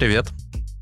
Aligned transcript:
Привет! 0.00 0.28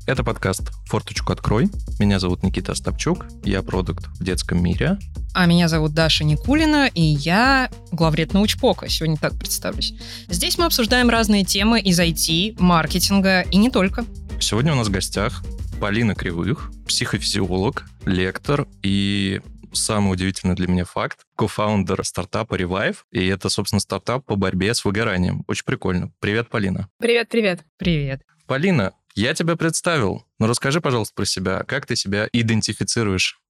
Это 0.07 0.23
подкаст 0.23 0.71
«Форточку 0.85 1.33
открой». 1.33 1.67
Меня 1.99 2.19
зовут 2.19 2.41
Никита 2.41 2.71
Остапчук, 2.71 3.25
я 3.43 3.61
продукт 3.61 4.05
в 4.17 4.23
детском 4.23 4.63
мире. 4.63 4.97
А 5.33 5.45
меня 5.45 5.67
зовут 5.67 5.93
Даша 5.93 6.23
Никулина, 6.23 6.87
и 6.87 7.01
я 7.01 7.69
главред 7.91 8.31
научпока, 8.31 8.87
сегодня 8.87 9.17
так 9.17 9.37
представлюсь. 9.37 9.93
Здесь 10.29 10.57
мы 10.57 10.63
обсуждаем 10.63 11.09
разные 11.09 11.43
темы 11.43 11.81
из 11.81 11.99
IT, 11.99 12.63
маркетинга 12.63 13.41
и 13.41 13.57
не 13.57 13.69
только. 13.69 14.05
Сегодня 14.39 14.71
у 14.71 14.75
нас 14.77 14.87
в 14.87 14.91
гостях 14.91 15.43
Полина 15.81 16.15
Кривых, 16.15 16.71
психофизиолог, 16.87 17.83
лектор 18.05 18.69
и 18.83 19.41
самый 19.73 20.13
удивительный 20.13 20.55
для 20.55 20.69
меня 20.69 20.85
факт, 20.85 21.25
кофаундер 21.35 22.05
стартапа 22.05 22.55
Revive, 22.55 22.99
и 23.11 23.27
это, 23.27 23.49
собственно, 23.49 23.81
стартап 23.81 24.23
по 24.25 24.37
борьбе 24.37 24.73
с 24.73 24.85
выгоранием. 24.85 25.43
Очень 25.47 25.65
прикольно. 25.65 26.09
Привет, 26.21 26.47
Полина. 26.47 26.87
Привет, 26.99 27.27
привет. 27.27 27.65
Привет. 27.77 28.21
Полина, 28.47 28.93
я 29.19 29.33
тебя 29.33 29.57
представил, 29.57 30.25
но 30.39 30.47
расскажи, 30.47 30.79
пожалуйста, 30.79 31.13
про 31.13 31.25
себя. 31.25 31.63
Как 31.67 31.85
ты 31.85 31.95
себя 31.95 32.29
идентифицируешь? 32.31 33.41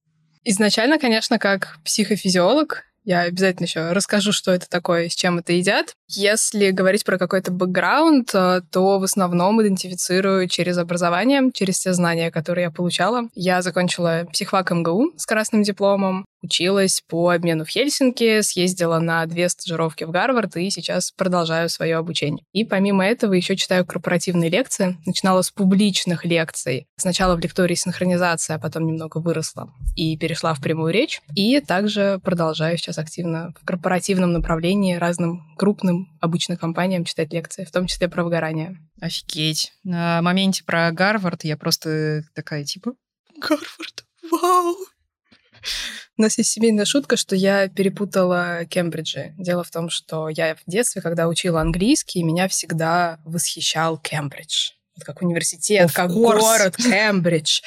Изначально, 0.42 0.98
конечно, 0.98 1.38
как 1.38 1.78
психофизиолог, 1.84 2.84
я 3.04 3.20
обязательно 3.20 3.66
еще 3.66 3.92
расскажу, 3.92 4.32
что 4.32 4.50
это 4.50 4.68
такое, 4.68 5.08
с 5.08 5.14
чем 5.14 5.38
это 5.38 5.52
едят. 5.52 5.94
Если 6.12 6.72
говорить 6.72 7.04
про 7.04 7.18
какой-то 7.18 7.52
бэкграунд, 7.52 8.34
э, 8.34 8.62
то 8.72 8.98
в 8.98 9.04
основном 9.04 9.62
идентифицирую 9.62 10.48
через 10.48 10.76
образование, 10.76 11.50
через 11.54 11.78
те 11.78 11.92
знания, 11.92 12.32
которые 12.32 12.64
я 12.64 12.70
получала. 12.72 13.28
Я 13.34 13.62
закончила 13.62 14.26
психфак 14.32 14.72
МГУ 14.72 15.12
с 15.16 15.24
красным 15.24 15.62
дипломом, 15.62 16.24
училась 16.42 17.02
по 17.06 17.30
обмену 17.30 17.64
в 17.64 17.68
Хельсинки, 17.68 18.40
съездила 18.40 18.98
на 18.98 19.24
две 19.26 19.48
стажировки 19.48 20.04
в 20.04 20.10
Гарвард 20.10 20.56
и 20.56 20.70
сейчас 20.70 21.12
продолжаю 21.12 21.68
свое 21.68 21.96
обучение. 21.96 22.44
И 22.52 22.64
помимо 22.64 23.06
этого 23.06 23.34
еще 23.34 23.56
читаю 23.56 23.84
корпоративные 23.84 24.50
лекции. 24.50 24.96
Начинала 25.06 25.42
с 25.42 25.50
публичных 25.50 26.24
лекций. 26.24 26.86
Сначала 26.96 27.36
в 27.36 27.40
лектории 27.40 27.74
синхронизация, 27.74 28.56
а 28.56 28.58
потом 28.58 28.86
немного 28.86 29.18
выросла 29.18 29.72
и 29.96 30.16
перешла 30.16 30.54
в 30.54 30.60
прямую 30.60 30.92
речь. 30.92 31.20
И 31.36 31.60
также 31.60 32.20
продолжаю 32.24 32.78
сейчас 32.78 32.98
активно 32.98 33.52
в 33.60 33.64
корпоративном 33.64 34.32
направлении 34.32 34.96
разным 34.96 35.54
крупным 35.56 35.99
обычно 36.20 36.56
компаниям 36.56 37.04
читать 37.04 37.32
лекции, 37.32 37.64
в 37.64 37.70
том 37.70 37.86
числе 37.86 38.08
про 38.08 38.24
выгорание. 38.24 38.76
Офигеть. 39.00 39.72
На 39.84 40.20
моменте 40.22 40.64
про 40.64 40.90
Гарвард 40.92 41.44
я 41.44 41.56
просто 41.56 42.22
такая 42.34 42.64
типа 42.64 42.94
Гарвард, 43.36 44.04
вау! 44.30 44.76
У 46.16 46.22
нас 46.22 46.36
есть 46.38 46.50
семейная 46.50 46.84
шутка, 46.84 47.16
что 47.16 47.34
я 47.34 47.68
перепутала 47.68 48.64
Кембриджи. 48.66 49.34
Дело 49.38 49.64
в 49.64 49.70
том, 49.70 49.88
что 49.88 50.28
я 50.28 50.54
в 50.54 50.60
детстве, 50.66 51.00
когда 51.02 51.28
учила 51.28 51.60
английский, 51.60 52.22
меня 52.22 52.48
всегда 52.48 53.18
восхищал 53.24 53.98
Кембридж. 53.98 54.72
Вот 54.96 55.04
как 55.04 55.22
университет, 55.22 55.88
Of 55.88 55.94
как 55.94 56.10
course. 56.10 56.14
город 56.14 56.76
Кембридж. 56.76 57.62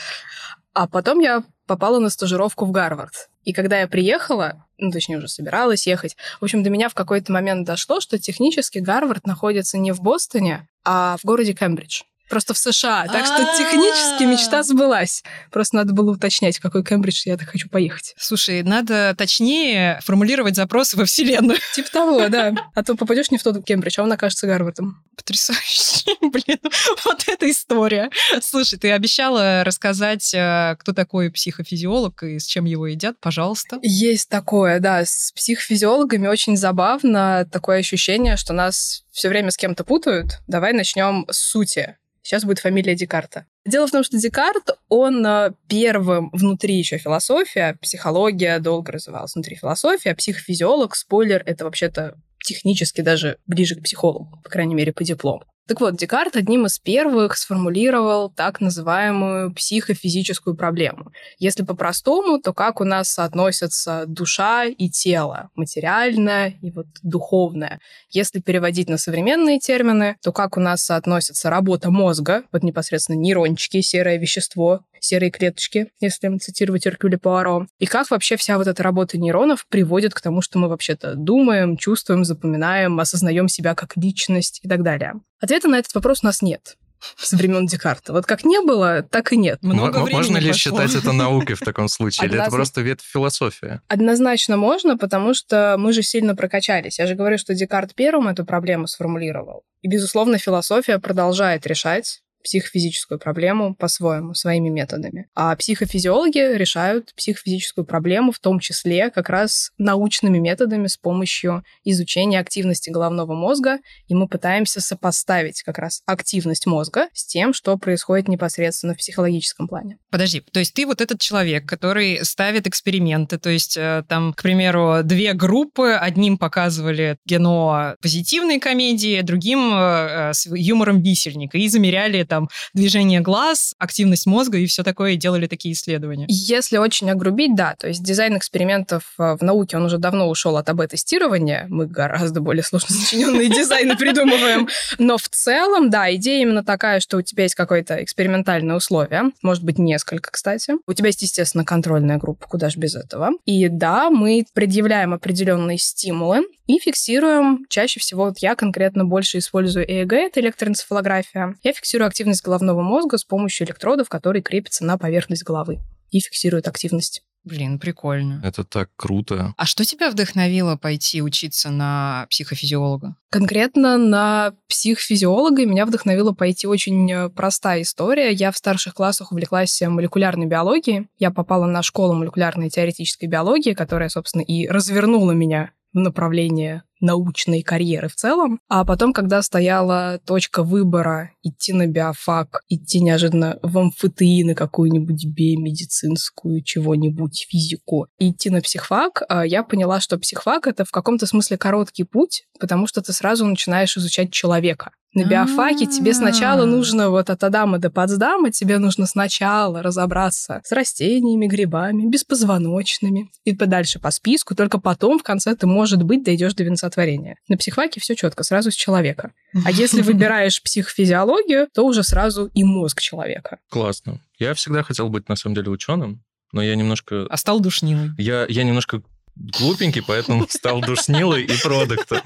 А 0.74 0.88
потом 0.88 1.20
я 1.20 1.44
попала 1.66 2.00
на 2.00 2.10
стажировку 2.10 2.66
в 2.66 2.72
Гарвард. 2.72 3.30
И 3.44 3.54
когда 3.54 3.80
я 3.80 3.88
приехала, 3.88 4.66
ну, 4.78 4.92
точнее, 4.92 5.18
уже 5.18 5.28
собиралась 5.28 5.86
ехать, 5.88 6.16
в 6.40 6.44
общем, 6.44 6.64
до 6.64 6.70
меня 6.70 6.90
в 6.90 6.94
какой-то 6.94 7.32
момент 7.32 7.66
дошло, 7.66 8.00
что 8.00 8.18
технически 8.18 8.80
Гарвард 8.80 9.26
находится 9.26 9.78
не 9.78 9.92
в 9.92 10.02
Бостоне, 10.02 10.68
а 10.84 11.18
в 11.18 11.26
городе 11.26 11.54
Кембридж. 11.54 12.04
Просто 12.34 12.56
в 12.56 12.58
США. 12.58 13.06
Так 13.12 13.28
что 13.28 13.46
технически 13.56 14.24
мечта 14.24 14.64
сбылась. 14.64 15.24
Просто 15.52 15.76
надо 15.76 15.94
было 15.94 16.14
уточнять, 16.14 16.58
в 16.58 16.62
какой 16.64 16.84
Кембридж 16.84 17.22
я 17.26 17.38
так 17.38 17.48
хочу 17.48 17.70
поехать. 17.70 18.16
Слушай, 18.18 18.64
надо 18.64 19.14
точнее 19.16 20.00
формулировать 20.02 20.56
запросы 20.56 20.98
во 20.98 21.06
Вселенную. 21.06 21.60
Типа 21.76 21.92
того, 21.92 22.30
да. 22.30 22.56
А 22.74 22.84
то 22.84 22.96
попадешь 22.96 23.30
не 23.30 23.38
в 23.38 23.44
тот 23.44 23.64
Кембридж, 23.64 24.00
а 24.00 24.04
он 24.04 24.12
окажется 24.12 24.48
Гарвардом. 24.48 25.04
Потрясающе. 25.16 26.16
Блин, 26.22 26.58
вот 27.06 27.24
эта 27.28 27.52
история. 27.52 28.10
Слушай, 28.42 28.80
ты 28.80 28.92
обещала 28.92 29.64
рассказать, 29.64 30.34
э, 30.34 30.76
кто 30.80 30.92
такой 30.92 31.30
психофизиолог 31.30 32.24
и 32.24 32.40
с 32.40 32.48
чем 32.48 32.66
его 32.66 32.88
едят, 32.88 33.20
пожалуйста. 33.20 33.78
Есть 33.84 34.30
такое, 34.30 34.80
да. 34.80 35.06
С 35.06 35.32
психофизиологами 35.36 36.26
очень 36.26 36.58
забавно 36.58 37.48
такое 37.52 37.78
ощущение, 37.78 38.38
что 38.38 38.54
нас 38.54 39.04
все 39.12 39.30
время 39.30 39.52
с 39.52 39.58
кем-то 39.58 39.84
путают. 39.84 40.40
Давай 40.48 40.74
начнем 40.74 41.28
с 41.30 41.38
сути. 41.38 41.98
Сейчас 42.24 42.46
будет 42.46 42.60
фамилия 42.60 42.96
Декарта. 42.96 43.46
Дело 43.66 43.86
в 43.86 43.92
том, 43.92 44.04
что 44.04 44.18
Декарт, 44.18 44.72
он 44.88 45.26
э, 45.26 45.52
первым 45.68 46.30
внутри 46.32 46.76
еще 46.76 46.98
философия, 46.98 47.78
психология 47.82 48.60
долго 48.60 48.94
развивалась 48.94 49.36
внутри 49.36 49.56
философии, 49.56 50.10
а 50.10 50.16
психофизиолог, 50.16 50.96
спойлер, 50.96 51.44
это 51.46 51.66
вообще-то 51.66 52.18
технически 52.44 53.02
даже 53.02 53.38
ближе 53.46 53.76
к 53.76 53.84
психологу, 53.84 54.40
по 54.44 54.50
крайней 54.50 54.76
мере, 54.76 54.94
по 54.94 55.04
диплому. 55.04 55.44
Так 55.66 55.80
вот, 55.80 55.96
Декарт 55.96 56.36
одним 56.36 56.66
из 56.66 56.78
первых 56.78 57.38
сформулировал 57.38 58.30
так 58.30 58.60
называемую 58.60 59.54
психофизическую 59.54 60.58
проблему. 60.58 61.14
Если 61.40 61.64
по-простому, 61.64 62.38
то 62.42 62.54
как 62.54 62.82
у 62.82 62.84
нас 62.84 63.10
соотносятся 63.10 64.04
душа 64.06 64.66
и 64.66 64.90
тело, 64.90 65.52
материальное 65.56 66.56
и 66.62 66.70
вот 66.72 66.88
духовное. 67.02 67.80
Если 68.10 68.42
переводить 68.42 68.90
на 68.90 68.98
современные 68.98 69.60
термины, 69.60 70.18
то 70.22 70.34
как 70.34 70.58
у 70.58 70.60
нас 70.60 70.84
соотносится 70.84 71.50
работа 71.50 71.92
мозга, 71.92 72.44
вот 72.52 72.64
непосредственно 72.64 73.16
нейрончики, 73.16 73.80
серое 73.80 74.18
вещество, 74.18 74.82
серые 75.04 75.32
клеточки, 75.32 75.92
если 76.00 76.38
цитировать 76.38 76.88
Эркюля 76.88 77.18
Пуаро, 77.18 77.68
и 77.80 77.86
как 77.86 78.10
вообще 78.10 78.38
вся 78.38 78.58
вот 78.58 78.68
эта 78.68 78.82
работа 78.84 79.18
нейронов 79.18 79.66
приводит 79.68 80.14
к 80.14 80.22
тому, 80.22 80.42
что 80.42 80.60
мы 80.60 80.70
вообще-то 80.70 81.16
думаем, 81.16 81.78
чувствуем, 81.78 82.24
запоминаем, 82.26 83.00
осознаем 83.00 83.48
себя 83.50 83.76
как 83.76 83.98
личность 83.98 84.60
и 84.64 84.68
так 84.70 84.82
далее. 84.84 85.14
Ответа 85.42 85.68
на 85.68 85.78
этот 85.80 85.94
вопрос 85.94 86.20
у 86.24 86.26
нас 86.26 86.42
нет 86.42 86.78
со 87.18 87.36
времен 87.36 87.66
Декарта. 87.66 88.14
Вот 88.14 88.26
как 88.26 88.46
не 88.46 88.62
было, 88.62 89.04
так 89.04 89.34
и 89.34 89.38
нет. 89.38 89.60
Много 89.62 89.98
М- 90.00 90.06
времени 90.06 90.18
Можно 90.20 90.38
ли 90.38 90.50
прошло. 90.52 90.72
считать 90.80 90.96
это 90.96 91.12
наукой 91.12 91.56
в 91.56 91.60
таком 91.60 91.90
случае? 91.90 92.30
Или 92.30 92.42
это 92.42 92.50
просто 92.50 92.82
ветвь 92.82 93.04
философии? 93.06 93.82
Однозначно 93.90 94.56
можно, 94.56 94.98
потому 94.98 95.34
что 95.34 95.76
мы 95.78 95.92
же 95.92 96.02
сильно 96.02 96.34
прокачались. 96.36 97.00
Я 97.00 97.08
же 97.08 97.16
говорю, 97.16 97.38
что 97.38 97.54
Декарт 97.54 97.94
первым 97.94 98.30
эту 98.30 98.46
проблему 98.46 98.88
сформулировал. 98.88 99.64
И, 99.82 99.90
безусловно, 99.90 100.38
философия 100.38 100.98
продолжает 100.98 101.68
решать 101.68 102.22
психофизическую 102.44 103.20
проблему 103.20 103.76
по-своему, 103.76 104.34
своими 104.34 104.70
методами. 104.70 105.28
А 105.36 105.56
психофизиологи 105.56 106.56
решают 106.56 107.14
психофизическую 107.16 107.86
проблему 107.86 108.32
в 108.32 108.40
том 108.40 108.60
числе 108.60 109.10
как 109.10 109.30
раз 109.30 109.72
научными 109.78 110.40
методами 110.40 110.88
с 110.88 110.98
помощью 110.98 111.64
изучения 111.84 112.40
активности 112.40 112.90
головного 112.90 113.34
мозга, 113.34 113.80
и 114.08 114.16
мы 114.16 114.28
пытаемся 114.28 114.82
сопоставить 114.82 115.64
как 115.64 115.78
раз 115.78 116.02
активность 116.06 116.66
мозга 116.66 117.08
с 117.14 117.26
тем, 117.26 117.54
что 117.54 117.78
происходит 117.78 118.28
непосредственно 118.28 118.94
в 118.94 118.98
психологическом 118.98 119.68
плане. 119.68 119.98
Подожди, 120.10 120.42
то 120.52 120.60
есть 120.60 120.74
ты 120.74 120.86
вот 120.86 121.02
этот 121.02 121.20
человек, 121.20 121.68
который 121.68 122.24
ставит 122.24 122.68
эксперименты, 122.68 123.38
то 123.38 123.50
есть 123.50 123.78
э, 123.78 124.04
там, 124.08 124.34
к 124.34 124.42
примеру, 124.42 125.02
две 125.04 125.34
группы, 125.34 125.92
одним 125.94 126.38
показывали 126.38 127.18
кино 127.28 127.96
позитивной 128.02 128.60
комедии, 128.60 129.22
другим 129.22 129.74
э, 129.74 130.30
э, 130.30 130.34
с 130.34 130.46
юмором 130.46 131.02
висельника, 131.02 131.58
и 131.58 131.68
замеряли 131.68 132.24
там 132.34 132.50
движение 132.74 133.20
глаз, 133.20 133.76
активность 133.78 134.26
мозга 134.26 134.58
и 134.58 134.66
все 134.66 134.82
такое, 134.82 135.12
и 135.12 135.18
делали 135.18 135.46
такие 135.46 135.74
исследования. 135.74 136.26
Если 136.28 136.78
очень 136.78 137.12
огрубить, 137.12 137.56
да, 137.56 137.76
то 137.78 137.88
есть 137.88 138.02
дизайн 138.02 138.38
экспериментов 138.38 139.04
э, 139.20 139.36
в 139.40 139.44
науке, 139.44 139.78
он 139.78 139.86
уже 139.86 140.00
давно 140.00 140.28
ушел 140.28 140.58
от 140.58 140.68
АБ-тестирования, 140.68 141.68
мы 141.70 141.86
гораздо 141.86 142.42
более 142.42 142.64
сложно 142.64 142.90
сочиненные 142.96 143.50
дизайны 143.50 143.96
придумываем, 143.96 144.68
но 144.98 145.20
в 145.20 145.30
целом, 145.30 145.92
да, 145.92 146.12
идея 146.16 146.42
именно 146.42 146.64
такая, 146.64 147.00
что 147.02 147.18
у 147.18 147.22
тебя 147.22 147.44
есть 147.44 147.54
какое-то 147.54 148.04
экспериментальное 148.04 148.76
условие, 148.76 149.32
может 149.44 149.64
быть, 149.64 149.78
несколько, 149.78 150.32
кстати. 150.32 150.74
У 150.88 150.94
тебя 150.94 151.08
есть, 151.08 151.22
естественно, 151.22 151.64
контрольная 151.64 152.18
группа, 152.18 152.48
куда 152.48 152.70
же 152.70 152.80
без 152.80 152.96
этого. 152.96 153.30
И 153.46 153.68
да, 153.68 154.10
мы 154.10 154.44
предъявляем 154.54 155.14
определенные 155.14 155.78
стимулы 155.78 156.42
и 156.66 156.80
фиксируем, 156.80 157.66
чаще 157.70 158.00
всего 158.00 158.26
вот 158.26 158.40
я 158.40 158.56
конкретно 158.56 159.06
больше 159.06 159.40
использую 159.40 159.86
ЭЭГ, 159.86 160.14
это 160.14 160.40
электроэнцефалография. 160.40 161.56
Я 161.64 161.74
фиксирую 161.74 162.08
активность 162.08 162.44
головного 162.44 162.82
мозга 162.82 163.18
с 163.18 163.24
помощью 163.24 163.68
электродов, 163.68 164.10
которые 164.10 164.42
крепятся 164.42 164.86
на 164.86 164.98
поверхность 164.98 165.44
головы 165.44 165.80
и 166.12 166.20
фиксируют 166.20 166.68
активность. 166.68 167.24
Блин, 167.44 167.78
прикольно. 167.78 168.42
Это 168.42 168.64
так 168.64 168.90
круто. 168.96 169.54
А 169.58 169.66
что 169.66 169.84
тебя 169.84 170.10
вдохновило 170.10 170.78
пойти 170.78 171.22
учиться 171.22 171.72
на 171.72 172.26
психофизиолога? 172.30 173.18
Конкретно 173.30 173.98
на 173.98 174.54
психофизиолога 174.70 175.66
меня 175.66 175.86
вдохновила 175.86 176.32
пойти 176.32 176.68
очень 176.68 177.12
э, 177.12 177.30
простая 177.30 177.82
история. 177.82 178.32
Я 178.32 178.54
в 178.54 178.58
старших 178.58 178.94
классах 178.94 179.34
увлеклась 179.34 179.82
молекулярной 179.82 180.46
биологией. 180.46 181.10
Я 181.18 181.32
попала 181.32 181.66
на 181.66 181.84
школу 181.84 182.14
молекулярной 182.14 182.70
теоретической 182.70 183.28
биологии, 183.28 183.74
которая, 183.74 184.08
собственно, 184.08 184.44
и 184.44 184.66
развернула 184.68 185.34
меня 185.34 185.72
в 185.94 186.00
направлении 186.00 186.82
научной 187.04 187.62
карьеры 187.62 188.08
в 188.08 188.16
целом. 188.16 188.60
А 188.68 188.84
потом, 188.86 189.14
когда 189.14 189.42
стояла 189.42 190.20
точка 190.26 190.64
выбора 190.64 191.32
идти 191.44 191.74
на 191.74 191.86
биофак, 191.86 192.62
идти 192.70 193.02
неожиданно 193.02 193.60
в 193.62 193.78
амфитеи 193.78 194.44
на 194.44 194.56
какую-нибудь 194.56 195.26
биомедицинскую, 195.26 196.64
чего-нибудь, 196.64 197.46
физику, 197.50 198.08
идти 198.18 198.50
на 198.50 198.62
психфак, 198.62 199.24
а, 199.30 199.46
я 199.46 199.64
поняла, 199.64 200.00
что 200.00 200.18
психфак— 200.18 200.66
это 200.68 200.86
в 200.86 200.92
каком-то 200.92 201.28
смысле 201.28 201.58
короткий 201.58 202.06
путь, 202.06 202.44
потому 202.60 202.88
что 202.88 203.02
ты 203.02 203.14
сразу 203.14 203.46
начинаешь 203.46 203.98
изучать 203.98 204.32
человека. 204.32 204.92
На 205.16 205.26
биофаке 205.26 205.86
тебе 205.86 206.12
сначала 206.16 206.66
нужно 206.66 207.12
вот 207.12 207.30
от 207.30 207.44
Адама 207.44 207.78
до 207.78 207.92
Потсдама, 207.92 208.50
тебе 208.50 208.80
нужно 208.80 209.06
сначала 209.06 209.84
разобраться 209.84 210.62
с 210.64 210.72
растениями, 210.72 211.46
грибами, 211.46 212.10
беспозвоночными 212.10 213.30
и 213.44 213.54
подальше 213.54 214.00
по 214.00 214.10
списку, 214.10 214.56
только 214.56 214.80
потом 214.80 215.20
в 215.20 215.24
конце 215.24 215.56
ты, 215.56 215.68
может 215.68 216.02
быть, 216.02 216.24
дойдешь 216.24 216.56
до 216.56 216.64
венцотворения. 216.94 217.38
На 217.48 217.58
психфаке 217.58 218.00
все 218.00 218.16
четко, 218.16 218.44
сразу 218.44 218.72
с 218.72 218.76
человека. 218.76 219.32
А 219.66 219.72
если 219.72 220.02
выбираешь 220.02 220.62
психофизиологию, 220.62 221.68
то 221.74 221.86
уже 221.86 222.04
сразу 222.04 222.50
и 222.54 222.64
мозг 222.64 223.02
человека. 223.02 223.60
Классно. 223.70 224.22
Я 224.38 224.54
всегда 224.54 224.84
хотел 224.84 225.10
быть, 225.10 225.30
на 225.30 225.36
самом 225.36 225.56
деле, 225.56 225.70
ученым, 225.70 226.24
но 226.52 226.62
я 226.62 226.76
немножко... 226.76 227.26
А 227.30 227.38
стал 227.38 227.60
душнилой. 227.60 228.12
Я, 228.18 228.46
я 228.48 228.64
немножко 228.64 229.02
глупенький, 229.36 230.04
поэтому 230.06 230.48
стал 230.50 230.82
душнилой 230.82 231.44
и 231.44 231.62
продуктом. 231.62 232.22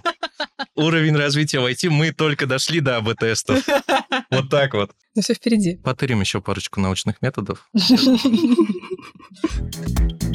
Уровень 0.75 1.15
развития 1.15 1.59
в 1.59 1.65
IT 1.65 1.89
мы 1.89 2.11
только 2.11 2.45
дошли 2.45 2.81
до 2.81 2.97
АБ-тестов. 2.97 3.65
Вот 4.29 4.49
так 4.49 4.73
вот. 4.73 4.91
Ну 5.15 5.21
все 5.21 5.33
впереди. 5.33 5.77
Потырим 5.77 6.21
еще 6.21 6.41
парочку 6.41 6.79
научных 6.79 7.21
методов. 7.21 7.69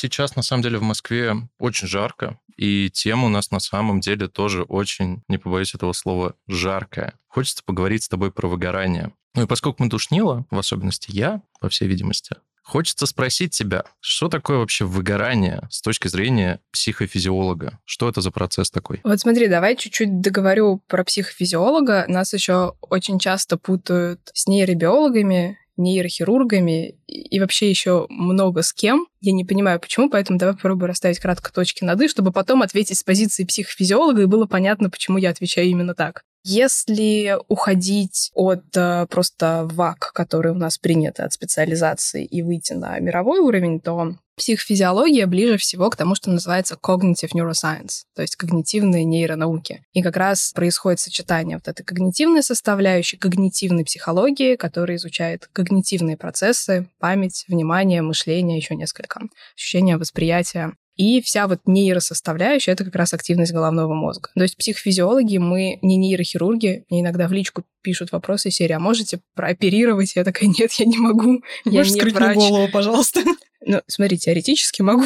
Сейчас, 0.00 0.36
на 0.36 0.42
самом 0.42 0.62
деле, 0.62 0.78
в 0.78 0.82
Москве 0.82 1.34
очень 1.58 1.88
жарко, 1.88 2.38
и 2.56 2.88
тема 2.88 3.26
у 3.26 3.28
нас 3.28 3.50
на 3.50 3.58
самом 3.58 3.98
деле 3.98 4.28
тоже 4.28 4.62
очень, 4.62 5.24
не 5.26 5.38
побоюсь 5.38 5.74
этого 5.74 5.92
слова, 5.92 6.36
жаркая. 6.46 7.14
Хочется 7.26 7.64
поговорить 7.64 8.04
с 8.04 8.08
тобой 8.08 8.30
про 8.30 8.46
выгорание. 8.46 9.12
Ну 9.34 9.42
и 9.42 9.46
поскольку 9.48 9.82
мы 9.82 9.90
душнила, 9.90 10.46
в 10.52 10.58
особенности 10.58 11.10
я, 11.10 11.42
по 11.60 11.68
всей 11.68 11.88
видимости, 11.88 12.36
Хочется 12.62 13.06
спросить 13.06 13.54
тебя, 13.54 13.84
что 13.98 14.28
такое 14.28 14.58
вообще 14.58 14.84
выгорание 14.84 15.66
с 15.70 15.80
точки 15.80 16.06
зрения 16.08 16.60
психофизиолога? 16.70 17.78
Что 17.86 18.10
это 18.10 18.20
за 18.20 18.30
процесс 18.30 18.70
такой? 18.70 19.00
Вот 19.04 19.18
смотри, 19.18 19.48
давай 19.48 19.74
чуть-чуть 19.74 20.20
договорю 20.20 20.82
про 20.86 21.02
психофизиолога. 21.02 22.04
Нас 22.08 22.34
еще 22.34 22.74
очень 22.82 23.18
часто 23.18 23.56
путают 23.56 24.20
с 24.34 24.46
нейробиологами, 24.46 25.58
нейрохирургами 25.78 26.96
и 27.06 27.40
вообще 27.40 27.70
еще 27.70 28.06
много 28.10 28.62
с 28.62 28.72
кем. 28.72 29.06
Я 29.20 29.32
не 29.32 29.44
понимаю, 29.44 29.80
почему, 29.80 30.10
поэтому 30.10 30.38
давай 30.38 30.54
попробую 30.54 30.88
расставить 30.88 31.18
кратко 31.18 31.52
точки 31.52 31.84
над 31.84 32.00
«и», 32.02 32.08
чтобы 32.08 32.32
потом 32.32 32.62
ответить 32.62 32.98
с 32.98 33.02
позиции 33.04 33.44
психофизиолога, 33.44 34.22
и 34.22 34.26
было 34.26 34.46
понятно, 34.46 34.90
почему 34.90 35.18
я 35.18 35.30
отвечаю 35.30 35.68
именно 35.68 35.94
так. 35.94 36.22
Если 36.44 37.36
уходить 37.48 38.30
от 38.34 38.64
э, 38.76 39.06
просто 39.10 39.68
ВАК, 39.70 40.12
который 40.14 40.52
у 40.52 40.56
нас 40.56 40.78
принято 40.78 41.24
от 41.24 41.32
специализации, 41.32 42.24
и 42.24 42.42
выйти 42.42 42.72
на 42.72 42.98
мировой 42.98 43.40
уровень, 43.40 43.80
то 43.80 44.14
психофизиология 44.38 45.26
ближе 45.26 45.58
всего 45.58 45.90
к 45.90 45.96
тому, 45.96 46.14
что 46.14 46.30
называется 46.30 46.78
cognitive 46.80 47.30
neuroscience, 47.34 48.04
то 48.14 48.22
есть 48.22 48.36
когнитивные 48.36 49.04
нейронауки. 49.04 49.82
И 49.92 50.02
как 50.02 50.16
раз 50.16 50.52
происходит 50.54 51.00
сочетание 51.00 51.56
вот 51.58 51.68
этой 51.68 51.84
когнитивной 51.84 52.42
составляющей, 52.42 53.18
когнитивной 53.18 53.84
психологии, 53.84 54.56
которая 54.56 54.96
изучает 54.96 55.48
когнитивные 55.52 56.16
процессы, 56.16 56.88
память, 56.98 57.44
внимание, 57.48 58.00
мышление, 58.00 58.56
еще 58.56 58.76
несколько, 58.76 59.20
ощущения, 59.54 59.96
восприятия. 59.98 60.72
И 60.98 61.22
вся 61.22 61.46
вот 61.46 61.60
нейросоставляющая— 61.64 62.72
это 62.74 62.84
как 62.84 62.96
раз 62.96 63.14
активность 63.14 63.52
головного 63.52 63.94
мозга. 63.94 64.30
То 64.34 64.42
есть 64.42 64.56
психофизиологи, 64.56 65.38
мы 65.38 65.78
не 65.80 65.96
нейрохирурги, 65.96 66.84
мне 66.90 67.00
иногда 67.02 67.28
в 67.28 67.32
личку 67.32 67.62
пишут 67.82 68.10
вопросы 68.10 68.50
серии, 68.50 68.72
а 68.72 68.80
можете 68.80 69.20
прооперировать? 69.34 70.16
Я 70.16 70.24
такая, 70.24 70.48
нет, 70.58 70.72
я 70.72 70.86
не 70.86 70.98
могу, 70.98 71.40
я 71.64 71.80
Можешь 71.80 71.94
не 71.94 72.00
врач. 72.00 72.36
голову, 72.36 72.68
пожалуйста? 72.72 73.22
Ну, 73.64 73.80
смотри, 73.86 74.18
теоретически 74.18 74.82
могу. 74.82 75.04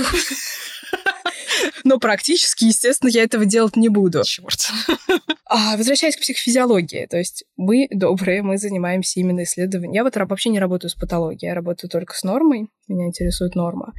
Но 1.84 1.98
практически, 1.98 2.64
естественно, 2.64 3.10
я 3.10 3.22
этого 3.22 3.44
делать 3.44 3.76
не 3.76 3.88
буду. 3.88 4.22
Черт. 4.24 4.70
А, 5.46 5.76
возвращаясь 5.76 6.16
к 6.16 6.20
психофизиологии, 6.20 7.06
то 7.10 7.18
есть 7.18 7.44
мы 7.56 7.86
добрые, 7.90 8.42
мы 8.42 8.56
занимаемся 8.56 9.20
именно 9.20 9.42
исследованием. 9.42 9.92
Я 9.92 10.04
вот 10.04 10.16
вообще 10.16 10.48
не 10.48 10.58
работаю 10.58 10.90
с 10.90 10.94
патологией, 10.94 11.50
я 11.50 11.54
работаю 11.54 11.90
только 11.90 12.14
с 12.14 12.22
нормой, 12.22 12.68
меня 12.88 13.06
интересует 13.06 13.54
норма. 13.54 13.92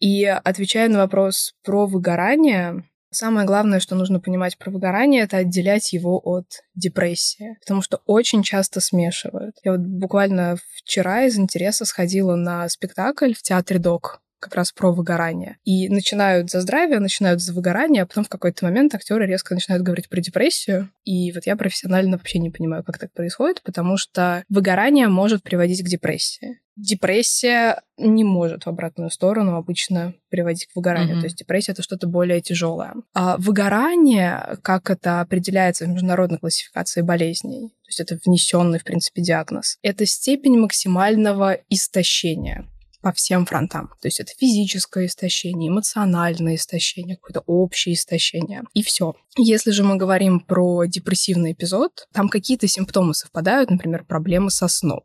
И 0.00 0.24
отвечая 0.24 0.88
на 0.88 0.98
вопрос 0.98 1.54
про 1.62 1.86
выгорание, 1.86 2.84
самое 3.10 3.46
главное, 3.46 3.80
что 3.80 3.94
нужно 3.94 4.18
понимать 4.18 4.56
про 4.56 4.70
выгорание, 4.70 5.22
это 5.22 5.38
отделять 5.38 5.92
его 5.92 6.18
от 6.22 6.46
депрессии, 6.74 7.58
потому 7.60 7.82
что 7.82 8.00
очень 8.06 8.42
часто 8.42 8.80
смешивают. 8.80 9.56
Я 9.62 9.72
вот 9.72 9.80
буквально 9.80 10.56
вчера 10.76 11.24
из 11.24 11.38
интереса 11.38 11.84
сходила 11.84 12.34
на 12.34 12.68
спектакль 12.68 13.34
в 13.34 13.42
театре 13.42 13.78
Док 13.78 14.22
как 14.40 14.54
раз 14.54 14.72
про 14.72 14.92
выгорание. 14.92 15.58
И 15.64 15.88
начинают 15.88 16.50
за 16.50 16.60
здравие, 16.60 16.98
начинают 16.98 17.40
за 17.40 17.52
выгорание, 17.52 18.02
а 18.02 18.06
потом 18.06 18.24
в 18.24 18.28
какой-то 18.28 18.64
момент 18.64 18.94
актеры 18.94 19.26
резко 19.26 19.54
начинают 19.54 19.84
говорить 19.84 20.08
про 20.08 20.20
депрессию. 20.20 20.90
И 21.04 21.30
вот 21.32 21.46
я 21.46 21.56
профессионально 21.56 22.16
вообще 22.16 22.38
не 22.38 22.50
понимаю, 22.50 22.82
как 22.82 22.98
так 22.98 23.12
происходит, 23.12 23.62
потому 23.62 23.96
что 23.96 24.42
выгорание 24.48 25.08
может 25.08 25.42
приводить 25.42 25.84
к 25.84 25.88
депрессии. 25.88 26.58
Депрессия 26.76 27.82
не 27.98 28.24
может 28.24 28.64
в 28.64 28.68
обратную 28.68 29.10
сторону 29.10 29.56
обычно 29.56 30.14
приводить 30.30 30.66
к 30.66 30.76
выгоранию. 30.76 31.16
Mm-hmm. 31.16 31.20
То 31.20 31.26
есть 31.26 31.36
депрессия 31.36 31.72
это 31.72 31.82
что-то 31.82 32.06
более 32.06 32.40
тяжелое. 32.40 32.94
А 33.12 33.36
выгорание, 33.36 34.56
как 34.62 34.88
это 34.88 35.20
определяется 35.20 35.84
в 35.84 35.88
международной 35.88 36.38
классификации 36.38 37.02
болезней, 37.02 37.68
то 37.68 37.88
есть 37.88 38.00
это 38.00 38.18
внесенный, 38.24 38.78
в 38.78 38.84
принципе, 38.84 39.20
диагноз, 39.20 39.76
это 39.82 40.06
степень 40.06 40.58
максимального 40.58 41.58
истощения 41.68 42.66
по 43.00 43.12
всем 43.12 43.46
фронтам. 43.46 43.88
То 44.00 44.08
есть 44.08 44.20
это 44.20 44.32
физическое 44.38 45.06
истощение, 45.06 45.70
эмоциональное 45.70 46.56
истощение, 46.56 47.16
какое-то 47.16 47.42
общее 47.46 47.94
истощение. 47.94 48.62
И 48.74 48.82
все. 48.82 49.14
Если 49.36 49.70
же 49.70 49.84
мы 49.84 49.96
говорим 49.96 50.40
про 50.40 50.84
депрессивный 50.84 51.52
эпизод, 51.52 52.06
там 52.12 52.28
какие-то 52.28 52.68
симптомы 52.68 53.14
совпадают, 53.14 53.70
например, 53.70 54.04
проблемы 54.04 54.50
со 54.50 54.68
сном. 54.68 55.02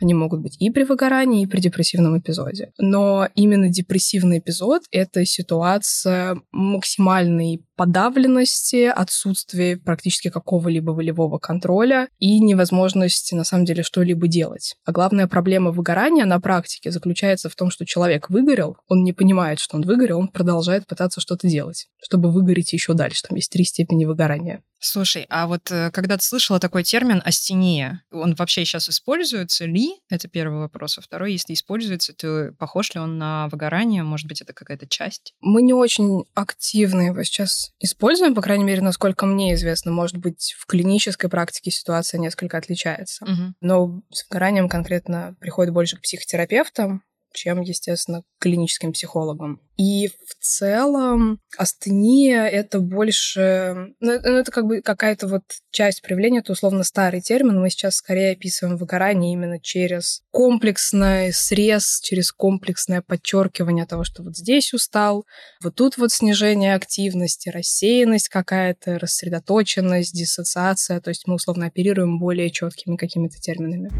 Они 0.00 0.14
могут 0.14 0.40
быть 0.40 0.56
и 0.60 0.70
при 0.70 0.84
выгорании, 0.84 1.42
и 1.42 1.46
при 1.46 1.60
депрессивном 1.60 2.18
эпизоде. 2.18 2.72
Но 2.78 3.28
именно 3.34 3.68
депрессивный 3.68 4.38
эпизод— 4.38 4.82
это 4.90 5.24
ситуация 5.24 6.40
максимальной 6.52 7.64
подавленности, 7.76 8.84
отсутствия 8.86 9.76
практически 9.76 10.30
какого-либо 10.30 10.92
волевого 10.92 11.38
контроля 11.38 12.08
и 12.18 12.40
невозможности, 12.40 13.34
на 13.34 13.44
самом 13.44 13.64
деле, 13.64 13.82
что-либо 13.82 14.28
делать. 14.28 14.76
А 14.84 14.92
главная 14.92 15.26
проблема 15.26 15.70
выгорания 15.72 16.24
на 16.24 16.40
практике 16.40 16.90
заключается 16.90 17.48
в 17.48 17.56
том, 17.56 17.70
что 17.70 17.84
человек 17.84 18.30
выгорел, 18.30 18.76
он 18.88 19.02
не 19.02 19.12
понимает, 19.12 19.58
что 19.58 19.76
он 19.76 19.82
выгорел, 19.82 20.18
он 20.18 20.28
продолжает 20.28 20.86
пытаться 20.86 21.20
что-то 21.20 21.48
делать, 21.48 21.88
чтобы 22.02 22.30
выгореть 22.30 22.72
еще 22.72 22.94
дальше. 22.94 23.22
Там 23.28 23.36
есть 23.36 23.50
три 23.50 23.64
степени 23.64 24.04
выгорания. 24.04 24.62
Слушай, 24.86 25.24
а 25.30 25.46
вот 25.46 25.70
э, 25.70 25.90
когда 25.92 26.18
ты 26.18 26.22
слышала 26.22 26.60
такой 26.60 26.84
термин 26.84 27.22
астения, 27.24 28.04
он 28.12 28.34
вообще 28.34 28.66
сейчас 28.66 28.90
используется 28.90 29.64
ли? 29.64 29.94
Это 30.10 30.28
первый 30.28 30.58
вопрос. 30.58 30.98
А 30.98 31.00
второй, 31.00 31.32
если 31.32 31.54
используется, 31.54 32.12
то 32.12 32.52
похож 32.58 32.92
ли 32.92 33.00
он 33.00 33.16
на 33.16 33.48
выгорание? 33.48 34.02
Может 34.02 34.28
быть, 34.28 34.42
это 34.42 34.52
какая-то 34.52 34.86
часть? 34.86 35.32
Мы 35.40 35.62
не 35.62 35.72
очень 35.72 36.24
активно 36.34 37.00
его 37.00 37.24
сейчас 37.24 37.72
используем, 37.80 38.34
по 38.34 38.42
крайней 38.42 38.64
мере, 38.64 38.82
насколько 38.82 39.24
мне 39.24 39.54
известно. 39.54 39.90
Может 39.90 40.18
быть, 40.18 40.54
в 40.58 40.66
клинической 40.66 41.30
практике 41.30 41.70
ситуация 41.70 42.20
несколько 42.20 42.58
отличается. 42.58 43.24
Угу. 43.24 43.54
Но 43.62 44.02
с 44.12 44.28
выгоранием 44.28 44.68
конкретно 44.68 45.34
приходит 45.40 45.72
больше 45.72 45.96
к 45.96 46.02
психотерапевтам, 46.02 47.02
чем, 47.34 47.60
естественно, 47.60 48.22
клиническим 48.38 48.92
психологом. 48.92 49.60
И 49.76 50.06
в 50.06 50.36
целом 50.40 51.40
астения— 51.58 52.44
это 52.46 52.78
больше... 52.78 53.94
Ну, 53.98 54.12
ну, 54.22 54.36
это 54.36 54.52
как 54.52 54.66
бы 54.66 54.80
какая-то 54.80 55.26
вот 55.26 55.42
часть 55.72 56.00
проявления, 56.00 56.38
это 56.38 56.52
условно 56.52 56.84
старый 56.84 57.20
термин. 57.20 57.60
Мы 57.60 57.70
сейчас 57.70 57.96
скорее 57.96 58.32
описываем 58.32 58.76
выгорание 58.76 59.32
именно 59.32 59.58
через 59.60 60.22
комплексный 60.30 61.32
срез, 61.32 62.00
через 62.02 62.30
комплексное 62.30 63.02
подчеркивание 63.02 63.84
того, 63.84 64.04
что 64.04 64.22
вот 64.22 64.36
здесь 64.36 64.72
устал, 64.72 65.26
вот 65.62 65.74
тут 65.74 65.98
вот 65.98 66.12
снижение 66.12 66.74
активности, 66.76 67.48
рассеянность 67.48 68.28
какая-то, 68.28 68.98
рассредоточенность, 69.00 70.14
диссоциация. 70.14 71.00
То 71.00 71.10
есть 71.10 71.26
мы 71.26 71.34
условно 71.34 71.66
оперируем 71.66 72.20
более 72.20 72.50
четкими 72.50 72.96
какими-то 72.96 73.40
терминами. 73.40 73.90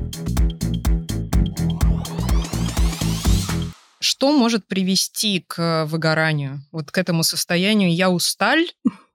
Что 4.25 4.33
может 4.33 4.67
привести 4.67 5.45
к 5.47 5.85
выгоранию? 5.85 6.63
Вот 6.73 6.91
к 6.91 6.97
этому 6.97 7.25
состоянию 7.25 7.95
«я 7.95 8.09
усталь», 8.09 8.71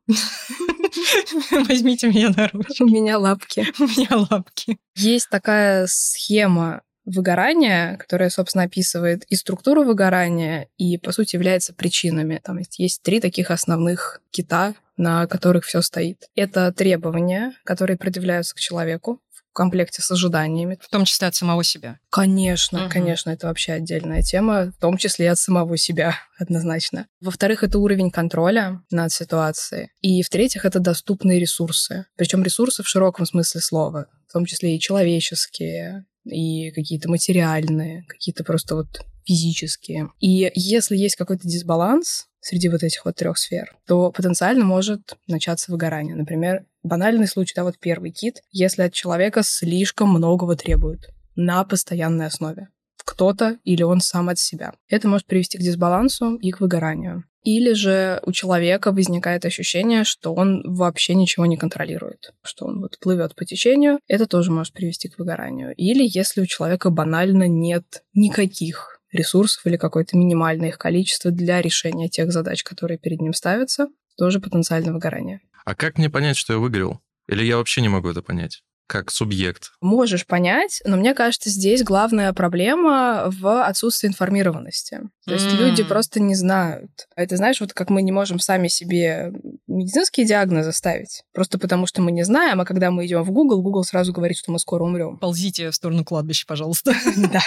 Возьмите 1.68 2.10
меня 2.10 2.30
на 2.30 2.48
руки. 2.50 2.84
У 2.84 2.86
меня 2.86 3.18
лапки. 3.18 3.66
У 3.80 3.86
меня 3.86 4.28
лапки. 4.30 4.78
Есть 4.96 5.30
такая 5.32 5.88
схема 5.88 6.84
выгорания, 7.06 7.98
которое, 7.98 8.30
собственно, 8.30 8.66
описывает 8.66 9.24
и 9.30 9.36
структуру 9.36 9.84
выгорания, 9.84 10.68
и, 10.78 11.00
по 11.00 11.12
сути, 11.12 11.38
является 11.38 11.74
причинами. 11.74 12.39
Там 12.44 12.60
есть, 12.60 12.78
есть 12.78 13.01
три 13.01 13.20
таких 13.20 13.50
основных 13.50 14.22
кита, 14.30 14.75
на 14.96 15.25
которых 15.25 15.66
все 15.66 15.82
стоит. 15.82 16.30
Это 16.36 16.72
требования, 16.72 17.54
которые 17.63 17.98
предъявляются 17.98 18.54
к 18.54 18.60
человеку, 18.60 19.20
в 19.50 19.53
комплекте 19.53 20.01
с 20.01 20.12
ожиданиями. 20.12 20.77
В 20.82 20.89
том 20.89 21.06
числе 21.06 21.27
от 21.27 21.36
самого 21.36 21.63
себя. 21.63 22.00
Конечно, 22.10 22.82
Мгм. 22.82 22.89
конечно, 22.89 23.29
это 23.32 23.48
вообще 23.48 23.74
отдельная 23.74 24.22
тема, 24.22 24.72
в 24.77 24.79
том 24.79 24.98
числе 24.98 25.25
и 25.25 25.29
от 25.29 25.38
самого 25.39 25.77
себя, 25.77 26.15
однозначно. 26.39 27.08
Во-вторых, 27.22 27.63
это 27.63 27.79
уровень 27.79 28.12
контроля 28.12 28.82
над 28.91 29.12
ситуацией. 29.12 29.89
И 30.01 30.22
в-третьих, 30.24 30.65
это 30.65 30.79
доступные 30.79 31.39
ресурсы. 31.39 32.06
Причем 32.15 32.44
ресурсы 32.44 32.84
в 32.84 32.88
широком 32.88 33.25
смысле 33.25 33.62
слова, 33.62 34.06
в 34.27 34.34
том 34.34 34.46
числе 34.46 34.75
и 34.75 34.79
человеческие, 34.79 36.06
и 36.26 36.72
какие-то 36.72 37.10
материальные, 37.10 38.04
какие-то 38.08 38.44
просто 38.44 38.76
вот 38.76 38.88
физические. 39.26 40.10
И 40.20 40.52
если 40.56 40.98
есть 40.98 41.16
какой-то 41.16 41.48
дисбаланс 41.48 42.28
среди 42.42 42.70
вот 42.70 42.84
этих 42.84 43.06
вот 43.06 43.16
трех 43.16 43.38
сфер, 43.38 43.78
то 43.86 44.12
потенциально 44.12 44.66
может 44.66 45.18
начаться 45.28 45.72
выгорание. 45.72 46.16
Например, 46.16 46.66
банальный 46.84 47.28
случай, 47.28 47.54
да, 47.56 47.64
вот 47.64 47.78
первый 47.80 48.12
кит, 48.12 48.42
если 48.52 48.84
от 48.84 48.94
человека 48.94 49.42
слишком 49.44 50.10
многого 50.10 50.56
требуют 50.56 51.10
на 51.36 51.64
постоянной 51.64 52.26
основе. 52.26 52.70
Кто-то 53.10 53.58
или 53.63 53.82
он 53.82 54.01
сам 54.01 54.30
от 54.30 54.38
себя. 54.38 54.75
Это 54.88 55.08
может 55.08 55.25
привести 55.25 55.58
к 55.58 55.62
дисбалансу 55.62 56.36
и 56.36 56.51
к 56.51 56.60
выгоранию. 56.60 57.24
Или 57.44 57.74
же 57.74 58.22
у 58.24 58.32
человека 58.32 58.92
возникает 58.92 59.46
ощущение, 59.46 60.04
что 60.04 60.36
он 60.36 60.62
вообще 60.63 61.16
ничего 61.16 61.48
не 61.48 61.58
контролирует, 61.58 62.34
что 62.44 62.68
он 62.68 62.82
вот 62.82 63.00
плывет 63.00 63.34
по 63.34 63.46
течению, 63.46 64.00
это 64.08 64.28
тоже 64.28 64.51
может 64.51 64.74
привести 64.74 65.10
к 65.10 65.18
выгоранию. 65.18 65.74
Или 65.75 66.08
если 66.08 66.42
у 66.42 66.46
человека 66.46 66.92
банально 66.92 67.48
нет 67.48 68.04
никаких 68.13 69.01
ресурсов 69.12 69.66
или 69.66 69.78
какое-то 69.78 70.16
минимальное 70.16 70.70
их 70.70 70.78
количество 70.78 71.32
для 71.32 71.63
решения 71.63 72.10
тех 72.10 72.32
задач, 72.32 72.63
которые 72.63 73.00
перед 73.00 73.22
ним 73.22 73.34
ставятся, 73.34 73.88
тоже 74.20 74.39
потенциально 74.39 74.94
выгорание. 74.94 75.42
А 75.66 75.74
как 75.74 75.98
мне 75.98 76.12
понять, 76.12 76.38
что 76.38 76.54
я 76.54 76.60
выгорел? 76.60 77.00
Или 77.28 77.44
я 77.44 77.58
вообще 77.58 77.82
не 77.82 77.89
могу 77.89 78.10
это 78.10 78.22
понять? 78.22 78.62
Как 78.89 79.12
субъект. 79.12 79.69
Можешь 79.81 80.25
понять, 80.25 80.81
но 80.84 80.98
мне 80.98 81.13
кажется, 81.13 81.51
здесь 81.51 81.84
главная 81.84 82.34
проблема 82.34 83.25
в 83.27 83.63
отсутствии 83.63 84.08
информированности. 84.08 85.01
То 85.27 85.34
есть 85.34 85.53
М. 85.53 85.60
люди 85.60 85.84
просто 85.84 86.19
не 86.19 86.34
знают. 86.34 86.89
А 87.15 87.22
Это 87.22 87.38
знаешь, 87.38 87.62
вот 87.62 87.72
как 87.74 87.91
мы 87.91 88.01
не 88.01 88.12
можем 88.12 88.39
сами 88.39 88.67
себе 88.67 89.31
медицинские 89.67 90.25
диагнозы 90.25 90.72
ставить, 90.72 91.22
просто 91.34 91.60
потому 91.60 91.86
что 91.86 92.01
мы 92.01 92.12
не 92.12 92.24
знаем, 92.24 92.62
а 92.62 92.65
когда 92.65 92.89
мы 92.89 93.05
идем 93.05 93.22
в 93.22 93.29
Google, 93.29 93.62
Google 93.62 93.84
сразу 93.84 94.12
говорит, 94.12 94.38
что 94.38 94.51
мы 94.51 94.58
скоро 94.58 94.84
умрем. 94.86 95.19
Ползите 95.19 95.69
в 95.69 95.75
сторону 95.75 96.03
кладбища, 96.03 96.46
пожалуйста. 96.48 96.96
Да. 97.15 97.41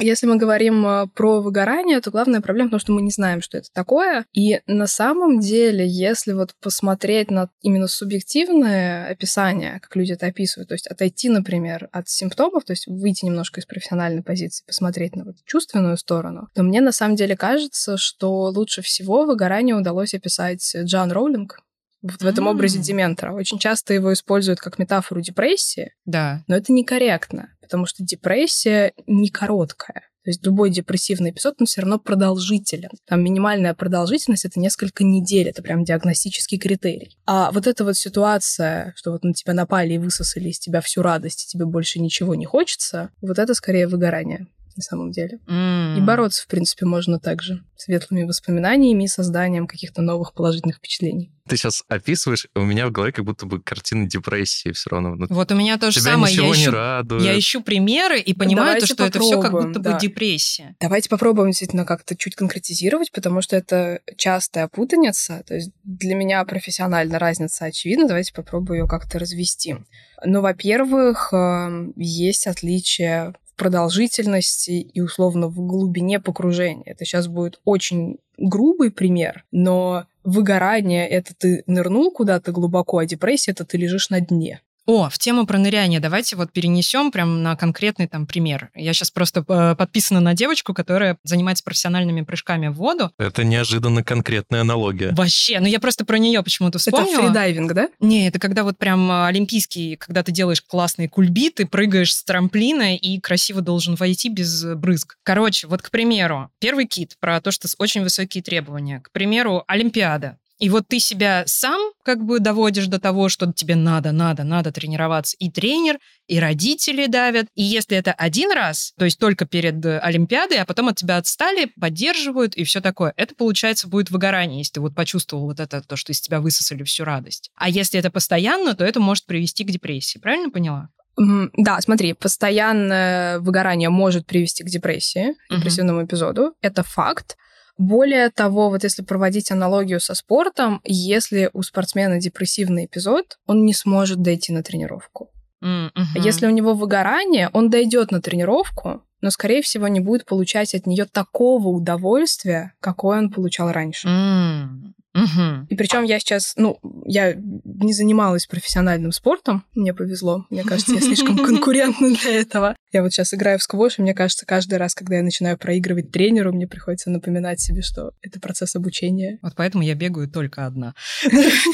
Если 0.00 0.26
мы 0.26 0.36
говорим 0.36 0.86
э, 0.86 1.06
про 1.14 1.40
выгорание, 1.40 2.00
то 2.00 2.10
главная 2.10 2.40
проблема 2.40 2.68
в 2.68 2.70
том, 2.72 2.80
что 2.80 2.92
мы 2.92 3.02
не 3.02 3.10
знаем, 3.10 3.40
что 3.40 3.58
это 3.58 3.68
такое. 3.72 4.24
И 4.32 4.60
на 4.66 4.86
самом 4.86 5.40
деле, 5.40 5.86
если 5.86 6.32
вот 6.32 6.54
посмотреть 6.60 7.30
на 7.30 7.48
именно 7.62 7.86
субъективное 7.86 9.08
описание, 9.08 9.78
как 9.80 9.94
люди 9.96 10.12
это 10.12 10.26
описывают, 10.26 10.68
то 10.68 10.74
есть 10.74 10.86
отойти, 10.88 11.28
например, 11.28 11.88
от 11.92 12.08
симптомов, 12.08 12.64
то 12.64 12.72
есть 12.72 12.86
выйти 12.86 13.24
немножко 13.24 13.60
из 13.60 13.66
профессиональной 13.66 14.22
позиции, 14.22 14.64
посмотреть 14.66 15.14
на 15.14 15.24
вот 15.24 15.36
чувственную 15.44 15.96
сторону, 15.96 16.48
то 16.54 16.62
мне 16.62 16.80
на 16.80 16.92
самом 16.92 17.16
деле 17.16 17.36
кажется, 17.36 17.96
что 17.96 18.46
лучше 18.46 18.82
всего 18.82 19.24
выгорание 19.24 19.76
удалось 19.76 20.14
описать 20.14 20.74
Джан 20.76 21.12
Роулинг, 21.12 21.60
вот 22.02 22.22
в 22.22 22.26
этом 22.26 22.46
образе 22.46 22.78
Дементора. 22.78 23.32
Очень 23.32 23.58
часто 23.58 23.94
его 23.94 24.12
используют 24.12 24.60
как 24.60 24.78
метафору 24.78 25.20
депрессии, 25.20 25.92
Да. 26.04 26.44
но 26.46 26.56
это 26.56 26.72
некорректно, 26.72 27.55
потому 27.66 27.86
что 27.86 28.02
депрессия 28.02 28.92
не 29.06 29.28
короткая. 29.28 30.02
То 30.24 30.30
есть 30.30 30.44
любой 30.44 30.70
депрессивный 30.70 31.30
эпизод, 31.30 31.54
он 31.60 31.66
все 31.66 31.82
равно 31.82 32.00
продолжителен. 32.00 32.90
Там 33.06 33.22
минимальная 33.22 33.74
продолжительность— 33.74 34.44
это 34.46 34.58
несколько 34.58 35.04
недель, 35.04 35.48
это 35.48 35.62
прям 35.62 35.84
диагностический 35.84 36.58
критерий. 36.58 37.16
А 37.26 37.52
вот 37.52 37.68
эта 37.68 37.84
вот 37.84 37.96
ситуация, 37.96 38.92
что 38.96 39.12
вот 39.12 39.22
на 39.22 39.34
тебя 39.34 39.52
напали 39.52 39.94
и 39.94 39.98
высосали 39.98 40.48
из 40.48 40.58
тебя 40.58 40.80
всю 40.80 41.02
радость, 41.02 41.44
и 41.44 41.46
тебе 41.46 41.64
больше 41.64 42.00
ничего 42.00 42.34
не 42.34 42.44
хочется, 42.44 43.10
вот 43.20 43.38
это 43.38 43.54
скорее 43.54 43.86
выгорание 43.86 44.48
на 44.76 44.82
самом 44.82 45.10
деле. 45.10 45.38
И 45.48 46.00
бороться, 46.00 46.42
в 46.42 46.46
принципе, 46.46 46.86
можно 46.86 47.18
также 47.18 47.62
светлыми 47.76 48.24
воспоминаниями 48.24 49.04
и 49.04 49.08
созданием 49.08 49.66
каких-то 49.66 50.02
новых 50.02 50.32
положительных 50.32 50.76
впечатлений. 50.76 51.30
Ты 51.48 51.56
сейчас 51.56 51.84
описываешь, 51.88 52.48
у 52.56 52.62
меня 52.62 52.88
в 52.88 52.90
голове 52.90 53.12
как 53.12 53.24
будто 53.24 53.46
бы 53.46 53.60
картина 53.60 54.06
депрессии 54.06 54.72
все 54.72 54.90
равно. 54.90 55.14
Ну, 55.14 55.26
Вот 55.30 55.52
у 55.52 55.54
меня 55.54 55.78
то 55.78 55.90
же 55.92 56.00
тебя 56.00 56.12
самое. 56.12 56.32
ничего 56.32 56.46
Я 56.48 56.56
не 56.56 56.62
ищу, 56.62 56.70
радует. 56.72 57.22
я 57.22 57.38
ищу 57.38 57.62
примеры 57.62 58.18
и 58.18 58.34
понимаю, 58.34 58.80
то, 58.80 58.86
что 58.86 59.04
это 59.04 59.20
все 59.20 59.40
как 59.40 59.52
будто 59.52 59.78
бы 59.78 59.90
да. 59.90 59.98
депрессия. 59.98 60.74
Давайте 60.80 61.08
попробуем 61.08 61.50
действительно 61.50 61.84
как-то 61.84 62.16
чуть 62.16 62.34
конкретизировать, 62.34 63.12
потому 63.12 63.42
что 63.42 63.54
это 63.56 64.00
частая 64.16 64.66
путаница. 64.66 65.44
То 65.46 65.54
есть 65.54 65.70
для 65.84 66.16
меня 66.16 66.44
профессионально 66.44 67.18
разница 67.18 67.66
очевидна. 67.66 68.08
Давайте 68.08 68.32
попробую 68.32 68.80
ее 68.80 68.88
как-то 68.88 69.18
развести. 69.20 69.76
Ну, 70.24 70.40
во-первых, 70.40 71.32
эм, 71.32 71.92
есть 71.96 72.46
отличие 72.48 73.34
продолжительности 73.56 74.70
и 74.70 75.00
условно 75.00 75.48
в 75.48 75.56
глубине 75.56 76.20
погружения. 76.20 76.84
Это 76.86 77.04
сейчас 77.04 77.26
будет 77.26 77.60
очень 77.64 78.18
грубый 78.38 78.90
пример, 78.90 79.44
но 79.50 80.06
выгорание— 80.24 81.08
это 81.08 81.34
ты 81.34 81.62
нырнул 81.66 82.10
куда-то 82.10 82.52
глубоко, 82.52 82.98
а 82.98 83.06
депрессия— 83.06 83.50
это 83.52 83.64
ты 83.64 83.78
лежишь 83.78 84.10
на 84.10 84.20
дне. 84.20 84.60
О, 84.86 85.08
в 85.10 85.18
тему 85.18 85.46
про 85.46 85.58
ныряние 85.58 85.98
давайте 85.98 86.36
вот 86.36 86.52
перенесем 86.52 87.10
прям 87.10 87.42
на 87.42 87.56
конкретный 87.56 88.06
там 88.06 88.24
пример. 88.26 88.70
Я 88.74 88.92
сейчас 88.92 89.10
просто 89.10 89.44
э, 89.48 89.74
подписана 89.76 90.20
на 90.20 90.34
девочку, 90.34 90.74
которая 90.74 91.18
занимается 91.24 91.64
профессиональными 91.64 92.22
прыжками 92.22 92.68
в 92.68 92.74
воду. 92.74 93.10
Это 93.18 93.42
неожиданно 93.44 94.04
конкретная 94.04 94.60
аналогия. 94.60 95.12
Вообще, 95.12 95.58
ну 95.58 95.66
я 95.66 95.80
просто 95.80 96.04
про 96.04 96.18
нее 96.18 96.42
почему-то 96.42 96.78
вспомнила. 96.78 97.14
Это 97.14 97.22
фридайвинг, 97.26 97.72
да? 97.72 97.88
Не, 97.98 98.28
это 98.28 98.38
когда 98.38 98.62
вот 98.62 98.78
прям 98.78 99.10
э, 99.10 99.26
олимпийский, 99.26 99.96
когда 99.96 100.22
ты 100.22 100.30
делаешь 100.30 100.62
классные 100.62 101.08
кульбиты, 101.08 101.66
прыгаешь 101.66 102.14
с 102.14 102.22
трамплина 102.22 102.96
и 102.96 103.18
красиво 103.18 103.60
должен 103.62 103.96
войти 103.96 104.28
без 104.28 104.64
брызг. 104.64 105.16
Короче, 105.24 105.66
вот, 105.66 105.82
к 105.82 105.90
примеру, 105.90 106.50
первый 106.60 106.86
кит 106.86 107.16
про 107.18 107.40
то, 107.40 107.50
что 107.50 107.66
с- 107.66 107.74
очень 107.78 108.02
высокие 108.02 108.42
требования. 108.42 109.00
К 109.00 109.10
примеру, 109.10 109.64
Олимпиада. 109.66 110.38
И 110.58 110.70
вот 110.70 110.88
ты 110.88 110.98
себя 110.98 111.44
сам 111.46 111.80
как 112.04 112.24
бы 112.24 112.40
доводишь 112.40 112.86
до 112.86 112.98
того, 112.98 113.28
что 113.28 113.52
тебе 113.52 113.74
надо, 113.74 114.12
надо, 114.12 114.44
надо 114.44 114.72
тренироваться. 114.72 115.36
И 115.38 115.50
тренер, 115.50 115.98
и 116.26 116.38
родители 116.40 117.06
давят. 117.06 117.46
И 117.54 117.62
если 117.62 117.96
это 117.96 118.12
один 118.12 118.52
раз, 118.52 118.92
то 118.98 119.04
есть 119.04 119.18
только 119.18 119.46
перед 119.46 119.84
э, 119.84 119.98
Олимпиадой, 119.98 120.58
а 120.58 120.64
потом 120.64 120.88
от 120.88 120.96
тебя 120.96 121.18
отстали, 121.18 121.70
поддерживают 121.78 122.54
и 122.54 122.64
все 122.64 122.80
такое, 122.80 123.12
это, 123.16 123.34
получается, 123.34 123.88
будет 123.88 124.10
выгорание, 124.10 124.58
если 124.58 124.74
ты 124.74 124.80
вот 124.80 124.94
почувствовал 124.94 125.44
вот 125.46 125.60
это, 125.60 125.82
то, 125.82 125.96
что 125.96 126.12
из 126.12 126.20
тебя 126.20 126.40
высосали 126.40 126.82
всю 126.84 127.04
радость. 127.04 127.50
А 127.56 127.68
если 127.68 127.98
это 127.98 128.10
постоянно, 128.10 128.74
то 128.74 128.84
это 128.84 129.00
может 129.00 129.26
привести 129.26 129.64
к 129.64 129.70
депрессии. 129.70 130.18
Правильно 130.18 130.50
поняла? 130.50 130.88
Да, 131.16 131.80
смотри, 131.80 132.12
постоянное 132.12 133.40
выгорание 133.40 133.88
может 133.88 134.26
привести 134.26 134.64
к 134.64 134.66
депрессии, 134.66 135.34
депрессивному 135.50 136.04
эпизоду. 136.04 136.52
Это 136.60 136.82
факт. 136.82 137.36
Более 137.78 138.30
того, 138.30 138.70
вот 138.70 138.84
если 138.84 139.02
проводить 139.02 139.50
аналогию 139.50 140.00
со 140.00 140.14
спортом, 140.14 140.80
если 140.84 141.50
у 141.52 141.62
спортсмена 141.62 142.18
депрессивный 142.18 142.86
эпизод, 142.86 143.38
он 143.46 143.64
не 143.64 143.74
сможет 143.74 144.22
дойти 144.22 144.52
на 144.52 144.62
тренировку. 144.62 145.30
Мгм. 145.60 145.92
Если 146.14 146.46
у 146.46 146.50
него 146.50 146.74
выгорание, 146.74 147.50
он 147.52 147.70
дойдет 147.70 148.10
на 148.10 148.20
тренировку, 148.20 149.02
но, 149.20 149.30
скорее 149.30 149.62
всего, 149.62 149.88
не 149.88 150.00
будет 150.00 150.26
получать 150.26 150.74
от 150.74 150.86
нее 150.86 151.06
такого 151.06 151.68
удовольствия, 151.68 152.74
какое 152.80 153.18
он 153.18 153.30
получал 153.30 153.72
раньше. 153.72 154.08
М, 154.08 154.94
мгм. 155.16 155.66
И 155.68 155.74
причем 155.76 156.04
я 156.04 156.18
сейчас, 156.18 156.54
ну, 156.56 156.78
я 157.04 157.34
не 157.34 157.92
занималась 157.92 158.46
профессиональным 158.46 159.12
спортом, 159.12 159.64
мне 159.74 159.94
повезло. 159.94 160.46
Мне 160.50 160.62
кажется, 160.62 160.94
я 160.94 161.00
слишком 161.00 161.36
конкурентна 161.44 162.14
для 162.14 162.40
этого. 162.40 162.76
Я 162.92 163.02
вот 163.02 163.12
сейчас 163.12 163.34
играю 163.34 163.58
в 163.58 163.62
сквош, 163.62 163.98
и 163.98 164.02
мне 164.02 164.14
кажется, 164.14 164.46
каждый 164.46 164.78
раз, 164.78 164.94
когда 164.94 165.16
я 165.16 165.22
начинаю 165.22 165.58
проигрывать 165.58 166.10
тренеру, 166.12 166.52
мне 166.52 166.66
приходится 166.66 167.10
напоминать 167.10 167.60
себе, 167.60 167.82
что 167.82 168.12
это 168.22 168.40
процесс 168.40 168.76
обучения. 168.76 169.38
Вот 169.42 169.54
поэтому 169.56 169.82
я 169.82 169.94
бегаю 169.94 170.28
только 170.28 170.66
одна. 170.66 170.94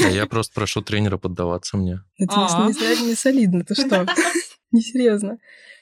А 0.04 0.08
я 0.08 0.26
просто 0.26 0.52
прошу 0.54 0.82
тренера 0.82 1.18
поддаваться 1.18 1.76
мне. 1.76 2.00
Это 2.18 2.34
А. 2.37 2.68
не 2.68 3.14
солидно, 3.14 3.64
ты 3.64 3.75
что? 3.75 4.06
Несерьезно. 4.72 5.38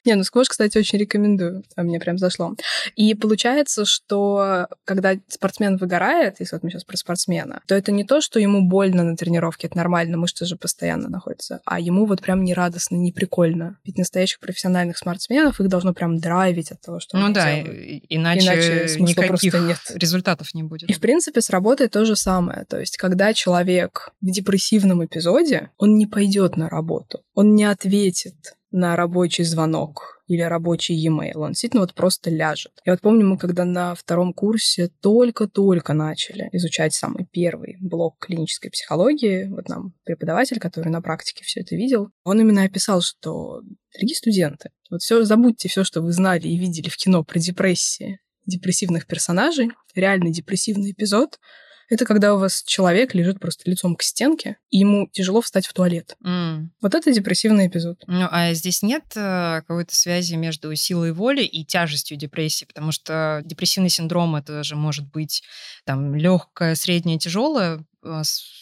Не, 0.07 0.15
ну 0.15 0.25
сквош, 0.25 0.49
кстати, 0.49 0.79
очень 0.79 0.99
рекомендую. 0.99 1.63
А 1.77 1.83
мне 1.83 2.01
прям 2.01 2.17
зашло. 2.17 2.55
И 2.97 3.15
получается, 3.15 3.85
что 3.85 4.67
когда 4.85 5.13
спортсмен 5.29 5.77
выгорает, 5.77 6.37
если 6.41 6.57
вот 6.57 6.63
мы 6.63 6.71
сейчас 6.71 6.85
про 6.85 6.97
спортсмена, 6.97 7.61
то 7.67 7.75
это 7.75 7.93
не 7.93 8.05
то, 8.05 8.23
что 8.23 8.41
ему 8.41 8.63
больно 8.67 9.05
на 9.05 9.15
тренировке, 9.17 9.67
это 9.67 9.77
нормально, 9.77 10.17
мышцы 10.17 10.47
же 10.47 10.57
постоянно 10.57 11.11
находятся, 11.11 11.61
а 11.67 11.79
ему 11.79 12.07
вот 12.07 12.23
прям 12.23 12.45
не 12.45 12.55
радостно, 12.55 12.97
не 12.97 13.13
прикольно. 13.13 13.79
Ведь 13.85 13.99
настоящих 13.99 14.41
профессиональных 14.41 14.97
спортсменов 14.97 15.61
их 15.61 15.69
должно 15.69 15.93
прям 15.93 16.19
драйвить 16.19 16.73
от 16.73 16.81
того, 16.81 16.99
что 16.99 17.19
Ну 17.19 17.31
да, 17.33 17.55
делают. 17.55 17.69
и- 17.79 18.07
иначе, 18.09 18.41
Иначе 18.47 18.97
никаких 19.01 19.29
просто 19.29 19.59
нет. 19.61 19.79
результатов 19.95 20.55
не 20.55 20.63
будет. 20.63 20.89
И, 20.89 20.95
в 20.95 21.01
принципе, 21.01 21.43
с 21.43 21.51
работой 21.51 21.89
то 21.89 22.07
же 22.07 22.17
самое. 22.17 22.65
То 22.65 22.81
есть, 22.81 22.97
когда 22.97 23.35
человек 23.35 24.13
в 24.23 24.31
депрессивном 24.31 25.05
эпизоде, 25.05 25.71
он 25.77 25.99
не 25.99 26.07
пойдет 26.07 26.57
на 26.57 26.71
работу, 26.71 27.21
он 27.35 27.55
не 27.55 27.65
ответит 27.65 28.55
на 28.71 28.97
рабочий 28.97 29.45
звонок 29.45 30.23
или 30.27 30.43
рабочий 30.43 30.95
e-mail. 30.95 31.39
Он 31.39 31.49
действительно 31.49 31.81
вот 31.81 31.95
просто 31.95 32.31
ляжет. 32.31 32.73
Я 32.85 32.93
вот 32.93 33.01
помню, 33.01 33.27
мы 33.27 33.37
когда 33.37 33.65
на 33.65 33.97
втором 33.97 34.33
курсе 34.33 34.89
только-только 35.01 35.93
начали 35.93 36.49
изучать 36.53 36.95
самый 36.95 37.27
первый 37.33 37.77
блок 37.81 38.17
клинической 38.21 38.71
психологии, 38.71 39.49
вот 39.49 39.69
нам 39.69 39.93
преподаватель, 40.05 40.61
который 40.61 40.91
на 40.91 41.03
практике 41.03 41.45
все 41.45 41.61
это 41.61 41.75
видел, 41.75 42.11
он 42.23 42.41
именно 42.41 42.63
описал, 42.63 43.03
что, 43.03 43.63
дорогие 43.93 44.15
студенты, 44.15 44.71
вот 44.89 45.03
все 45.03 45.25
забудьте 45.25 45.69
все, 45.69 45.83
что 45.83 46.01
вы 46.01 46.13
знали 46.13 46.47
и 46.47 46.59
видели 46.59 46.89
в 46.89 46.97
кино 46.97 47.25
про 47.25 47.41
депрессии, 47.41 48.21
депрессивных 48.47 49.09
персонажей, 49.09 49.73
реальный 49.95 50.31
депрессивный 50.31 50.93
эпизод— 50.93 51.41
это 51.91 52.05
когда 52.05 52.35
у 52.35 52.39
вас 52.39 52.63
человек 52.65 53.15
лежит 53.15 53.41
просто 53.41 53.69
лицом 53.69 53.97
к 53.97 54.03
стенке, 54.03 54.57
и 54.71 54.79
ему 54.79 55.09
тяжело 55.13 55.41
встать 55.41 55.67
в 55.67 55.73
туалет. 55.73 56.17
Mm. 56.25 56.69
Вот 56.81 56.95
это 56.95 57.13
депрессивный 57.13 57.67
эпизод. 57.67 58.05
Ну, 58.07 58.29
а 58.31 58.55
здесь 58.55 58.83
нет 58.83 59.05
э, 59.17 59.63
какой-то 59.67 59.95
связи 59.95 60.35
между 60.37 60.75
силой 60.77 61.13
воли 61.13 61.43
и 61.43 61.65
тяжестью 61.65 62.17
депрессии, 62.17 62.65
потому 62.65 62.93
что 62.93 63.43
депрессивный 63.45 63.91
синдром 63.91 64.37
это 64.37 64.63
же 64.63 64.77
может 64.77 65.11
быть 65.11 65.43
там 65.85 66.15
легкое, 66.15 66.77
среднее, 66.77 67.19
тяжелое, 67.19 67.85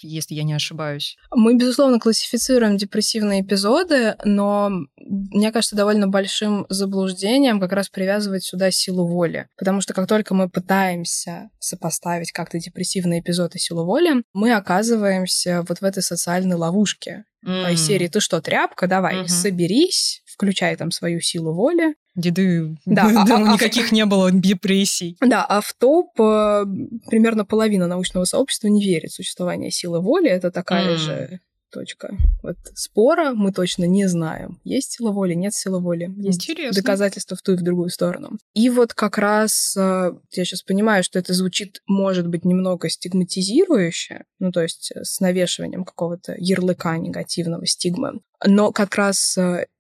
если 0.02 0.34
я 0.34 0.42
не 0.42 0.52
ошибаюсь. 0.52 1.16
Мы, 1.30 1.56
безусловно, 1.56 1.98
классифицируем 1.98 2.76
депрессивные 2.76 3.42
эпизоды, 3.42 4.16
но 4.24 4.70
мне 4.96 5.52
кажется 5.52 5.76
довольно 5.76 6.08
большим 6.08 6.66
заблуждением 6.68 7.60
как 7.60 7.72
раз 7.72 7.88
привязывать 7.88 8.44
сюда 8.44 8.70
силу 8.70 9.06
воли. 9.06 9.48
Потому 9.56 9.80
что 9.80 9.94
как 9.94 10.08
только 10.08 10.34
мы 10.34 10.48
пытаемся 10.48 11.50
сопоставить 11.58 12.32
как-то 12.32 12.58
депрессивный 12.58 13.20
эпизод 13.20 13.54
и 13.54 13.58
силу 13.58 13.84
воли, 13.84 14.22
мы 14.32 14.54
оказываемся 14.54 15.64
вот 15.68 15.78
в 15.78 15.84
этой 15.84 16.02
социальной 16.02 16.56
ловушке. 16.56 17.24
Mm. 17.46 17.74
Из 17.74 17.86
серии 17.86 18.08
«Ты 18.08 18.20
что, 18.20 18.40
тряпка? 18.40 18.88
Давай, 18.88 19.16
mm-hmm. 19.16 19.28
соберись, 19.28 20.22
включай 20.26 20.74
там 20.76 20.90
свою 20.90 21.20
силу 21.20 21.54
воли, 21.54 21.94
Деды, 22.18 22.76
да, 22.84 23.04
а, 23.04 23.22
а, 23.22 23.52
никаких 23.54 23.92
а, 23.92 23.94
не 23.94 24.04
было 24.04 24.32
депрессий. 24.32 25.16
Да, 25.20 25.44
а 25.44 25.60
в 25.60 25.72
топ 25.72 26.08
э, 26.20 26.64
примерно 27.06 27.44
половина 27.44 27.86
научного 27.86 28.24
сообщества 28.24 28.66
не 28.66 28.84
верит 28.84 29.12
в 29.12 29.14
существование 29.14 29.70
силы 29.70 30.00
воли. 30.00 30.28
Это 30.28 30.50
такая 30.50 30.94
mm. 30.94 30.96
же 30.96 31.40
точка 31.70 32.16
вот 32.42 32.56
спора. 32.74 33.32
Мы 33.34 33.52
точно 33.52 33.84
не 33.84 34.06
знаем, 34.06 34.58
есть 34.64 34.92
сила 34.92 35.12
воли, 35.12 35.34
нет 35.34 35.54
силы 35.54 35.80
воли. 35.80 36.10
Есть 36.16 36.42
Интересно. 36.42 36.82
доказательства 36.82 37.36
в 37.36 37.42
ту 37.42 37.52
и 37.52 37.56
в 37.56 37.62
другую 37.62 37.90
сторону. 37.90 38.38
И 38.54 38.68
вот 38.70 38.94
как 38.94 39.18
раз 39.18 39.76
э, 39.76 40.12
я 40.32 40.44
сейчас 40.44 40.62
понимаю, 40.62 41.04
что 41.04 41.18
это 41.18 41.34
звучит, 41.34 41.82
может 41.86 42.26
быть, 42.26 42.44
немного 42.44 42.88
стигматизирующе, 42.88 44.24
ну, 44.38 44.50
то 44.50 44.62
есть 44.62 44.90
э, 44.94 45.04
с 45.04 45.20
навешиванием 45.20 45.84
какого-то 45.84 46.34
ярлыка 46.38 46.96
негативного 46.98 47.66
стигмы. 47.66 48.20
Но 48.44 48.72
как 48.72 48.94
раз 48.96 49.36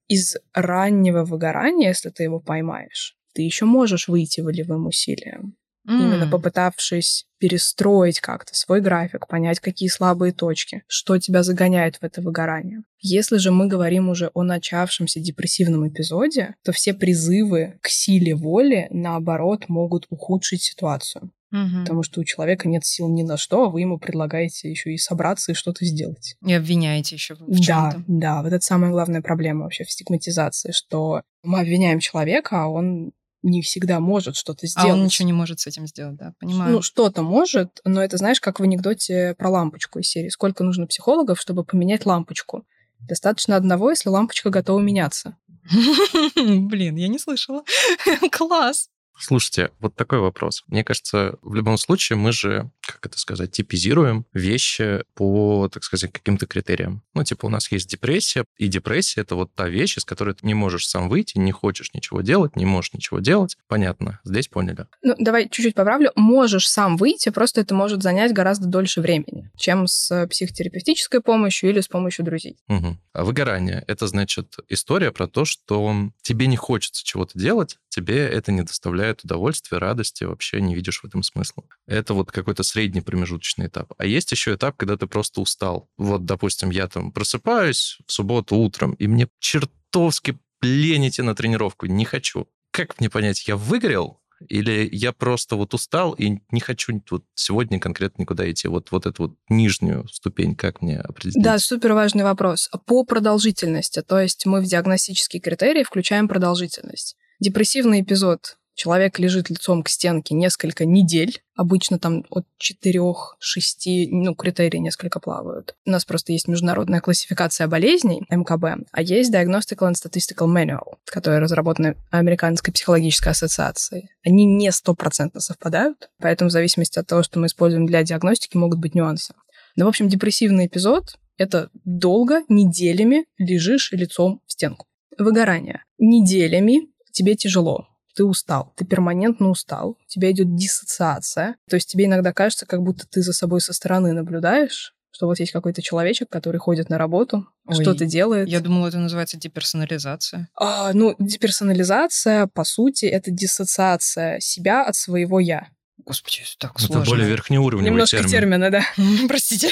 из 0.08 0.36
раннего 0.54 1.24
выгорания, 1.24 1.88
если 1.88 2.10
ты 2.10 2.24
его 2.24 2.40
поймаешь, 2.40 3.16
ты 3.34 3.42
еще 3.42 3.64
можешь 3.64 4.08
выйти 4.08 4.40
волевым 4.40 4.86
усилием. 4.86 5.54
Mm. 5.88 6.02
Именно 6.02 6.26
попытавшись 6.30 7.24
перестроить 7.38 8.20
как-то 8.20 8.54
свой 8.54 8.80
график, 8.80 9.26
понять, 9.26 9.60
какие 9.60 9.88
слабые 9.88 10.32
точки, 10.32 10.82
что 10.86 11.18
тебя 11.18 11.42
загоняет 11.42 11.96
в 11.96 12.02
это 12.02 12.20
выгорание. 12.20 12.82
Если 13.00 13.38
же 13.38 13.52
мы 13.52 13.68
говорим 13.68 14.10
уже 14.10 14.30
о 14.34 14.42
начавшемся 14.42 15.20
депрессивном 15.20 15.88
эпизоде, 15.88 16.56
то 16.62 16.72
все 16.72 16.92
призывы 16.92 17.78
к 17.80 17.88
силе 17.88 18.34
воли, 18.34 18.88
наоборот, 18.90 19.68
могут 19.68 20.06
ухудшить 20.10 20.62
ситуацию. 20.62 21.30
Угу. 21.50 21.80
Потому 21.80 22.02
что 22.02 22.20
у 22.20 22.24
человека 22.24 22.68
нет 22.68 22.84
сил 22.84 23.08
ни 23.08 23.22
на 23.22 23.36
что, 23.36 23.64
а 23.64 23.68
вы 23.70 23.80
ему 23.80 23.98
предлагаете 23.98 24.70
еще 24.70 24.92
и 24.92 24.98
собраться 24.98 25.52
и 25.52 25.54
что-то 25.54 25.84
сделать. 25.84 26.36
И 26.44 26.52
обвиняете 26.52 27.16
еще 27.16 27.34
в 27.34 27.46
да, 27.48 27.92
чем-то. 27.92 28.04
Да, 28.06 28.42
вот 28.42 28.52
это 28.52 28.64
самая 28.64 28.90
главная 28.90 29.22
проблема 29.22 29.62
вообще 29.62 29.84
в 29.84 29.90
стигматизации, 29.90 30.72
что 30.72 31.22
мы 31.42 31.60
обвиняем 31.60 32.00
человека, 32.00 32.64
а 32.64 32.68
он 32.68 33.12
не 33.42 33.62
всегда 33.62 34.00
может 34.00 34.36
что-то 34.36 34.66
сделать. 34.66 34.90
А 34.90 34.92
он 34.92 35.04
ничего 35.04 35.26
не 35.26 35.32
может 35.32 35.60
с 35.60 35.66
этим 35.66 35.86
сделать, 35.86 36.16
да, 36.16 36.34
понимаю. 36.38 36.72
Ну, 36.72 36.82
что-то 36.82 37.22
может, 37.22 37.80
но 37.84 38.02
это, 38.02 38.16
знаешь, 38.16 38.40
как 38.40 38.60
в 38.60 38.62
анекдоте 38.62 39.34
про 39.38 39.48
лампочку 39.48 40.00
из 40.00 40.08
серии. 40.08 40.28
Сколько 40.28 40.64
нужно 40.64 40.86
психологов, 40.86 41.40
чтобы 41.40 41.64
поменять 41.64 42.04
лампочку? 42.04 42.66
Достаточно 43.00 43.56
одного, 43.56 43.90
если 43.90 44.08
лампочка 44.08 44.50
готова 44.50 44.80
меняться. 44.80 45.36
Блин, 46.36 46.96
я 46.96 47.08
не 47.08 47.18
слышала. 47.18 47.62
Класс. 48.32 48.90
Слушайте, 49.18 49.72
вот 49.80 49.94
такой 49.96 50.20
вопрос. 50.20 50.64
Мне 50.68 50.84
кажется, 50.84 51.38
в 51.42 51.54
любом 51.54 51.76
случае 51.76 52.16
мы 52.16 52.32
же, 52.32 52.70
как 52.92 53.06
это 53.06 53.18
сказать, 53.18 53.52
типизируем 53.52 54.26
вещи 54.32 55.04
по, 55.14 55.68
так 55.72 55.84
сказать, 55.84 56.10
каким-то 56.12 56.46
критериям. 56.46 57.02
Ну, 57.14 57.24
типа 57.24 57.46
у 57.46 57.48
нас 57.48 57.70
есть 57.70 57.88
депрессия, 57.88 58.44
и 58.56 58.68
депрессия— 58.68 59.20
это 59.22 59.34
вот 59.34 59.54
та 59.54 59.68
вещь, 59.68 59.98
из 59.98 60.04
которой 60.04 60.34
ты 60.34 60.46
не 60.46 60.54
можешь 60.54 60.88
сам 60.88 61.08
выйти, 61.08 61.38
не 61.38 61.52
хочешь 61.52 61.92
ничего 61.92 62.22
делать, 62.22 62.56
не 62.56 62.66
можешь 62.66 62.92
ничего 62.92 63.20
делать. 63.20 63.56
Понятно, 63.68 64.20
здесь 64.24 64.48
поняли. 64.48 64.86
Ну, 65.02 65.14
давай 65.18 65.48
чуть-чуть 65.48 65.74
поправлю. 65.74 66.12
Можешь 66.16 66.68
сам 66.68 66.96
выйти, 66.96 67.28
просто 67.28 67.60
это 67.60 67.74
может 67.74 68.02
занять 68.02 68.32
гораздо 68.32 68.66
дольше 68.66 69.00
времени, 69.00 69.50
чем 69.56 69.86
с 69.86 70.26
психотерапевтической 70.26 71.20
помощью 71.20 71.70
или 71.70 71.80
с 71.80 71.88
помощью 71.88 72.24
друзей. 72.24 72.56
Угу. 72.68 72.98
А 73.12 73.24
выгорание— 73.24 73.84
это, 73.86 74.06
значит, 74.06 74.56
история 74.68 75.12
про 75.12 75.26
то, 75.26 75.44
что 75.44 76.10
тебе 76.22 76.46
не 76.46 76.56
хочется 76.56 77.04
чего-то 77.04 77.38
делать, 77.38 77.76
тебе 77.88 78.26
это 78.26 78.52
не 78.52 78.62
доставляет 78.62 79.24
удовольствия, 79.24 79.78
радости, 79.78 80.24
вообще 80.24 80.60
не 80.60 80.74
видишь 80.74 81.00
в 81.02 81.06
этом 81.06 81.22
смысла. 81.22 81.64
Это 81.86 82.14
вот 82.14 82.30
какой-то 82.30 82.62
средний 82.62 82.77
промежуточный 83.02 83.66
этап. 83.66 83.92
А 83.98 84.06
есть 84.06 84.30
еще 84.32 84.54
этап, 84.54 84.76
когда 84.76 84.96
ты 84.96 85.06
просто 85.06 85.40
устал. 85.40 85.90
Вот, 85.96 86.24
допустим, 86.24 86.70
я 86.70 86.88
там 86.88 87.12
просыпаюсь 87.12 87.98
в 88.06 88.12
субботу 88.12 88.56
утром, 88.56 88.92
и 88.92 89.06
мне 89.06 89.28
чертовски 89.38 90.38
лень 90.62 91.08
идти 91.08 91.22
на 91.22 91.34
тренировку, 91.34 91.86
не 91.86 92.04
хочу. 92.04 92.48
Как 92.70 93.00
мне 93.00 93.10
понять, 93.10 93.46
я 93.48 93.56
выгорел, 93.56 94.20
или 94.46 94.88
я 94.92 95.12
просто 95.12 95.56
вот 95.56 95.74
устал 95.74 96.12
и 96.12 96.38
не 96.50 96.60
хочу 96.60 97.02
вот 97.10 97.24
сегодня 97.34 97.80
конкретно 97.80 98.22
никуда 98.22 98.48
идти? 98.50 98.68
Вот, 98.68 98.92
вот 98.92 99.06
эту 99.06 99.24
вот 99.24 99.34
нижнюю 99.48 100.06
ступень, 100.08 100.54
как 100.54 100.80
мне 100.80 100.98
определить? 100.98 101.42
Да, 101.42 101.58
супер 101.58 101.92
важный 101.94 102.24
вопрос. 102.24 102.70
По 102.86 103.04
продолжительности, 103.04 104.02
то 104.02 104.20
есть 104.20 104.46
мы 104.46 104.60
в 104.60 104.64
диагностические 104.64 105.40
критерии 105.40 105.82
включаем 105.82 106.28
продолжительность. 106.28 107.16
Депрессивный 107.40 108.00
эпизод. 108.02 108.58
Человек 108.78 109.18
лежит 109.18 109.50
лицом 109.50 109.82
к 109.82 109.88
стенке 109.88 110.36
несколько 110.36 110.84
недель. 110.84 111.42
Обычно 111.56 111.98
там 111.98 112.24
от 112.30 112.46
4-6, 112.62 114.06
ну, 114.12 114.36
критерии 114.36 114.78
несколько 114.78 115.18
плавают. 115.18 115.74
У 115.84 115.90
нас 115.90 116.04
просто 116.04 116.32
есть 116.32 116.46
международная 116.46 117.00
классификация 117.00 117.66
болезней, 117.66 118.22
МКБ, 118.30 118.86
а 118.92 119.02
есть 119.02 119.34
Diagnostical 119.34 119.90
and 119.90 119.94
Statistical 119.94 120.46
Manual, 120.46 120.98
которая 121.06 121.40
разработана 121.40 121.96
Американской 122.12 122.72
психологической 122.72 123.32
ассоциацией. 123.32 124.10
Они 124.24 124.44
не 124.44 124.70
стопроцентно 124.70 125.40
совпадают, 125.40 126.08
поэтому 126.20 126.48
в 126.48 126.52
зависимости 126.52 127.00
от 127.00 127.08
того, 127.08 127.24
что 127.24 127.40
мы 127.40 127.48
используем 127.48 127.84
для 127.84 128.04
диагностики, 128.04 128.56
могут 128.56 128.78
быть 128.78 128.94
нюансы. 128.94 129.34
Но, 129.74 129.86
в 129.86 129.88
общем, 129.88 130.08
депрессивный 130.08 130.66
эпизод— 130.66 131.18
это 131.36 131.68
долго, 131.84 132.42
неделями 132.48 133.24
лежишь 133.38 133.90
лицом 133.90 134.40
в 134.46 134.52
стенку. 134.52 134.86
Выгорание. 135.18 135.82
Неделями 135.98 136.86
тебе 137.10 137.34
тяжело, 137.34 137.88
ты 138.18 138.24
устал, 138.24 138.72
ты 138.74 138.84
перманентно 138.84 139.48
устал, 139.48 139.90
у 139.90 140.08
тебя 140.08 140.32
идет 140.32 140.56
диссоциация. 140.56 141.54
То 141.70 141.76
есть 141.76 141.88
тебе 141.88 142.06
иногда 142.06 142.32
кажется, 142.32 142.66
как 142.66 142.82
будто 142.82 143.06
ты 143.06 143.22
за 143.22 143.32
собой 143.32 143.60
со 143.60 143.72
стороны 143.72 144.12
наблюдаешь, 144.12 144.92
что 145.12 145.26
вот 145.26 145.38
есть 145.38 145.52
какой-то 145.52 145.82
человечек, 145.82 146.28
который 146.28 146.56
ходит 146.56 146.90
на 146.90 146.98
работу, 146.98 147.46
что-то 147.70 148.06
делает. 148.06 148.48
Я 148.48 148.58
думала, 148.58 148.88
это 148.88 148.98
называется 148.98 149.38
деперсонализация. 149.38 150.48
А, 150.56 150.92
ну, 150.94 151.14
деперсонализация, 151.20 152.48
по 152.48 152.64
сути, 152.64 153.06
это 153.06 153.30
диссоциация 153.30 154.40
себя 154.40 154.84
от 154.84 154.96
своего 154.96 155.38
«я». 155.38 155.68
Господи, 156.04 156.42
так 156.58 156.78
сложно. 156.78 157.02
Это 157.02 157.10
более 157.10 157.28
верхнеуровневый 157.28 157.90
Немножко 157.90 158.16
термин. 158.16 158.30
термина, 158.30 158.70
да. 158.70 158.82
Простите. 159.28 159.70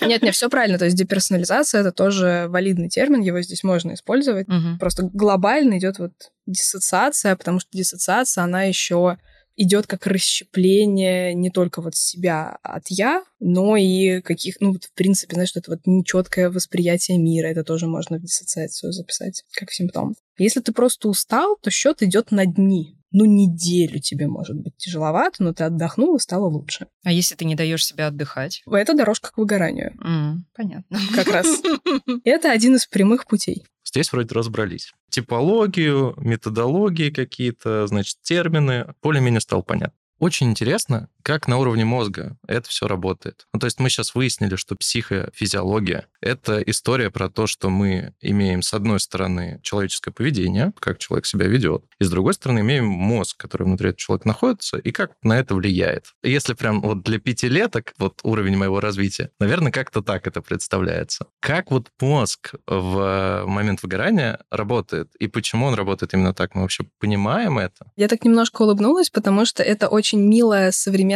Нет, 0.00 0.22
нет, 0.22 0.34
все 0.34 0.48
правильно. 0.48 0.78
То 0.78 0.84
есть 0.84 0.96
деперсонализация— 0.96 1.80
это 1.82 1.92
тоже 1.92 2.46
валидный 2.48 2.88
термин, 2.88 3.20
его 3.20 3.40
здесь 3.42 3.64
можно 3.64 3.94
использовать. 3.94 4.48
Угу. 4.48 4.78
Просто 4.78 5.08
глобально 5.12 5.78
идет 5.78 5.98
вот 5.98 6.12
диссоциация, 6.46 7.36
потому 7.36 7.60
что 7.60 7.70
диссоциация, 7.72 8.44
она 8.44 8.64
еще 8.64 9.18
идет 9.56 9.86
как 9.86 10.06
расщепление 10.06 11.34
не 11.34 11.50
только 11.50 11.82
вот 11.82 11.94
себя 11.94 12.58
от 12.62 12.84
я, 12.88 13.22
но 13.38 13.76
и 13.76 14.20
каких, 14.22 14.56
ну, 14.60 14.72
вот, 14.72 14.84
в 14.84 14.92
принципе, 14.94 15.34
знаешь, 15.34 15.52
это 15.54 15.70
вот 15.70 15.80
нечеткое 15.84 16.50
восприятие 16.50 17.18
мира, 17.18 17.48
это 17.48 17.62
тоже 17.62 17.86
можно 17.86 18.18
в 18.18 18.22
диссоциацию 18.22 18.92
записать 18.92 19.44
как 19.52 19.70
симптом. 19.70 20.14
Если 20.42 20.60
ты 20.60 20.72
просто 20.72 21.08
устал, 21.08 21.56
то 21.60 21.70
счет 21.70 22.02
идет 22.02 22.30
на 22.30 22.46
дни 22.46 22.98
ну, 23.14 23.26
неделю 23.26 24.00
тебе 24.00 24.26
может 24.26 24.56
быть 24.56 24.76
тяжеловато, 24.78 25.42
но 25.42 25.52
ты 25.52 25.64
отдохнула, 25.64 26.16
стало 26.16 26.46
лучше. 26.46 26.86
А 27.04 27.12
если 27.12 27.34
ты 27.34 27.44
не 27.44 27.54
даешь 27.54 27.84
себе 27.84 28.06
отдыхать? 28.06 28.62
Это 28.66 28.94
дорожка 28.94 29.30
к 29.30 29.36
выгоранию. 29.36 29.94
Mm, 30.02 30.44
понятно. 30.56 30.98
Как 31.14 31.28
раз. 31.28 31.60
Это 32.24 32.50
один 32.50 32.76
из 32.76 32.86
прямых 32.86 33.26
путей. 33.26 33.64
Здесь 33.84 34.10
вроде 34.12 34.34
разобрались. 34.34 34.92
Типологию, 35.10 36.14
методологии 36.16 37.10
какие-то, 37.10 37.86
значит, 37.86 38.16
термины. 38.22 38.94
Более-менее 39.02 39.42
стало 39.42 39.60
понятно. 39.60 39.94
Очень 40.18 40.50
интересно, 40.50 41.08
как 41.22 41.48
на 41.48 41.58
уровне 41.58 41.84
мозга 41.84 42.36
это 42.46 42.68
все 42.68 42.86
работает. 42.86 43.46
Ну, 43.52 43.60
то 43.60 43.66
есть 43.66 43.78
мы 43.80 43.88
сейчас 43.88 44.14
выяснили, 44.14 44.56
что 44.56 44.76
психофизиология— 44.76 46.06
это 46.20 46.60
история 46.62 47.10
про 47.10 47.28
то, 47.28 47.46
что 47.46 47.70
мы 47.70 48.14
имеем, 48.20 48.62
с 48.62 48.74
одной 48.74 49.00
стороны, 49.00 49.60
человеческое 49.62 50.10
поведение, 50.10 50.72
как 50.78 50.98
человек 50.98 51.26
себя 51.26 51.46
ведет, 51.46 51.84
и 51.98 52.04
с 52.04 52.10
другой 52.10 52.34
стороны, 52.34 52.60
имеем 52.60 52.86
мозг, 52.86 53.36
который 53.36 53.64
внутри 53.64 53.90
этого 53.90 53.98
человека 53.98 54.28
находится, 54.28 54.78
и 54.78 54.90
как 54.90 55.12
на 55.22 55.38
это 55.38 55.54
влияет. 55.54 56.06
Если 56.22 56.54
прям 56.54 56.80
вот 56.80 57.02
для 57.02 57.18
пятилеток, 57.18 57.94
вот 57.98 58.20
уровень 58.22 58.56
моего 58.56 58.80
развития, 58.80 59.30
наверное, 59.38 59.72
как-то 59.72 60.02
так 60.02 60.26
это 60.26 60.42
представляется. 60.42 61.26
Как 61.40 61.70
вот 61.70 61.88
мозг 62.00 62.54
в 62.66 63.44
момент 63.46 63.82
выгорания 63.82 64.40
работает, 64.50 65.14
и 65.16 65.28
почему 65.28 65.66
он 65.66 65.74
работает 65.74 66.14
именно 66.14 66.34
так? 66.34 66.54
Мы 66.54 66.62
вообще 66.62 66.84
понимаем 66.98 67.58
это? 67.58 67.90
Я 67.96 68.08
так 68.08 68.24
немножко 68.24 68.62
улыбнулась, 68.62 69.10
потому 69.10 69.44
что 69.44 69.62
это 69.62 69.88
очень 69.88 70.20
милая 70.20 70.72
современная 70.72 71.11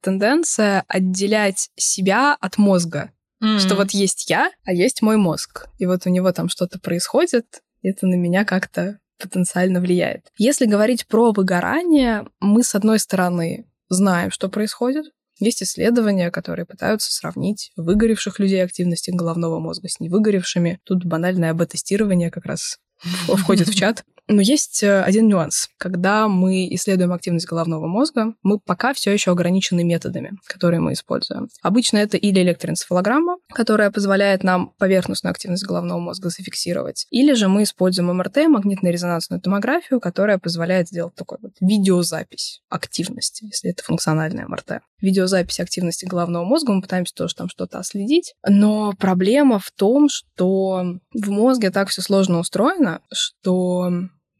тенденция 0.00 0.84
отделять 0.88 1.70
себя 1.76 2.36
от 2.40 2.58
мозга. 2.58 3.12
Mm-hmm. 3.42 3.58
Что 3.58 3.74
вот 3.76 3.90
есть 3.90 4.30
я, 4.30 4.50
а 4.64 4.72
есть 4.72 5.02
мой 5.02 5.16
мозг. 5.16 5.68
И 5.78 5.86
вот 5.86 6.06
у 6.06 6.10
него 6.10 6.32
там 6.32 6.48
что-то 6.48 6.78
происходит, 6.78 7.62
и 7.82 7.90
это 7.90 8.06
на 8.06 8.14
меня 8.14 8.44
как-то 8.44 8.98
потенциально 9.18 9.80
влияет. 9.80 10.30
Если 10.38 10.66
говорить 10.66 11.06
про 11.06 11.32
выгорание, 11.32 12.26
мы, 12.40 12.62
с 12.62 12.74
одной 12.74 12.98
стороны, 12.98 13.66
знаем, 13.88 14.30
что 14.30 14.48
происходит. 14.48 15.06
Есть 15.38 15.62
исследования, 15.62 16.30
которые 16.30 16.64
пытаются 16.64 17.12
сравнить 17.12 17.72
выгоревших 17.76 18.38
людей 18.38 18.64
активности 18.64 19.10
головного 19.10 19.58
мозга 19.58 19.88
с 19.88 20.00
невыгоревшими. 20.00 20.80
Тут 20.84 21.04
банальное 21.04 21.50
об-тестирование 21.50 22.30
как 22.30 22.46
раз 22.46 22.78
входит 23.26 23.68
в 23.68 23.74
чат. 23.74 24.04
Но 24.28 24.42
есть 24.42 24.82
э, 24.82 25.02
один 25.02 25.28
нюанс. 25.28 25.68
Когда 25.78 26.26
мы 26.26 26.68
исследуем 26.74 27.12
активность 27.12 27.46
головного 27.46 27.86
мозга, 27.86 28.34
мы 28.42 28.58
пока 28.58 28.92
все 28.92 29.12
еще 29.12 29.30
ограничены 29.30 29.84
методами, 29.84 30.32
которые 30.46 30.80
мы 30.80 30.94
используем. 30.94 31.48
Обычно 31.62 31.98
это 31.98 32.16
или 32.16 32.40
электроэнцефалограмма, 32.40 33.36
которая 33.52 33.90
позволяет 33.90 34.42
нам 34.42 34.72
поверхностную 34.78 35.30
активность 35.30 35.64
головного 35.64 36.00
мозга 36.00 36.30
зафиксировать, 36.30 37.06
или 37.10 37.34
же 37.34 37.48
мы 37.48 37.62
используем 37.62 38.08
МРТ, 38.16 38.48
магнитно-резонансную 38.48 39.40
томографию, 39.40 40.00
которая 40.00 40.38
позволяет 40.38 40.88
сделать 40.88 41.14
такой 41.14 41.38
вот 41.40 41.52
видеозапись 41.60 42.62
активности, 42.68 43.44
если 43.44 43.70
это 43.70 43.84
функциональная 43.84 44.48
МРТ. 44.48 44.80
Видеозапись 45.00 45.60
активности 45.60 46.04
головного 46.04 46.44
мозга, 46.44 46.72
мы 46.72 46.82
пытаемся 46.82 47.14
тоже 47.14 47.34
там 47.34 47.48
что-то 47.48 47.78
отследить, 47.78 48.34
но 48.46 48.92
проблема 48.98 49.58
в 49.60 49.70
том, 49.70 50.08
что 50.08 50.98
в 51.12 51.30
мозге 51.30 51.70
так 51.70 51.88
все 51.88 52.02
сложно 52.02 52.38
устроено, 52.40 53.02
что 53.12 53.90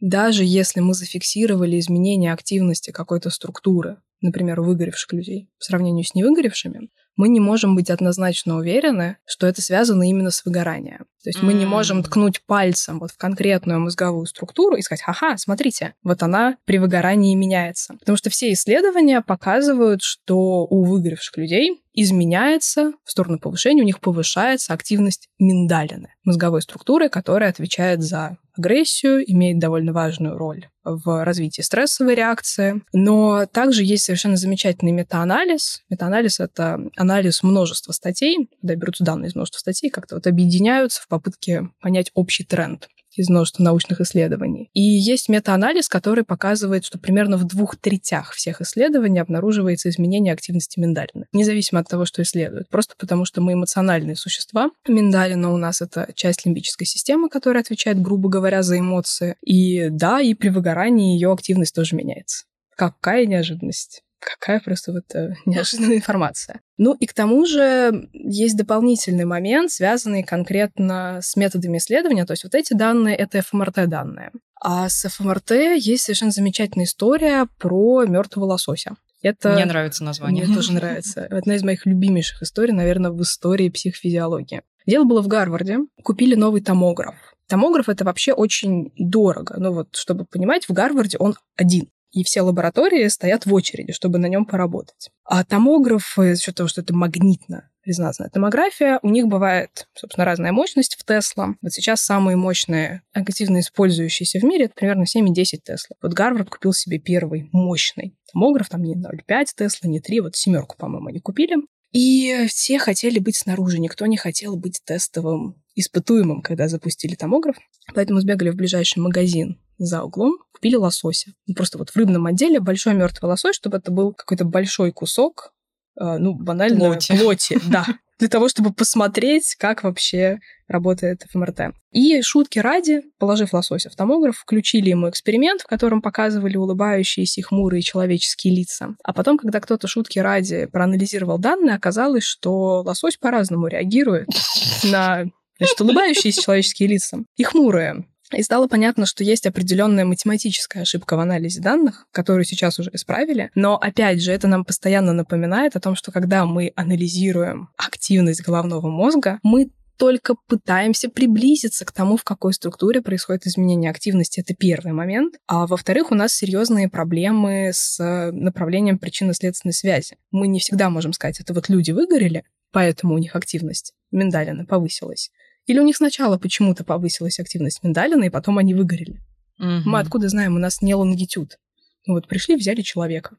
даже 0.08 0.44
если 0.44 0.78
мы 0.80 0.94
зафиксировали 0.94 1.80
изменение 1.80 2.32
активности 2.32 2.92
какой-то 2.92 3.30
структуры, 3.30 3.96
например, 4.20 4.60
выгоревших 4.60 5.12
людей, 5.12 5.48
по 5.58 5.64
сравнению 5.64 6.04
с 6.04 6.14
невыгоревшими, 6.14 6.90
мы 7.16 7.28
не 7.28 7.40
можем 7.40 7.74
быть 7.74 7.90
однозначно 7.90 8.56
уверены, 8.56 9.16
что 9.26 9.46
это 9.46 9.62
связано 9.62 10.08
именно 10.08 10.30
с 10.30 10.44
выгоранием. 10.44 11.06
То 11.24 11.30
есть 11.30 11.40
mm. 11.40 11.44
мы 11.44 11.54
не 11.54 11.66
можем 11.66 12.02
ткнуть 12.04 12.40
пальцем 12.46 13.00
вот 13.00 13.10
в 13.10 13.16
конкретную 13.16 13.80
мозговую 13.80 14.26
структуру 14.26 14.76
и 14.76 14.82
сказать, 14.82 15.02
ага, 15.06 15.36
смотрите, 15.38 15.94
вот 16.04 16.22
она 16.22 16.56
при 16.66 16.78
выгорании 16.78 17.34
меняется. 17.34 17.94
Потому 17.98 18.16
что 18.16 18.30
все 18.30 18.52
исследования 18.52 19.22
показывают, 19.22 20.02
что 20.02 20.66
у 20.66 20.84
выгоревших 20.84 21.36
людей 21.38 21.82
изменяется 21.94 22.92
в 23.04 23.10
сторону 23.10 23.40
повышения, 23.40 23.82
у 23.82 23.86
них 23.86 24.00
повышается 24.00 24.74
активность 24.74 25.28
миндалины, 25.38 26.10
мозговой 26.24 26.62
структуры, 26.62 27.08
которая 27.08 27.50
отвечает 27.50 28.02
за 28.02 28.36
агрессию, 28.56 29.22
имеет 29.30 29.58
довольно 29.58 29.92
важную 29.92 30.36
роль 30.36 30.68
в 30.84 31.24
развитии 31.24 31.62
стрессовой 31.62 32.14
реакции. 32.14 32.82
Но 32.92 33.46
также 33.46 33.82
есть 33.82 34.04
совершенно 34.04 34.36
замечательный 34.36 34.92
метаанализ. 34.92 35.82
Метаанализ— 35.90 36.40
это 36.40 36.80
анализ 37.06 37.42
множества 37.42 37.92
статей, 37.92 38.48
когда 38.60 38.74
берутся 38.74 39.04
данные 39.04 39.28
из 39.28 39.34
множества 39.36 39.60
статей, 39.60 39.90
как-то 39.90 40.16
вот 40.16 40.26
объединяются 40.26 41.00
в 41.00 41.08
попытке 41.08 41.70
понять 41.80 42.10
общий 42.14 42.44
тренд 42.44 42.88
из 43.14 43.30
множества 43.30 43.62
научных 43.62 44.00
исследований. 44.00 44.68
И 44.74 44.80
есть 44.82 45.28
метаанализ, 45.28 45.88
который 45.88 46.24
показывает, 46.24 46.84
что 46.84 46.98
примерно 46.98 47.38
в 47.38 47.44
двух 47.46 47.76
третях 47.76 48.32
всех 48.32 48.60
исследований 48.60 49.20
обнаруживается 49.20 49.88
изменение 49.88 50.34
активности 50.34 50.78
миндалины, 50.78 51.26
независимо 51.32 51.80
от 51.80 51.88
того, 51.88 52.04
что 52.04 52.20
исследуют. 52.22 52.68
Просто 52.68 52.94
потому, 52.98 53.24
что 53.24 53.40
мы 53.40 53.54
эмоциональные 53.54 54.16
существа. 54.16 54.70
Миндалина 54.86 55.52
у 55.52 55.56
нас 55.56 55.80
это 55.80 56.10
часть 56.14 56.44
лимбической 56.44 56.86
системы, 56.86 57.30
которая 57.30 57.62
отвечает, 57.62 58.02
грубо 58.02 58.28
говоря, 58.28 58.62
за 58.62 58.78
эмоции. 58.78 59.36
И 59.42 59.88
да, 59.88 60.20
и 60.20 60.34
при 60.34 60.50
выгорании 60.50 61.14
ее 61.14 61.32
активность 61.32 61.74
тоже 61.74 61.96
меняется. 61.96 62.44
Какая 62.76 63.24
неожиданность. 63.24 64.02
Какая 64.20 64.60
просто 64.60 64.92
вот 64.92 65.04
э, 65.14 65.34
неожиданная 65.46 65.96
информация. 65.96 66.60
Ну 66.78 66.94
и 66.94 67.06
к 67.06 67.14
тому 67.14 67.46
же 67.46 68.08
есть 68.12 68.56
дополнительный 68.56 69.24
момент, 69.24 69.70
связанный 69.70 70.22
конкретно 70.22 71.20
с 71.22 71.36
методами 71.36 71.78
исследования. 71.78 72.24
То 72.24 72.32
есть 72.32 72.44
вот 72.44 72.54
эти 72.54 72.74
данные— 72.74 73.16
это 73.16 73.42
ФМРТ-данные. 73.42 74.32
А 74.60 74.88
с 74.88 75.08
ФМРТ 75.08 75.50
есть 75.76 76.04
совершенно 76.04 76.30
замечательная 76.30 76.86
история 76.86 77.46
про 77.58 78.04
мертвого 78.06 78.46
лосося. 78.46 78.96
Это... 79.22 79.52
Мне 79.52 79.64
нравится 79.64 80.04
название. 80.04 80.44
Мне 80.44 80.54
тоже 80.54 80.72
нравится. 80.72 81.24
Одна 81.30 81.56
из 81.56 81.62
моих 81.62 81.84
любимейших 81.86 82.42
историй, 82.42 82.72
наверное, 82.72 83.10
в 83.10 83.20
истории 83.22 83.68
психофизиологии. 83.68 84.62
Дело 84.86 85.04
было 85.04 85.20
в 85.20 85.26
Гарварде. 85.26 85.78
Купили 86.02 86.34
новый 86.34 86.60
томограф. 86.62 87.16
Томограф 87.48 87.88
это 87.88 88.04
вообще 88.04 88.32
очень 88.32 88.92
дорого. 88.96 89.56
Ну 89.58 89.72
вот, 89.72 89.94
чтобы 89.96 90.24
понимать, 90.24 90.68
в 90.68 90.72
Гарварде 90.72 91.18
он 91.18 91.36
один 91.56 91.88
и 92.10 92.24
все 92.24 92.42
лаборатории 92.42 93.08
стоят 93.08 93.46
в 93.46 93.52
очереди, 93.52 93.92
чтобы 93.92 94.18
на 94.18 94.26
нем 94.26 94.46
поработать. 94.46 95.10
А 95.24 95.44
томографы, 95.44 96.34
за 96.34 96.42
счет 96.42 96.54
того, 96.54 96.68
что 96.68 96.80
это 96.80 96.94
магнитно 96.94 97.70
резонансная 97.84 98.28
томография, 98.28 98.98
у 99.02 99.08
них 99.08 99.26
бывает, 99.26 99.86
собственно, 99.94 100.24
разная 100.24 100.52
мощность 100.52 100.96
в 100.96 101.04
Тесла. 101.04 101.54
Вот 101.62 101.72
сейчас 101.72 102.00
самые 102.02 102.36
мощные, 102.36 103.02
активно 103.12 103.60
использующиеся 103.60 104.40
в 104.40 104.42
мире, 104.42 104.64
это 104.64 104.74
примерно 104.74 105.04
7,10 105.04 105.60
Тесла. 105.64 105.96
Вот 106.02 106.12
Гарвард 106.12 106.50
купил 106.50 106.72
себе 106.72 106.98
первый 106.98 107.48
мощный 107.52 108.16
томограф, 108.32 108.68
там 108.68 108.82
не 108.82 108.94
0,5 108.94 109.46
Тесла, 109.56 109.88
не 109.88 110.00
3, 110.00 110.20
вот 110.20 110.36
семерку, 110.36 110.76
по-моему, 110.76 111.08
они 111.08 111.20
купили. 111.20 111.56
И 111.92 112.46
все 112.48 112.78
хотели 112.78 113.18
быть 113.18 113.36
снаружи, 113.36 113.78
никто 113.78 114.06
не 114.06 114.16
хотел 114.16 114.56
быть 114.56 114.82
тестовым 114.84 115.62
испытуемым, 115.74 116.42
когда 116.42 116.68
запустили 116.68 117.14
томограф. 117.14 117.56
Поэтому 117.94 118.20
сбегали 118.20 118.50
в 118.50 118.56
ближайший 118.56 118.98
магазин 118.98 119.60
за 119.78 120.02
углом, 120.02 120.38
купили 120.52 120.76
лосося. 120.76 121.32
Ну, 121.46 121.54
просто 121.54 121.78
вот 121.78 121.90
в 121.90 121.96
рыбном 121.96 122.26
отделе 122.26 122.60
большой 122.60 122.94
мертвый 122.94 123.28
лосось, 123.28 123.56
чтобы 123.56 123.78
это 123.78 123.90
был 123.90 124.12
какой-то 124.12 124.44
большой 124.44 124.92
кусок, 124.92 125.52
э, 126.00 126.18
ну, 126.18 126.34
банально 126.34 126.78
плоти. 126.78 127.18
плоти 127.18 127.60
да, 127.70 127.86
для 128.18 128.28
того, 128.28 128.48
чтобы 128.48 128.72
посмотреть, 128.72 129.56
как 129.56 129.82
вообще 129.84 130.38
работает 130.68 131.24
ФМРТ. 131.30 131.74
И 131.92 132.20
шутки 132.22 132.58
ради, 132.58 133.02
положив 133.18 133.52
лосося 133.52 133.90
в 133.90 133.96
томограф, 133.96 134.38
включили 134.38 134.90
ему 134.90 135.10
эксперимент, 135.10 135.60
в 135.60 135.66
котором 135.66 136.00
показывали 136.00 136.56
улыбающиеся 136.56 137.42
хмурые 137.42 137.82
человеческие 137.82 138.54
лица. 138.54 138.96
А 139.04 139.12
потом, 139.12 139.38
когда 139.38 139.60
кто-то 139.60 139.86
шутки 139.86 140.18
ради 140.18 140.66
проанализировал 140.66 141.38
данные, 141.38 141.76
оказалось, 141.76 142.24
что 142.24 142.82
лосось 142.82 143.16
по-разному 143.16 143.68
реагирует 143.68 144.28
на 144.84 145.24
значит, 145.58 145.80
улыбающиеся 145.80 146.42
человеческие 146.42 146.88
лица 146.88 147.18
и 147.36 147.42
хмурые. 147.44 148.06
И 148.32 148.42
стало 148.42 148.66
понятно, 148.66 149.06
что 149.06 149.22
есть 149.22 149.46
определенная 149.46 150.04
математическая 150.04 150.82
ошибка 150.82 151.16
в 151.16 151.20
анализе 151.20 151.60
данных, 151.60 152.06
которую 152.12 152.44
сейчас 152.44 152.78
уже 152.78 152.90
исправили. 152.92 153.50
Но, 153.54 153.76
опять 153.76 154.20
же, 154.20 154.32
это 154.32 154.48
нам 154.48 154.64
постоянно 154.64 155.12
напоминает 155.12 155.76
о 155.76 155.80
том, 155.80 155.94
что 155.94 156.10
когда 156.10 156.44
мы 156.44 156.72
анализируем 156.74 157.68
активность 157.76 158.42
головного 158.42 158.88
мозга, 158.88 159.38
мы 159.42 159.70
только 159.96 160.34
пытаемся 160.46 161.08
приблизиться 161.08 161.84
к 161.86 161.92
тому, 161.92 162.16
в 162.18 162.24
какой 162.24 162.52
структуре 162.52 163.00
происходит 163.00 163.46
изменение 163.46 163.90
активности. 163.90 164.40
Это 164.40 164.54
первый 164.54 164.92
момент. 164.92 165.36
А 165.46 165.66
во-вторых, 165.66 166.10
у 166.10 166.14
нас 166.14 166.34
серьезные 166.34 166.90
проблемы 166.90 167.70
с 167.72 167.98
направлением 168.32 168.98
причинно-следственной 168.98 169.72
связи. 169.72 170.18
Мы 170.30 170.48
не 170.48 170.58
всегда 170.58 170.90
можем 170.90 171.14
сказать, 171.14 171.40
это 171.40 171.54
вот 171.54 171.70
люди 171.70 171.92
выгорели, 171.92 172.44
поэтому 172.72 173.14
у 173.14 173.18
них 173.18 173.34
активность 173.36 173.94
миндалина 174.10 174.66
повысилась. 174.66 175.30
Или 175.66 175.78
у 175.80 175.82
них 175.82 175.96
сначала 175.96 176.38
почему-то 176.38 176.84
повысилась 176.84 177.40
активность 177.40 177.82
миндалина, 177.82 178.24
и 178.24 178.30
потом 178.30 178.58
они 178.58 178.74
выгорели. 178.74 179.20
Угу. 179.58 179.82
Мы 179.84 179.98
откуда 179.98 180.28
знаем? 180.28 180.54
У 180.56 180.58
нас 180.58 180.80
не 180.82 180.94
лонгитюд. 180.94 181.58
Ну 182.06 182.14
вот 182.14 182.28
пришли, 182.28 182.56
взяли 182.56 182.82
человека. 182.82 183.36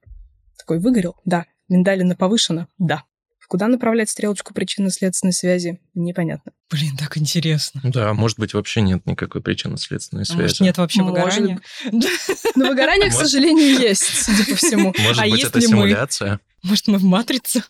Такой 0.57 0.79
выгорел? 0.79 1.15
Да. 1.25 1.45
Миндалина 1.69 2.15
повышена? 2.15 2.67
Да. 2.77 3.03
Куда 3.47 3.69
направлять 3.69 4.09
стрелочку 4.09 4.53
причинно-следственной 4.53 5.31
связи? 5.31 5.79
Непонятно. 5.93 6.51
Блин, 6.69 6.97
так 6.97 7.17
интересно. 7.17 7.79
Да, 7.85 8.13
может 8.13 8.37
быть, 8.37 8.53
вообще 8.53 8.81
нет 8.81 9.05
никакой 9.05 9.41
причинно-следственной 9.41 10.25
связи. 10.25 10.41
Может, 10.41 10.59
нет 10.59 10.77
вообще 10.77 11.01
выгорания? 11.01 11.61
Но 12.55 12.67
выгорание, 12.67 13.09
к 13.09 13.13
сожалению, 13.13 13.79
есть, 13.79 14.03
судя 14.03 14.43
по 14.51 14.55
всему. 14.57 14.93
Может 14.97 15.23
а 15.23 15.29
быть, 15.29 15.43
это 15.45 15.61
симуляция? 15.61 16.41
Может, 16.61 16.87
мы 16.87 16.97
в 16.97 17.03
матрице? 17.03 17.63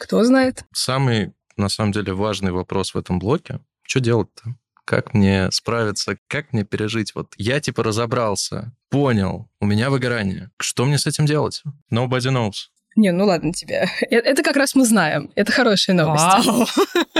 Кто 0.00 0.24
знает. 0.24 0.64
Самый, 0.74 1.32
на 1.56 1.68
самом 1.68 1.92
деле, 1.92 2.12
важный 2.12 2.50
вопрос 2.50 2.94
в 2.94 2.98
этом 2.98 3.20
блоке 3.20 3.60
что 3.90 4.00
делать-то? 4.00 4.54
Как 4.84 5.14
мне 5.14 5.50
справиться? 5.50 6.16
Как 6.28 6.52
мне 6.52 6.64
пережить? 6.64 7.14
Вот 7.16 7.34
я 7.36 7.60
типа 7.60 7.82
разобрался, 7.82 8.72
понял, 8.88 9.48
у 9.60 9.66
меня 9.66 9.90
выгорание. 9.90 10.50
Что 10.58 10.84
мне 10.84 10.96
с 10.96 11.06
этим 11.06 11.26
делать? 11.26 11.62
Nobody 11.92 12.30
knows. 12.30 12.70
Не, 12.94 13.10
ну 13.10 13.24
ладно 13.24 13.52
тебе. 13.52 13.88
Э, 14.02 14.16
это 14.16 14.42
как 14.42 14.56
раз 14.56 14.74
мы 14.76 14.84
знаем. 14.84 15.32
Это 15.34 15.50
хорошая 15.50 15.96
новость. 15.96 16.46
Вау. 16.46 16.66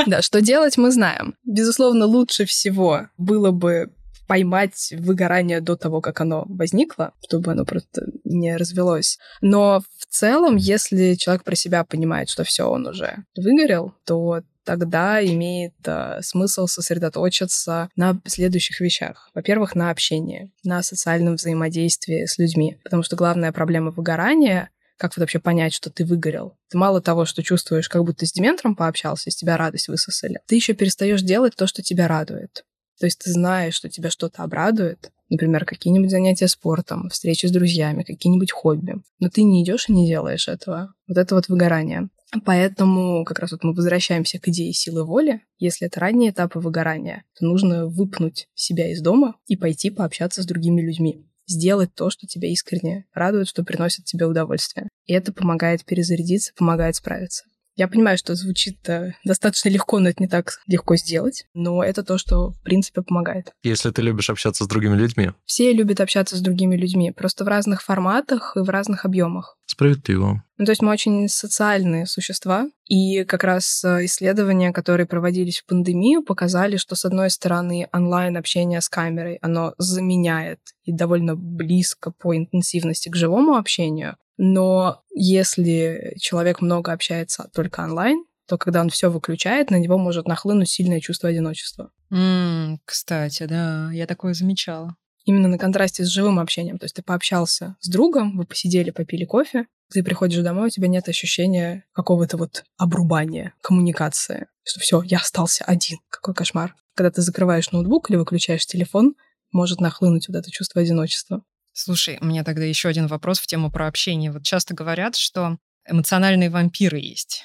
Да, 0.07 0.23
что 0.23 0.41
делать 0.41 0.79
мы 0.79 0.93
знаем. 0.93 1.35
Безусловно, 1.45 2.07
лучше 2.07 2.45
всего 2.45 3.09
было 3.19 3.51
бы 3.51 3.93
поймать 4.29 4.93
выгорание 4.97 5.61
до 5.61 5.77
того, 5.77 6.01
как 6.01 6.21
оно 6.21 6.45
возникло, 6.47 7.13
чтобы 7.27 7.51
оно 7.51 7.65
просто 7.65 8.07
не 8.23 8.57
развелось. 8.57 9.19
Но 9.41 9.83
в 9.99 10.07
целом, 10.07 10.55
если 10.55 11.15
человек 11.15 11.43
про 11.43 11.57
себя 11.57 11.83
понимает, 11.83 12.29
что 12.29 12.45
все, 12.45 12.69
он 12.69 12.87
уже 12.87 13.25
выгорел, 13.37 13.93
то 14.07 14.43
тогда 14.71 15.21
имеет 15.25 15.75
э, 15.85 16.21
смысл 16.23 16.69
сосредоточиться 16.69 17.89
на 17.97 18.21
следующих 18.25 18.79
вещах. 18.79 19.29
Во-первых, 19.35 19.75
на 19.75 19.91
общении, 19.91 20.53
на 20.63 20.85
социальном 20.85 21.35
взаимодействии 21.35 22.25
с 22.25 22.39
людьми. 22.39 22.79
Потому 22.85 23.03
что 23.03 23.17
главная 23.17 23.51
проблема 23.51 23.91
выгорания 23.91 24.71
как 24.97 25.17
вот 25.17 25.23
вообще 25.23 25.39
понять, 25.39 25.73
что 25.73 25.89
ты 25.89 26.05
выгорел? 26.05 26.59
Ты 26.69 26.77
мало 26.77 27.01
того, 27.01 27.25
что 27.25 27.43
чувствуешь, 27.43 27.89
как 27.89 28.05
будто 28.05 28.27
с 28.27 28.33
дементором 28.33 28.77
пообщался, 28.77 29.31
из 29.31 29.35
тебя 29.35 29.57
радость 29.57 29.89
высосали, 29.89 30.41
ты 30.47 30.57
еще 30.57 30.75
перестаешь 30.75 31.23
делать 31.23 31.57
то, 31.57 31.67
что 31.67 31.83
тебя 31.83 32.07
радует. 32.07 32.67
То 33.01 33.07
есть 33.07 33.19
ты 33.19 33.33
знаешь, 33.33 33.75
что 33.75 33.89
тебя 33.89 34.11
что-то 34.11 34.43
обрадует, 34.43 35.11
например, 35.31 35.65
какие-нибудь 35.65 36.11
занятия 36.11 36.49
спортом, 36.49 37.09
встречи 37.09 37.47
с 37.47 37.51
друзьями, 37.51 38.03
какие-нибудь 38.03 38.53
хобби. 38.53 38.97
Но 39.21 39.31
ты 39.31 39.43
не 39.43 39.65
идешь 39.65 39.89
и 39.89 39.93
не 39.93 40.07
делаешь 40.07 40.49
этого. 40.49 40.93
Вот 41.09 41.17
это 41.17 41.35
вот 41.35 41.49
выгорание. 41.49 42.11
Поэтому 42.45 43.25
как 43.25 43.41
раз 43.41 43.53
вот 43.53 43.65
мы 43.65 43.75
возвращаемся 43.75 44.39
к 44.39 44.49
идее 44.49 44.73
силы 44.73 45.05
воли. 45.05 45.43
Если 45.59 45.87
это 45.87 46.01
ранние 46.01 46.31
этапы 46.31 46.61
выгорания, 46.61 47.25
то 47.39 47.45
нужно 47.45 47.87
выпнуть 47.87 48.49
себя 48.55 48.91
из 48.93 49.01
дома 49.01 49.37
и 49.47 49.57
пойти 49.57 49.91
пообщаться 49.91 50.43
с 50.43 50.47
другими 50.47 50.81
людьми 50.81 51.27
сделать 51.47 51.93
то, 51.95 52.11
что 52.11 52.29
тебя 52.29 52.49
искренне 52.49 53.07
радует, 53.13 53.49
что 53.49 53.65
приносит 53.65 54.05
тебе 54.05 54.27
удовольствие. 54.27 54.89
И 55.07 55.13
это 55.13 55.33
помогает 55.33 55.85
перезарядиться, 55.85 56.53
помогает 56.57 56.95
справиться. 56.95 57.45
Я 57.77 57.89
понимаю, 57.89 58.19
что 58.19 58.35
звучит 58.35 58.79
достаточно 59.25 59.71
легко, 59.71 60.01
но 60.01 60.11
это 60.11 60.23
не 60.23 60.29
так 60.29 60.59
легко 60.67 60.97
сделать. 60.97 61.47
Но 61.55 61.83
это 61.83 62.03
то, 62.03 62.19
что, 62.19 62.51
в 62.51 62.61
принципе, 62.63 63.01
помогает. 63.01 63.53
Если 63.63 63.91
ты 63.91 64.03
любишь 64.03 64.29
общаться 64.29 64.65
с 64.65 64.69
другими 64.69 64.97
людьми. 64.97 65.31
Все 65.47 65.73
любят 65.73 66.01
общаться 66.01 66.37
с 66.37 66.41
другими 66.41 66.77
людьми, 66.77 67.11
просто 67.11 67.45
в 67.45 67.49
разных 67.49 67.83
форматах 67.83 68.55
и 68.57 68.61
в 68.61 68.69
разных 68.69 69.07
объемах. 69.07 69.57
Справедливо. 69.65 70.45
Ну, 70.61 70.67
то 70.67 70.73
есть 70.73 70.83
мы 70.83 70.93
очень 70.93 71.27
социальные 71.27 72.05
существа, 72.05 72.69
и 72.85 73.25
как 73.25 73.45
раз 73.45 73.83
э, 73.83 74.05
исследования, 74.05 74.75
которые 74.75 75.07
проводились 75.07 75.61
в 75.61 75.65
пандемию, 75.65 76.23
показали, 76.23 76.77
что, 76.77 76.97
с 76.97 77.07
одной 77.07 77.31
стороны, 77.31 77.89
онлайн-общение 77.95 78.83
с 78.83 78.91
камерой, 78.91 79.39
оно 79.41 79.73
заменяет 79.79 80.61
и 80.85 80.93
довольно 80.93 81.35
близко 81.35 82.11
по 82.11 82.37
интенсивности 82.37 83.09
к 83.09 83.17
живому 83.17 83.57
общению, 83.57 84.17
но 84.37 85.01
если 85.15 86.15
человек 86.21 86.61
много 86.61 86.93
общается 86.93 87.49
только 87.55 87.81
онлайн, 87.81 88.27
то 88.47 88.59
когда 88.59 88.83
он 88.83 88.91
все 88.91 89.11
выключает, 89.11 89.71
на 89.71 89.77
него 89.77 89.97
может 89.97 90.29
нахлынуть 90.29 90.69
сильное 90.69 91.01
чувство 91.01 91.31
одиночества. 91.31 91.91
Mm, 92.13 92.81
кстати, 92.85 93.45
да, 93.45 93.91
я 93.93 94.07
такое 94.07 94.35
замечала. 94.35 94.95
Именно 95.25 95.49
на 95.49 95.59
контрасте 95.59 96.05
с 96.05 96.09
живым 96.09 96.39
общением. 96.39 96.79
То 96.79 96.85
есть 96.85 96.97
ты 96.97 97.03
пообщался 97.03 97.77
с 97.81 97.89
другом, 97.89 98.37
вы 98.37 98.45
посидели, 98.45 98.91
попили 98.91 99.25
кофе, 99.25 99.67
ты 99.93 100.03
приходишь 100.03 100.43
домой, 100.43 100.69
у 100.69 100.71
тебя 100.71 100.89
нет 100.89 101.09
ощущения 101.09 101.85
какого-то 101.93 102.37
вот 102.37 102.65
обрубания 102.77 103.55
коммуникации, 103.61 104.47
что 104.63 104.81
все, 104.81 105.03
я 105.03 105.19
остался 105.19 105.65
один. 105.65 105.99
Какой 106.09 106.35
кошмар. 106.35 106.75
Когда 106.95 107.11
ты 107.11 107.23
закрываешь 107.23 107.71
ноутбук 107.71 108.11
или 108.11 108.17
выключаешь 108.17 108.67
телефон, 108.67 109.15
может 109.53 109.81
нахлынуть 109.81 110.29
вот 110.29 110.37
это 110.37 110.51
чувство 110.51 110.81
одиночества. 110.81 111.43
Слушай, 111.73 112.19
у 112.21 112.25
меня 112.25 112.45
тогда 112.45 112.65
еще 112.65 112.89
один 112.89 113.07
вопрос 113.07 113.41
в 113.41 113.47
тему 113.47 113.71
про 113.71 113.87
общение. 113.87 114.31
Вот 114.31 114.43
часто 114.43 114.75
говорят, 114.75 115.17
что 115.17 115.59
эмоциональные 115.89 116.51
вампиры 116.51 116.99
есть 116.99 117.45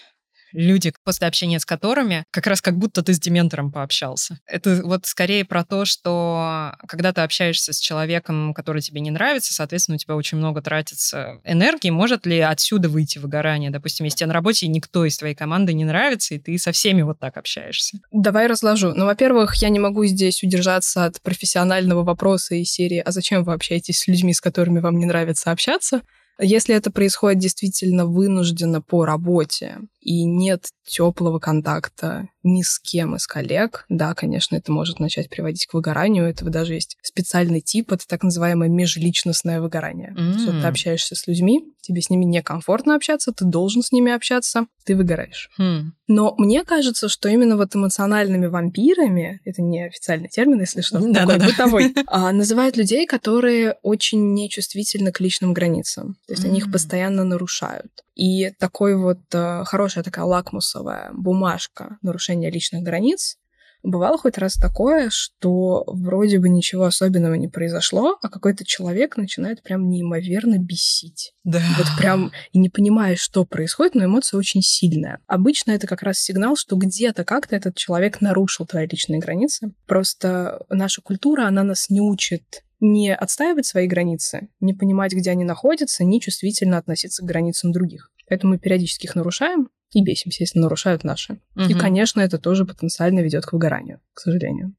люди, 0.55 0.93
после 1.03 1.27
общения 1.27 1.59
с 1.59 1.65
которыми 1.65 2.25
как 2.31 2.47
раз 2.47 2.61
как 2.61 2.77
будто 2.77 3.03
ты 3.03 3.13
с 3.13 3.19
дементором 3.19 3.71
пообщался. 3.71 4.39
Это 4.47 4.81
вот 4.83 5.05
скорее 5.05 5.45
про 5.45 5.63
то, 5.63 5.85
что 5.85 6.75
когда 6.87 7.13
ты 7.13 7.21
общаешься 7.21 7.73
с 7.73 7.79
человеком, 7.79 8.53
который 8.53 8.81
тебе 8.81 9.01
не 9.01 9.11
нравится, 9.11 9.53
соответственно, 9.53 9.95
у 9.95 9.99
тебя 9.99 10.15
очень 10.15 10.37
много 10.37 10.61
тратится 10.61 11.39
энергии. 11.43 11.89
Может 11.89 12.25
ли 12.25 12.39
отсюда 12.39 12.89
выйти 12.89 13.17
выгорание? 13.17 13.69
Допустим, 13.69 14.05
если 14.05 14.19
тебе 14.19 14.27
на 14.27 14.33
работе 14.33 14.67
никто 14.67 15.05
из 15.05 15.17
твоей 15.17 15.35
команды 15.35 15.73
не 15.73 15.85
нравится, 15.85 16.35
и 16.35 16.39
ты 16.39 16.57
со 16.57 16.71
всеми 16.71 17.01
вот 17.01 17.19
так 17.19 17.37
общаешься. 17.37 17.99
Давай 18.11 18.47
разложу. 18.47 18.93
Ну, 18.95 19.05
во-первых, 19.05 19.55
я 19.55 19.69
не 19.69 19.79
могу 19.79 20.05
здесь 20.05 20.43
удержаться 20.43 21.05
от 21.05 21.21
профессионального 21.21 22.03
вопроса 22.03 22.55
из 22.55 22.71
серии 22.71 22.99
«А 22.99 23.11
зачем 23.11 23.43
вы 23.43 23.53
общаетесь 23.53 23.99
с 23.99 24.07
людьми, 24.07 24.33
с 24.33 24.41
которыми 24.41 24.79
вам 24.79 24.97
не 24.97 25.05
нравится 25.05 25.51
общаться?» 25.51 26.01
Если 26.39 26.75
это 26.75 26.91
происходит 26.91 27.39
действительно 27.39 28.05
вынужденно 28.05 28.81
по 28.81 29.05
работе 29.05 29.79
и 30.05 30.23
нет 30.23 30.67
теплого 30.85 31.39
контакта 31.39 32.29
ни 32.43 32.61
с 32.61 32.77
кем 32.77 33.15
из 33.15 33.25
коллег, 33.25 33.85
да, 33.89 34.13
конечно, 34.13 34.55
это 34.55 34.71
может 34.71 34.99
начать 34.99 35.29
приводить 35.31 35.65
к 35.65 35.73
выгоранию. 35.73 36.29
Этого 36.29 36.51
даже 36.51 36.75
есть 36.75 36.95
специальный 37.01 37.59
тип, 37.59 37.91
это 37.91 38.07
так 38.07 38.21
называемое 38.21 38.69
межличностное 38.69 39.59
выгорание. 39.59 40.13
Mm. 40.15 40.37
Что 40.37 40.51
ты 40.61 40.67
общаешься 40.67 41.15
с 41.15 41.25
людьми, 41.25 41.65
тебе 41.81 42.01
с 42.01 42.11
ними 42.11 42.23
некомфортно 42.25 42.95
общаться, 42.95 43.31
ты 43.31 43.45
должен 43.45 43.81
с 43.81 43.91
ними 43.91 44.11
общаться, 44.11 44.67
ты 44.85 44.95
выгораешь. 44.95 45.49
Mm. 45.59 45.85
Но 46.07 46.35
мне 46.37 46.63
кажется, 46.63 47.09
что 47.09 47.29
именно 47.29 47.57
вот 47.57 47.75
эмоциональными 47.75 48.45
вампирами, 48.45 49.41
это 49.43 49.63
не 49.63 49.87
официальный 49.87 50.29
термин, 50.29 50.59
если 50.59 50.81
что, 50.81 50.99
да, 50.99 51.21
такой 51.21 51.39
да, 51.39 51.45
бытовой, 51.47 51.95
а, 52.05 52.31
называют 52.31 52.77
людей, 52.77 53.07
которые 53.07 53.77
очень 53.81 54.35
нечувствительны 54.35 55.11
к 55.11 55.19
личным 55.19 55.53
границам. 55.53 56.17
То 56.27 56.33
есть 56.33 56.45
mm. 56.45 56.49
они 56.49 56.59
их 56.59 56.71
постоянно 56.71 57.23
нарушают. 57.23 58.05
И 58.15 58.51
такой 58.51 58.95
вот 58.95 59.19
э, 59.33 59.63
хорошая 59.65 60.03
такая 60.03 60.25
лакмусовая 60.25 61.11
бумажка 61.13 61.97
нарушения 62.01 62.49
личных 62.49 62.81
границ 62.81 63.37
Бывало 63.85 64.17
хоть 64.17 64.39
раз 64.39 64.55
такое, 64.55 65.09
что 65.11 65.83
вроде 65.85 66.39
бы 66.39 66.49
ничего 66.49 66.85
особенного 66.85 67.35
не 67.35 67.47
произошло, 67.47 68.17
а 68.21 68.29
какой-то 68.29 68.65
человек 68.65 69.15
начинает 69.15 69.61
прям 69.61 69.87
неимоверно 69.89 70.57
бесить. 70.57 71.33
Да. 71.43 71.61
Вот 71.77 71.87
прям 71.99 72.31
и 72.51 72.57
не 72.57 72.69
понимаешь, 72.69 73.19
что 73.19 73.45
происходит, 73.45 73.93
но 73.93 74.05
эмоция 74.05 74.39
очень 74.39 74.63
сильная. 74.63 75.19
Обычно 75.27 75.71
это 75.71 75.85
как 75.85 76.01
раз 76.01 76.17
сигнал, 76.17 76.55
что 76.55 76.75
где-то 76.77 77.23
как-то 77.23 77.55
этот 77.55 77.75
человек 77.75 78.21
нарушил 78.21 78.65
твои 78.65 78.87
личные 78.87 79.19
границы. 79.19 79.71
Просто 79.85 80.65
наша 80.69 81.03
культура, 81.03 81.45
она 81.45 81.63
нас 81.63 81.89
не 81.89 82.01
учит 82.01 82.63
не 82.81 83.15
отстаивать 83.15 83.65
свои 83.65 83.87
границы, 83.87 84.49
не 84.59 84.73
понимать, 84.73 85.13
где 85.13 85.31
они 85.31 85.45
находятся, 85.45 86.03
не 86.03 86.19
чувствительно 86.19 86.77
относиться 86.77 87.23
к 87.23 87.25
границам 87.25 87.71
других. 87.71 88.11
Поэтому 88.27 88.53
мы 88.53 88.59
периодически 88.59 89.05
их 89.05 89.15
нарушаем 89.15 89.69
и 89.95 90.03
бесимся, 90.03 90.43
если 90.43 90.59
нарушают 90.59 91.03
наши. 91.03 91.39
Угу. 91.55 91.65
И, 91.65 91.73
конечно, 91.73 92.21
это 92.21 92.37
тоже 92.37 92.65
потенциально 92.65 93.21
ведет 93.21 93.45
к 93.45 93.53
выгоранию, 93.53 94.01
к 94.13 94.19
сожалению 94.19 94.75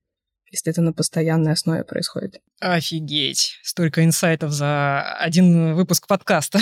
если 0.53 0.71
это 0.71 0.81
на 0.81 0.93
постоянной 0.93 1.53
основе 1.53 1.85
происходит. 1.85 2.41
Офигеть! 2.61 3.59
Столько 3.63 4.05
инсайтов 4.05 4.53
за 4.53 5.03
один 5.19 5.75
выпуск 5.75 6.07
подкаста. 6.07 6.61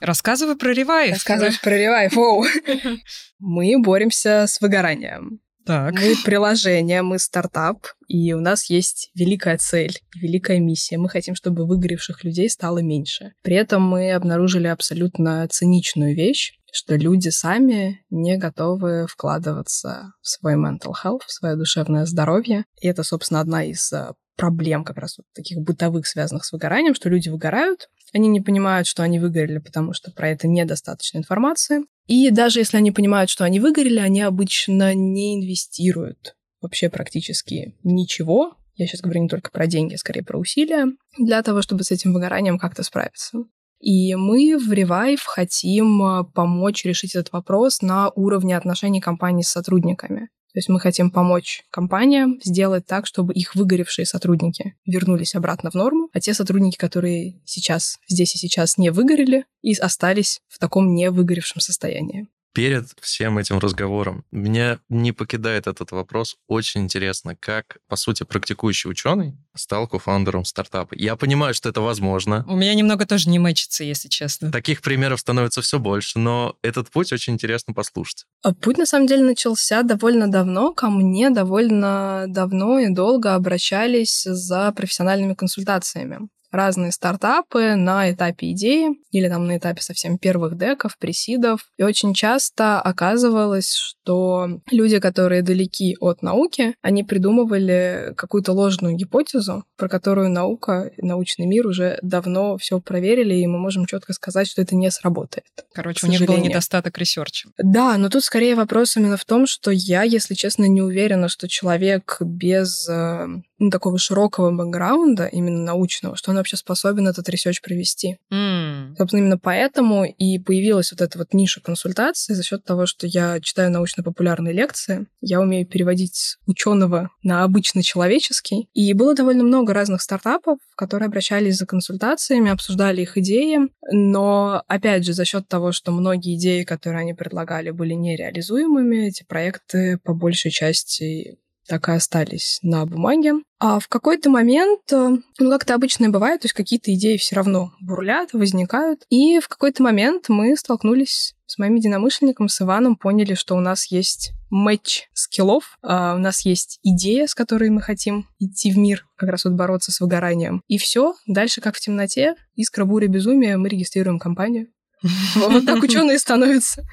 Рассказывай 0.00 0.56
про 0.56 0.72
ревайв. 0.72 1.14
Рассказывай 1.14 1.58
про 1.60 1.76
ревайв. 1.76 2.12
Мы 3.38 3.82
боремся 3.82 4.46
с 4.46 4.60
выгоранием. 4.60 5.40
Так. 5.68 5.92
Мы 6.00 6.14
приложение, 6.24 7.02
мы 7.02 7.18
стартап, 7.18 7.88
и 8.06 8.32
у 8.32 8.40
нас 8.40 8.70
есть 8.70 9.10
великая 9.14 9.58
цель, 9.58 9.98
великая 10.16 10.60
миссия. 10.60 10.96
Мы 10.96 11.10
хотим, 11.10 11.34
чтобы 11.34 11.66
выгоревших 11.66 12.24
людей 12.24 12.48
стало 12.48 12.78
меньше. 12.78 13.34
При 13.42 13.54
этом 13.54 13.82
мы 13.82 14.12
обнаружили 14.14 14.66
абсолютно 14.66 15.46
циничную 15.46 16.16
вещь, 16.16 16.54
что 16.72 16.96
люди 16.96 17.28
сами 17.28 18.00
не 18.08 18.38
готовы 18.38 19.06
вкладываться 19.08 20.14
в 20.22 20.28
свой 20.28 20.54
mental 20.54 20.94
health, 21.04 21.20
в 21.26 21.32
свое 21.32 21.54
душевное 21.54 22.06
здоровье. 22.06 22.64
И 22.80 22.88
это, 22.88 23.02
собственно, 23.02 23.40
одна 23.40 23.62
из 23.62 23.92
э, 23.92 24.14
проблем 24.38 24.84
как 24.84 24.96
раз 24.96 25.18
вот 25.18 25.26
таких 25.34 25.58
бытовых, 25.58 26.06
связанных 26.06 26.46
с 26.46 26.52
выгоранием, 26.52 26.94
что 26.94 27.10
люди 27.10 27.28
выгорают, 27.28 27.90
они 28.14 28.28
не 28.28 28.40
понимают, 28.40 28.86
что 28.86 29.02
они 29.02 29.18
выгорели, 29.18 29.58
потому 29.58 29.92
что 29.92 30.12
про 30.12 30.30
это 30.30 30.48
недостаточно 30.48 31.18
информации. 31.18 31.80
И 32.08 32.30
даже 32.30 32.58
если 32.58 32.78
они 32.78 32.90
понимают, 32.90 33.30
что 33.30 33.44
они 33.44 33.60
выгорели, 33.60 34.00
они 34.00 34.22
обычно 34.22 34.94
не 34.94 35.36
инвестируют 35.36 36.34
вообще 36.60 36.88
практически 36.88 37.76
ничего. 37.84 38.56
Я 38.76 38.86
сейчас 38.86 39.02
говорю 39.02 39.22
не 39.22 39.28
только 39.28 39.50
про 39.50 39.66
деньги, 39.66 39.94
а 39.94 39.98
скорее 39.98 40.22
про 40.22 40.38
усилия 40.38 40.86
для 41.18 41.42
того, 41.42 41.62
чтобы 41.62 41.84
с 41.84 41.90
этим 41.90 42.12
выгоранием 42.12 42.58
как-то 42.58 42.82
справиться. 42.82 43.44
И 43.80 44.14
мы 44.14 44.56
в 44.58 44.72
Revive 44.72 45.20
хотим 45.24 46.02
э, 46.02 46.24
помочь 46.34 46.84
решить 46.84 47.14
этот 47.14 47.32
вопрос 47.32 47.80
на 47.80 48.10
уровне 48.10 48.56
отношений 48.56 49.00
компании 49.00 49.42
с 49.42 49.50
сотрудниками. 49.50 50.30
То 50.52 50.58
есть 50.58 50.68
мы 50.68 50.80
хотим 50.80 51.10
помочь 51.10 51.64
компаниям 51.70 52.40
сделать 52.42 52.86
так, 52.86 53.06
чтобы 53.06 53.34
их 53.34 53.54
выгоревшие 53.54 54.06
сотрудники 54.06 54.74
вернулись 54.86 55.34
обратно 55.34 55.70
в 55.70 55.74
норму, 55.74 56.08
а 56.12 56.20
те 56.20 56.32
сотрудники, 56.32 56.76
которые 56.76 57.40
сейчас, 57.44 57.98
здесь 58.08 58.34
и 58.34 58.38
сейчас 58.38 58.78
не 58.78 58.90
выгорели, 58.90 59.44
и 59.62 59.74
остались 59.74 60.40
в 60.48 60.58
таком 60.58 60.94
не 60.94 61.10
выгоревшем 61.10 61.60
состоянии. 61.60 62.28
Перед 62.52 62.88
всем 63.00 63.38
этим 63.38 63.58
разговором 63.58 64.24
меня 64.30 64.78
не 64.88 65.12
покидает 65.12 65.66
этот 65.66 65.92
вопрос. 65.92 66.36
Очень 66.48 66.82
интересно, 66.82 67.36
как, 67.36 67.78
по 67.88 67.96
сути, 67.96 68.24
практикующий 68.24 68.90
ученый 68.90 69.36
стал 69.54 69.86
кофаундером 69.86 70.44
стартапа. 70.44 70.94
Я 70.96 71.16
понимаю, 71.16 71.54
что 71.54 71.68
это 71.68 71.80
возможно. 71.80 72.44
У 72.48 72.56
меня 72.56 72.74
немного 72.74 73.06
тоже 73.06 73.28
не 73.28 73.38
мэчится, 73.38 73.84
если 73.84 74.08
честно. 74.08 74.50
Таких 74.50 74.82
примеров 74.82 75.20
становится 75.20 75.62
все 75.62 75.78
больше, 75.78 76.18
но 76.18 76.56
этот 76.62 76.90
путь 76.90 77.12
очень 77.12 77.34
интересно 77.34 77.74
послушать. 77.74 78.24
А 78.42 78.54
путь, 78.54 78.78
на 78.78 78.86
самом 78.86 79.06
деле, 79.06 79.24
начался 79.24 79.82
довольно 79.82 80.30
давно. 80.30 80.72
Ко 80.72 80.90
мне 80.90 81.30
довольно 81.30 82.24
давно 82.28 82.78
и 82.78 82.88
долго 82.88 83.34
обращались 83.34 84.22
за 84.24 84.72
профессиональными 84.72 85.34
консультациями 85.34 86.28
разные 86.50 86.92
стартапы 86.92 87.74
на 87.74 88.10
этапе 88.10 88.52
идеи 88.52 88.90
или 89.10 89.28
там 89.28 89.46
на 89.46 89.58
этапе 89.58 89.82
совсем 89.82 90.18
первых 90.18 90.56
деков, 90.56 90.96
пресидов. 90.98 91.60
И 91.76 91.82
очень 91.82 92.14
часто 92.14 92.80
оказывалось, 92.80 93.74
что 93.74 94.60
люди, 94.70 94.98
которые 94.98 95.42
далеки 95.42 95.96
от 96.00 96.22
науки, 96.22 96.74
они 96.82 97.04
придумывали 97.04 98.12
какую-то 98.16 98.52
ложную 98.52 98.94
гипотезу, 98.94 99.64
про 99.76 99.88
которую 99.88 100.30
наука, 100.30 100.90
научный 100.98 101.46
мир 101.46 101.66
уже 101.66 101.98
давно 102.02 102.56
все 102.58 102.80
проверили, 102.80 103.34
и 103.34 103.46
мы 103.46 103.58
можем 103.58 103.86
четко 103.86 104.12
сказать, 104.12 104.48
что 104.48 104.62
это 104.62 104.74
не 104.74 104.90
сработает. 104.90 105.46
Короче, 105.74 106.06
у 106.06 106.10
них 106.10 106.20
был 106.22 106.38
недостаток 106.38 106.96
research 106.98 107.38
а. 107.38 107.48
Да, 107.58 107.96
но 107.98 108.08
тут 108.08 108.24
скорее 108.24 108.54
вопрос 108.54 108.96
именно 108.96 109.16
в 109.16 109.24
том, 109.24 109.46
что 109.46 109.70
я, 109.70 110.02
если 110.02 110.34
честно, 110.34 110.64
не 110.64 110.82
уверена, 110.82 111.28
что 111.28 111.48
человек 111.48 112.18
без 112.20 112.88
э, 112.88 113.26
ну, 113.58 113.70
такого 113.70 113.98
широкого 113.98 114.50
бэкграунда, 114.50 115.26
именно 115.26 115.62
научного, 115.62 116.16
что 116.16 116.30
он 116.30 116.36
вообще 116.36 116.56
способен 116.56 117.08
этот 117.08 117.28
research 117.28 117.60
провести. 117.60 118.18
Mm. 118.32 118.96
Собственно, 118.96 119.20
именно 119.20 119.38
поэтому 119.38 120.04
и 120.04 120.38
появилась 120.38 120.92
вот 120.92 121.00
эта 121.00 121.18
вот 121.18 121.34
ниша 121.34 121.60
консультации 121.60 122.34
за 122.34 122.42
счет 122.42 122.64
того, 122.64 122.86
что 122.86 123.06
я 123.06 123.40
читаю 123.40 123.70
научно-популярные 123.70 124.54
лекции, 124.54 125.06
я 125.20 125.40
умею 125.40 125.66
переводить 125.66 126.36
ученого 126.46 127.10
на 127.22 127.44
обычно 127.44 127.82
человеческий. 127.82 128.68
И 128.74 128.92
было 128.92 129.14
довольно 129.14 129.42
много 129.42 129.74
разных 129.74 130.02
стартапов, 130.02 130.58
которые 130.76 131.08
обращались 131.08 131.56
за 131.56 131.66
консультациями, 131.66 132.50
обсуждали 132.50 133.02
их 133.02 133.16
идеи, 133.18 133.58
но, 133.90 134.62
опять 134.68 135.04
же, 135.04 135.12
за 135.12 135.24
счет 135.24 135.48
того, 135.48 135.72
что 135.72 135.92
многие 135.92 136.36
идеи, 136.36 136.62
которые 136.62 137.00
они 137.00 137.14
предлагали, 137.14 137.70
были 137.70 137.94
нереализуемыми, 137.94 139.08
эти 139.08 139.24
проекты 139.24 139.98
по 140.04 140.14
большей 140.14 140.50
части 140.50 141.38
так 141.68 141.88
и 141.88 141.92
остались 141.92 142.58
на 142.62 142.86
бумаге. 142.86 143.34
А 143.60 143.78
в 143.78 143.88
какой-то 143.88 144.30
момент, 144.30 144.80
э, 144.92 145.16
ну, 145.38 145.50
как 145.50 145.64
это 145.64 145.74
обычно 145.74 146.06
и 146.06 146.08
бывает, 146.08 146.40
то 146.40 146.46
есть 146.46 146.54
какие-то 146.54 146.92
идеи 146.94 147.16
все 147.16 147.36
равно 147.36 147.72
бурлят, 147.80 148.32
возникают. 148.32 149.04
И 149.10 149.38
в 149.40 149.48
какой-то 149.48 149.82
момент 149.82 150.28
мы 150.28 150.56
столкнулись 150.56 151.34
с 151.46 151.58
моим 151.58 151.74
единомышленником, 151.74 152.48
с 152.48 152.60
Иваном, 152.60 152.96
поняли, 152.96 153.34
что 153.34 153.56
у 153.56 153.60
нас 153.60 153.86
есть 153.86 154.32
матч 154.50 155.08
скиллов, 155.12 155.78
а 155.82 156.14
у 156.14 156.18
нас 156.18 156.44
есть 156.44 156.78
идея, 156.82 157.26
с 157.26 157.34
которой 157.34 157.70
мы 157.70 157.80
хотим 157.80 158.26
идти 158.38 158.70
в 158.70 158.78
мир, 158.78 159.06
как 159.16 159.30
раз 159.30 159.44
вот 159.44 159.54
бороться 159.54 159.92
с 159.92 160.00
выгоранием. 160.00 160.62
И 160.68 160.78
все, 160.78 161.14
дальше 161.26 161.60
как 161.60 161.76
в 161.76 161.80
темноте, 161.80 162.34
искра 162.54 162.84
буря 162.84 163.08
безумия, 163.08 163.56
мы 163.56 163.68
регистрируем 163.68 164.18
компанию. 164.18 164.68
Вот 165.34 165.64
так 165.64 165.82
ученые 165.82 166.18
становятся 166.18 166.84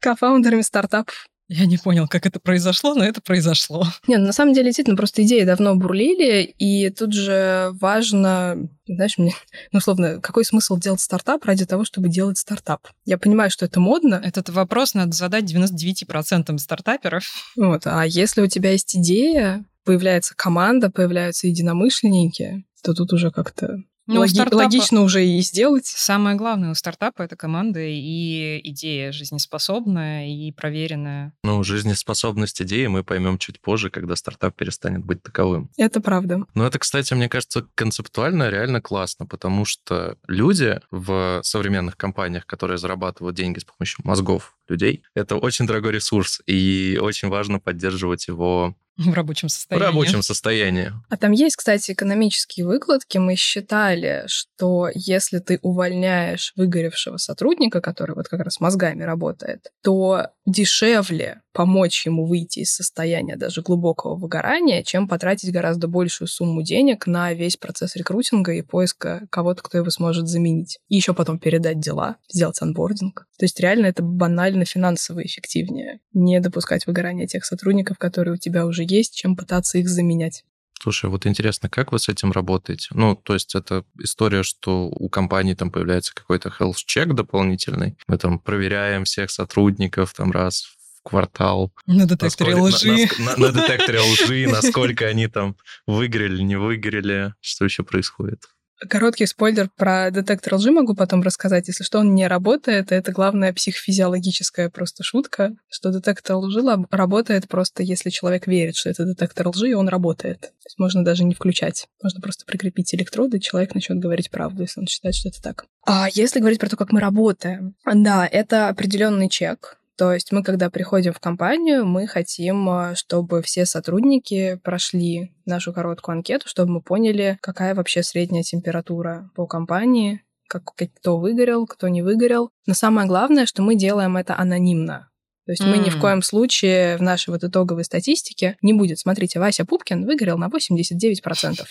кофаундерами 0.00 0.62
стартапов. 0.62 1.26
Я 1.48 1.66
не 1.66 1.78
понял, 1.78 2.08
как 2.08 2.26
это 2.26 2.40
произошло, 2.40 2.94
но 2.94 3.04
это 3.04 3.20
произошло. 3.20 3.86
Нет, 4.08 4.20
ну, 4.20 4.26
на 4.26 4.32
самом 4.32 4.52
деле, 4.52 4.66
действительно, 4.66 4.96
просто 4.96 5.22
идеи 5.22 5.44
давно 5.44 5.76
бурлили, 5.76 6.42
и 6.42 6.90
тут 6.90 7.12
же 7.12 7.70
важно, 7.80 8.68
знаешь, 8.86 9.16
мне, 9.16 9.32
ну, 9.72 9.78
условно, 9.78 10.20
какой 10.20 10.44
смысл 10.44 10.76
делать 10.76 11.00
стартап 11.00 11.44
ради 11.44 11.64
того, 11.64 11.84
чтобы 11.84 12.08
делать 12.08 12.38
стартап? 12.38 12.88
Я 13.04 13.16
понимаю, 13.16 13.50
что 13.50 13.64
это 13.64 13.78
модно. 13.78 14.20
Этот 14.24 14.48
вопрос 14.48 14.94
надо 14.94 15.12
задать 15.12 15.44
99% 15.44 16.58
стартаперов. 16.58 17.24
Вот, 17.56 17.82
а 17.84 18.04
если 18.04 18.42
у 18.42 18.48
тебя 18.48 18.72
есть 18.72 18.96
идея, 18.96 19.64
появляется 19.84 20.34
команда, 20.34 20.90
появляются 20.90 21.46
единомышленники, 21.46 22.64
то 22.82 22.92
тут 22.92 23.12
уже 23.12 23.30
как-то 23.30 23.78
ну, 24.06 24.20
Логи- 24.20 24.30
стартапа... 24.30 24.62
Логично 24.62 25.02
уже 25.02 25.26
и 25.26 25.40
сделать. 25.40 25.86
Самое 25.86 26.36
главное 26.36 26.70
у 26.70 26.74
стартапа 26.74 27.22
это 27.22 27.36
команда 27.36 27.80
и 27.80 28.60
идея 28.64 29.12
жизнеспособная 29.12 30.28
и 30.28 30.52
проверенная. 30.52 31.32
Ну, 31.42 31.62
жизнеспособность 31.62 32.62
идеи 32.62 32.86
мы 32.86 33.02
поймем 33.04 33.38
чуть 33.38 33.60
позже, 33.60 33.90
когда 33.90 34.16
стартап 34.16 34.54
перестанет 34.54 35.04
быть 35.04 35.22
таковым. 35.22 35.70
Это 35.76 36.00
правда. 36.00 36.44
Но 36.54 36.66
это, 36.66 36.78
кстати, 36.78 37.14
мне 37.14 37.28
кажется, 37.28 37.66
концептуально 37.74 38.48
реально 38.48 38.80
классно, 38.80 39.26
потому 39.26 39.64
что 39.64 40.16
люди 40.28 40.80
в 40.90 41.40
современных 41.42 41.96
компаниях, 41.96 42.46
которые 42.46 42.78
зарабатывают 42.78 43.36
деньги 43.36 43.58
с 43.58 43.64
помощью 43.64 44.00
мозгов 44.04 44.56
людей, 44.68 45.02
это 45.14 45.36
очень 45.36 45.66
дорогой 45.66 45.92
ресурс, 45.92 46.40
и 46.46 46.98
очень 47.00 47.28
важно 47.28 47.58
поддерживать 47.58 48.28
его 48.28 48.76
в 48.96 49.12
рабочем 49.12 49.48
состоянии. 49.48 49.84
В 49.84 49.86
рабочем 49.86 50.22
состоянии. 50.22 50.92
А 51.08 51.16
там 51.16 51.32
есть, 51.32 51.56
кстати, 51.56 51.92
экономические 51.92 52.66
выкладки. 52.66 53.18
Мы 53.18 53.36
считали, 53.36 54.24
что 54.26 54.88
если 54.94 55.38
ты 55.38 55.58
увольняешь 55.62 56.52
выгоревшего 56.56 57.18
сотрудника, 57.18 57.80
который 57.80 58.14
вот 58.14 58.28
как 58.28 58.40
раз 58.40 58.60
мозгами 58.60 59.02
работает, 59.02 59.70
то 59.82 60.28
дешевле 60.46 61.42
помочь 61.56 62.04
ему 62.04 62.26
выйти 62.26 62.58
из 62.58 62.74
состояния 62.74 63.34
даже 63.36 63.62
глубокого 63.62 64.14
выгорания, 64.14 64.82
чем 64.82 65.08
потратить 65.08 65.50
гораздо 65.52 65.88
большую 65.88 66.28
сумму 66.28 66.62
денег 66.62 67.06
на 67.06 67.32
весь 67.32 67.56
процесс 67.56 67.96
рекрутинга 67.96 68.52
и 68.52 68.60
поиска 68.60 69.26
кого-то, 69.30 69.62
кто 69.62 69.78
его 69.78 69.88
сможет 69.88 70.28
заменить. 70.28 70.78
И 70.88 70.96
еще 70.96 71.14
потом 71.14 71.38
передать 71.38 71.80
дела, 71.80 72.16
сделать 72.28 72.60
анбординг. 72.60 73.26
То 73.38 73.46
есть 73.46 73.58
реально 73.58 73.86
это 73.86 74.02
банально 74.02 74.66
финансово 74.66 75.24
эффективнее. 75.24 76.00
Не 76.12 76.40
допускать 76.40 76.86
выгорания 76.86 77.26
тех 77.26 77.42
сотрудников, 77.46 77.96
которые 77.96 78.34
у 78.34 78.38
тебя 78.38 78.66
уже 78.66 78.84
есть, 78.86 79.16
чем 79.16 79.34
пытаться 79.34 79.78
их 79.78 79.88
заменять. 79.88 80.44
Слушай, 80.78 81.08
вот 81.08 81.26
интересно, 81.26 81.70
как 81.70 81.90
вы 81.90 81.98
с 81.98 82.10
этим 82.10 82.32
работаете? 82.32 82.88
Ну, 82.90 83.16
то 83.16 83.32
есть 83.32 83.54
это 83.54 83.84
история, 83.98 84.42
что 84.42 84.88
у 84.88 85.08
компании 85.08 85.54
там 85.54 85.70
появляется 85.70 86.14
какой-то 86.14 86.50
health 86.50 86.76
check 86.86 87.14
дополнительный. 87.14 87.96
Мы 88.06 88.18
там 88.18 88.38
проверяем 88.38 89.04
всех 89.04 89.30
сотрудников 89.30 90.12
там 90.12 90.32
раз 90.32 90.75
квартал. 91.06 91.72
На 91.86 92.06
детекторе 92.06 92.56
насколько, 92.56 92.76
лжи. 92.76 93.08
На, 93.18 93.36
на, 93.36 93.52
на 93.52 93.52
детекторе 93.52 94.00
лжи, 94.12 94.46
насколько 94.48 95.06
они 95.06 95.28
там 95.28 95.56
выиграли, 95.86 96.42
не 96.42 96.56
выиграли, 96.56 97.34
что 97.40 97.64
еще 97.64 97.82
происходит. 97.84 98.42
Короткий 98.90 99.24
спойлер 99.24 99.70
про 99.74 100.10
детектор 100.10 100.56
лжи 100.56 100.70
могу 100.70 100.94
потом 100.94 101.22
рассказать. 101.22 101.66
Если 101.68 101.82
что, 101.82 102.00
он 102.00 102.14
не 102.14 102.26
работает. 102.26 102.92
Это 102.92 103.10
главная 103.10 103.54
психофизиологическая 103.54 104.68
просто 104.68 105.02
шутка, 105.02 105.52
что 105.68 105.90
детектор 105.90 106.36
лжи 106.36 106.60
работает 106.90 107.48
просто, 107.48 107.82
если 107.82 108.10
человек 108.10 108.46
верит, 108.46 108.76
что 108.76 108.90
это 108.90 109.06
детектор 109.06 109.48
лжи, 109.48 109.70
и 109.70 109.74
он 109.74 109.88
работает. 109.88 110.40
То 110.40 110.66
есть 110.66 110.78
можно 110.78 111.04
даже 111.04 111.24
не 111.24 111.34
включать. 111.34 111.86
Можно 112.02 112.20
просто 112.20 112.44
прикрепить 112.44 112.94
электроды, 112.94 113.38
и 113.38 113.40
человек 113.40 113.74
начнет 113.74 113.98
говорить 113.98 114.30
правду, 114.30 114.62
если 114.62 114.80
он 114.80 114.86
считает, 114.86 115.14
что 115.14 115.30
это 115.30 115.40
так. 115.40 115.64
А 115.86 116.08
если 116.12 116.40
говорить 116.40 116.60
про 116.60 116.68
то, 116.68 116.76
как 116.76 116.92
мы 116.92 117.00
работаем, 117.00 117.76
да, 117.86 118.26
это 118.26 118.68
определенный 118.68 119.30
чек, 119.30 119.78
то 119.96 120.12
есть 120.12 120.30
мы, 120.30 120.42
когда 120.42 120.68
приходим 120.68 121.12
в 121.12 121.20
компанию, 121.20 121.86
мы 121.86 122.06
хотим, 122.06 122.68
э, 122.68 122.94
чтобы 122.94 123.42
все 123.42 123.64
сотрудники 123.64 124.60
прошли 124.62 125.32
нашу 125.46 125.72
короткую 125.72 126.16
анкету, 126.16 126.48
чтобы 126.48 126.72
мы 126.72 126.82
поняли, 126.82 127.38
какая 127.40 127.74
вообще 127.74 128.02
средняя 128.02 128.42
температура 128.42 129.30
по 129.34 129.46
компании, 129.46 130.22
как, 130.48 130.64
кто 130.74 131.18
выгорел, 131.18 131.66
кто 131.66 131.88
не 131.88 132.02
выгорел. 132.02 132.50
Но 132.66 132.74
самое 132.74 133.08
главное, 133.08 133.46
что 133.46 133.62
мы 133.62 133.74
делаем 133.74 134.16
это 134.16 134.36
анонимно. 134.38 135.08
То 135.46 135.52
есть 135.52 135.62
mm. 135.62 135.70
мы 135.70 135.78
ни 135.78 135.90
в 135.90 135.98
коем 136.00 136.22
случае 136.22 136.96
в 136.98 137.02
нашей 137.02 137.30
вот 137.30 137.44
итоговой 137.44 137.84
статистике 137.84 138.56
не 138.62 138.72
будет, 138.72 138.98
смотрите, 138.98 139.38
Вася 139.38 139.64
Пупкин 139.64 140.04
выгорел 140.04 140.38
на 140.38 140.48
89% 140.48 141.64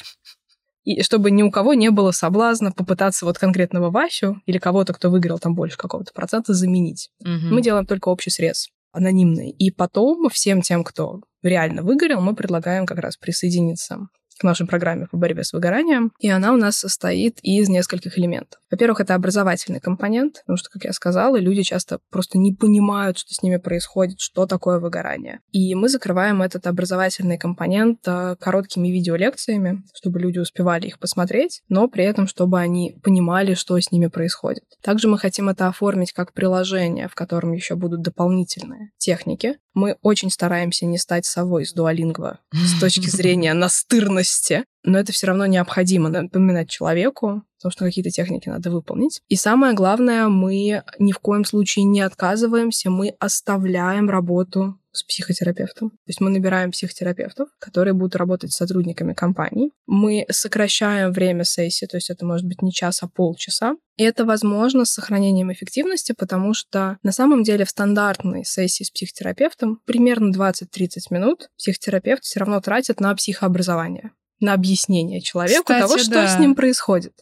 и 0.85 1.01
чтобы 1.01 1.31
ни 1.31 1.43
у 1.43 1.51
кого 1.51 1.73
не 1.73 1.89
было 1.91 2.11
соблазна 2.11 2.71
попытаться 2.71 3.25
вот 3.25 3.37
конкретного 3.37 3.89
Васю 3.89 4.41
или 4.45 4.59
кого-то, 4.59 4.93
кто 4.93 5.09
выиграл 5.09 5.39
там 5.39 5.55
больше 5.55 5.77
какого-то 5.77 6.13
процента, 6.13 6.53
заменить. 6.53 7.09
Угу. 7.21 7.53
Мы 7.53 7.61
делаем 7.61 7.85
только 7.85 8.09
общий 8.09 8.29
срез 8.29 8.69
анонимный. 8.95 9.49
И 9.49 9.71
потом 9.71 10.29
всем 10.29 10.61
тем, 10.61 10.83
кто 10.83 11.21
реально 11.43 11.83
выгорел, 11.83 12.21
мы 12.21 12.33
предлагаем 12.33 12.85
как 12.85 12.99
раз 12.99 13.17
присоединиться 13.17 14.07
к 14.39 14.43
нашей 14.43 14.67
программе 14.67 15.07
по 15.07 15.17
борьбе 15.17 15.43
с 15.43 15.53
выгоранием, 15.53 16.11
и 16.19 16.29
она 16.29 16.53
у 16.53 16.57
нас 16.57 16.77
состоит 16.77 17.39
из 17.41 17.69
нескольких 17.69 18.17
элементов. 18.17 18.59
Во-первых, 18.69 18.99
это 18.99 19.15
образовательный 19.15 19.79
компонент, 19.79 20.41
потому 20.45 20.57
что, 20.57 20.69
как 20.69 20.83
я 20.83 20.93
сказала, 20.93 21.37
люди 21.37 21.63
часто 21.63 21.99
просто 22.11 22.37
не 22.37 22.53
понимают, 22.53 23.17
что 23.17 23.33
с 23.33 23.41
ними 23.41 23.57
происходит, 23.57 24.19
что 24.19 24.45
такое 24.45 24.79
выгорание. 24.79 25.39
И 25.51 25.75
мы 25.75 25.89
закрываем 25.89 26.41
этот 26.41 26.67
образовательный 26.67 27.37
компонент 27.37 27.99
э, 28.05 28.35
короткими 28.39 28.89
видеолекциями, 28.89 29.83
чтобы 29.93 30.19
люди 30.19 30.39
успевали 30.39 30.87
их 30.87 30.99
посмотреть, 30.99 31.61
но 31.69 31.87
при 31.87 32.03
этом, 32.03 32.27
чтобы 32.27 32.59
они 32.59 32.97
понимали, 33.03 33.53
что 33.53 33.79
с 33.79 33.91
ними 33.91 34.07
происходит. 34.07 34.63
Также 34.81 35.07
мы 35.07 35.17
хотим 35.17 35.49
это 35.49 35.67
оформить 35.67 36.11
как 36.11 36.33
приложение, 36.33 37.07
в 37.07 37.15
котором 37.15 37.53
еще 37.53 37.75
будут 37.75 38.01
дополнительные 38.01 38.91
техники, 38.97 39.57
Мы 39.75 39.97
очень 40.01 40.31
стараемся 40.31 40.87
не 40.87 40.97
стать 40.97 41.25
совой 41.25 41.65
с 41.65 41.73
дуалингва 41.73 42.39
с 42.51 42.79
точки 42.79 43.07
зрения 43.09 43.53
настырности, 43.53 44.65
но 44.83 44.97
это 44.97 45.11
все 45.11 45.27
равно 45.27 45.45
необходимо 45.45 46.09
напоминать 46.09 46.69
человеку, 46.69 47.43
потому 47.57 47.71
что 47.71 47.85
какие-то 47.85 48.09
техники 48.09 48.49
надо 48.49 48.71
выполнить. 48.71 49.21
И 49.27 49.35
самое 49.35 49.73
главное, 49.73 50.27
мы 50.29 50.83
ни 50.97 51.11
в 51.11 51.19
коем 51.19 51.45
случае 51.45 51.85
не 51.85 52.01
отказываемся, 52.01 52.89
мы 52.89 53.15
оставляем 53.19 54.09
работу 54.09 54.79
с 54.95 55.03
психотерапевтом. 55.03 55.91
То 55.91 56.07
есть 56.07 56.21
мы 56.21 56.29
набираем 56.29 56.71
психотерапевтов, 56.71 57.49
которые 57.59 57.93
будут 57.93 58.15
работать 58.15 58.51
с 58.51 58.57
сотрудниками 58.57 59.13
компании. 59.13 59.71
Мы 59.85 60.25
сокращаем 60.29 61.11
время 61.11 61.43
сессии, 61.43 61.85
то 61.85 61.97
есть 61.97 62.09
это 62.09 62.25
может 62.25 62.47
быть 62.47 62.61
не 62.61 62.71
час, 62.71 63.03
а 63.03 63.07
полчаса. 63.07 63.75
И 63.97 64.03
это 64.03 64.25
возможно 64.25 64.85
с 64.85 64.91
сохранением 64.91 65.51
эффективности, 65.51 66.13
потому 66.17 66.53
что 66.53 66.97
на 67.03 67.11
самом 67.11 67.43
деле 67.43 67.65
в 67.65 67.69
стандартной 67.69 68.43
сессии 68.43 68.83
с 68.83 68.91
психотерапевтом 68.91 69.79
примерно 69.85 70.33
20-30 70.33 70.65
минут 71.11 71.49
психотерапевт 71.57 72.23
все 72.23 72.39
равно 72.39 72.59
тратит 72.61 72.99
на 72.99 73.15
психообразование, 73.15 74.11
на 74.39 74.53
объяснение 74.53 75.21
человеку 75.21 75.63
Кстати, 75.63 75.81
того, 75.81 75.97
что 75.97 76.11
да. 76.11 76.27
с 76.27 76.39
ним 76.39 76.55
происходит. 76.55 77.13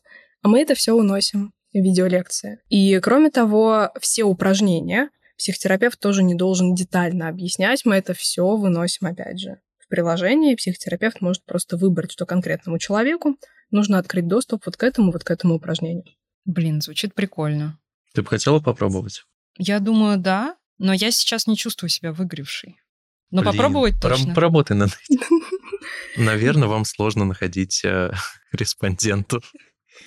А 0.41 0.47
мы 0.47 0.61
это 0.61 0.75
все 0.75 0.93
уносим 0.93 1.53
видеолекции. 1.73 2.59
И 2.69 2.99
кроме 2.99 3.29
того, 3.29 3.89
все 3.99 4.23
упражнения 4.23 5.09
психотерапевт 5.43 5.99
тоже 5.99 6.23
не 6.23 6.35
должен 6.35 6.73
детально 6.73 7.27
объяснять, 7.27 7.83
мы 7.83 7.95
это 7.95 8.13
все 8.13 8.55
выносим 8.55 9.07
опять 9.07 9.39
же 9.39 9.59
в 9.77 9.89
приложение, 9.89 10.53
и 10.53 10.55
психотерапевт 10.55 11.19
может 11.19 11.43
просто 11.43 11.75
выбрать, 11.75 12.13
что 12.13 12.25
конкретному 12.25 12.79
человеку 12.79 13.37
нужно 13.69 13.97
открыть 13.97 14.27
доступ 14.27 14.65
вот 14.65 14.77
к 14.77 14.83
этому, 14.83 15.11
вот 15.11 15.25
к 15.25 15.31
этому 15.31 15.55
упражнению. 15.55 16.15
Блин, 16.45 16.81
звучит 16.81 17.13
прикольно. 17.13 17.77
Ты 18.13 18.21
бы 18.21 18.29
хотела 18.29 18.61
попробовать? 18.61 19.23
Я 19.57 19.79
думаю, 19.79 20.17
да, 20.17 20.55
но 20.77 20.93
я 20.93 21.11
сейчас 21.11 21.45
не 21.45 21.57
чувствую 21.57 21.89
себя 21.89 22.13
выгоревшей. 22.13 22.77
Но 23.29 23.41
Блин, 23.41 23.51
попробовать 23.51 23.95
точно. 24.01 24.33
Поработай 24.33 24.77
над 24.77 24.91
этим. 25.09 25.19
Наверное, 26.23 26.69
вам 26.69 26.85
сложно 26.85 27.25
находить 27.25 27.83
э, 27.83 28.13
респондентов. 28.53 29.51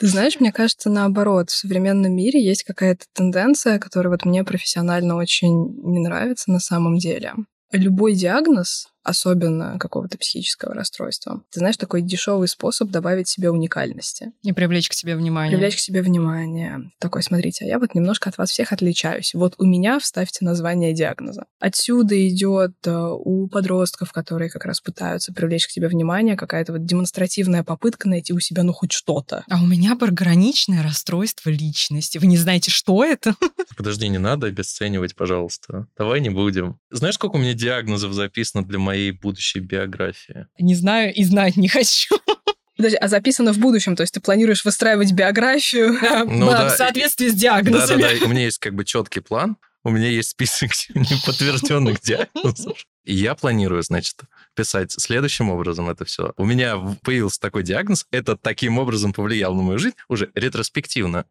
Ты 0.01 0.07
знаешь, 0.09 0.41
мне 0.41 0.53
кажется, 0.53 0.91
наоборот, 0.91 1.51
в 1.51 1.57
современном 1.57 2.15
мире 2.15 2.45
есть 2.45 2.65
какая-то 2.65 3.07
тенденция, 3.13 3.79
которая 3.79 4.11
вот 4.11 4.25
мне 4.25 4.45
профессионально 4.45 5.17
очень 5.17 5.75
не 5.83 6.01
нравится 6.01 6.51
на 6.51 6.61
самом 6.61 6.99
деле. 6.99 7.33
Любой 7.73 8.15
диагноз 8.15 8.89
особенно 9.07 9.79
какого-то 9.79 10.19
психического 10.19 10.75
расстройства. 10.75 11.43
Ты 11.51 11.61
знаешь, 11.61 11.77
такой 11.77 12.03
дешевый 12.03 12.49
способ 12.49 12.91
добавить 12.91 13.29
себе 13.29 13.51
уникальности. 13.51 14.33
И 14.43 14.53
привлечь 14.53 14.89
к 14.89 14.93
себе 14.93 15.17
внимание. 15.17 15.57
Привлечь 15.57 15.77
к 15.77 15.81
себе 15.81 16.03
внимание. 16.03 16.91
Такой, 16.99 17.23
смотрите, 17.23 17.65
а 17.65 17.69
я 17.69 17.79
вот 17.79 17.95
немножко 17.95 18.29
от 18.29 18.39
вас 18.39 18.51
всех 18.51 18.73
отличаюсь. 18.73 19.33
Вот 19.35 19.55
у 19.59 19.65
меня 19.65 20.01
вставьте 20.01 20.45
название 20.45 20.93
диагноза. 20.93 21.45
Отсюда 21.61 22.29
идет 22.29 22.75
э, 22.85 22.93
у 22.93 23.49
подростков, 23.49 24.13
которые 24.13 24.51
как 24.51 24.65
раз 24.65 24.81
пытаются 24.81 25.33
привлечь 25.33 25.69
к 25.69 25.71
себе 25.71 25.89
внимание, 25.89 26.37
какая-то 26.37 26.73
вот 26.73 26.85
демонстративная 26.85 27.63
попытка 27.63 28.09
найти 28.09 28.33
у 28.33 28.41
себя 28.41 28.65
ну 28.65 28.73
хоть 28.73 28.93
что-то. 28.93 29.45
А 29.49 29.63
у 29.63 29.67
меня 29.67 29.95
пограничное 29.95 30.83
расстройство 30.83 31.51
личности. 31.51 32.19
Вы 32.19 32.27
не 32.27 32.37
знаете, 32.37 32.73
что 32.73 33.05
это? 33.05 33.37
Подожди, 33.77 34.09
не 34.09 34.19
надо 34.19 34.49
обесценивать, 34.49 35.15
пожалуйста. 35.15 35.87
Давай 35.97 36.21
не 36.21 36.31
будем. 36.31 36.79
Знаешь, 36.91 37.15
сколько 37.15 37.37
у 37.37 37.39
меня 37.39 37.55
диагнозов 37.55 38.13
записано 38.13 38.65
для 38.65 38.79
моей 38.79 38.96
моей 38.97 39.13
будущей 39.13 39.61
биографии? 39.61 40.47
Не 40.59 40.75
знаю 40.75 41.13
и 41.13 41.23
знать 41.25 41.57
не 41.57 41.69
хочу. 41.69 42.17
Подожди, 42.77 42.97
а 42.97 43.09
записано 43.09 43.53
в 43.53 43.59
будущем, 43.59 43.97
то 43.97 44.03
есть 44.03 44.13
ты 44.15 44.21
планируешь 44.21 44.65
выстраивать 44.65 45.13
биографию 45.13 45.93
ну, 46.27 46.51
да, 46.51 46.69
в 46.69 46.77
соответствии 46.77 47.29
с 47.29 47.35
диагнозами. 47.35 48.03
Да-да-да, 48.03 48.27
у 48.27 48.29
меня 48.29 48.45
есть 48.45 48.59
как 48.59 48.75
бы 48.75 48.85
четкий 48.85 49.21
план, 49.21 49.57
у 49.83 49.91
меня 49.91 50.09
есть 50.09 50.31
список 50.31 50.73
неподтвержденных 50.95 52.01
диагнозов. 52.01 52.85
И 53.05 53.15
я 53.15 53.35
планирую, 53.35 53.83
значит, 53.83 54.21
писать 54.55 54.93
следующим 54.93 55.49
образом 55.49 55.89
это 55.89 56.05
все. 56.05 56.33
У 56.37 56.45
меня 56.45 56.77
появился 57.03 57.41
такой 57.41 57.63
диагноз, 57.63 58.07
это 58.11 58.37
таким 58.37 58.79
образом 58.79 59.13
повлиял 59.13 59.55
на 59.55 59.63
мою 59.63 59.79
жизнь 59.79 59.97
уже 60.09 60.31
ретроспективно 60.35 61.25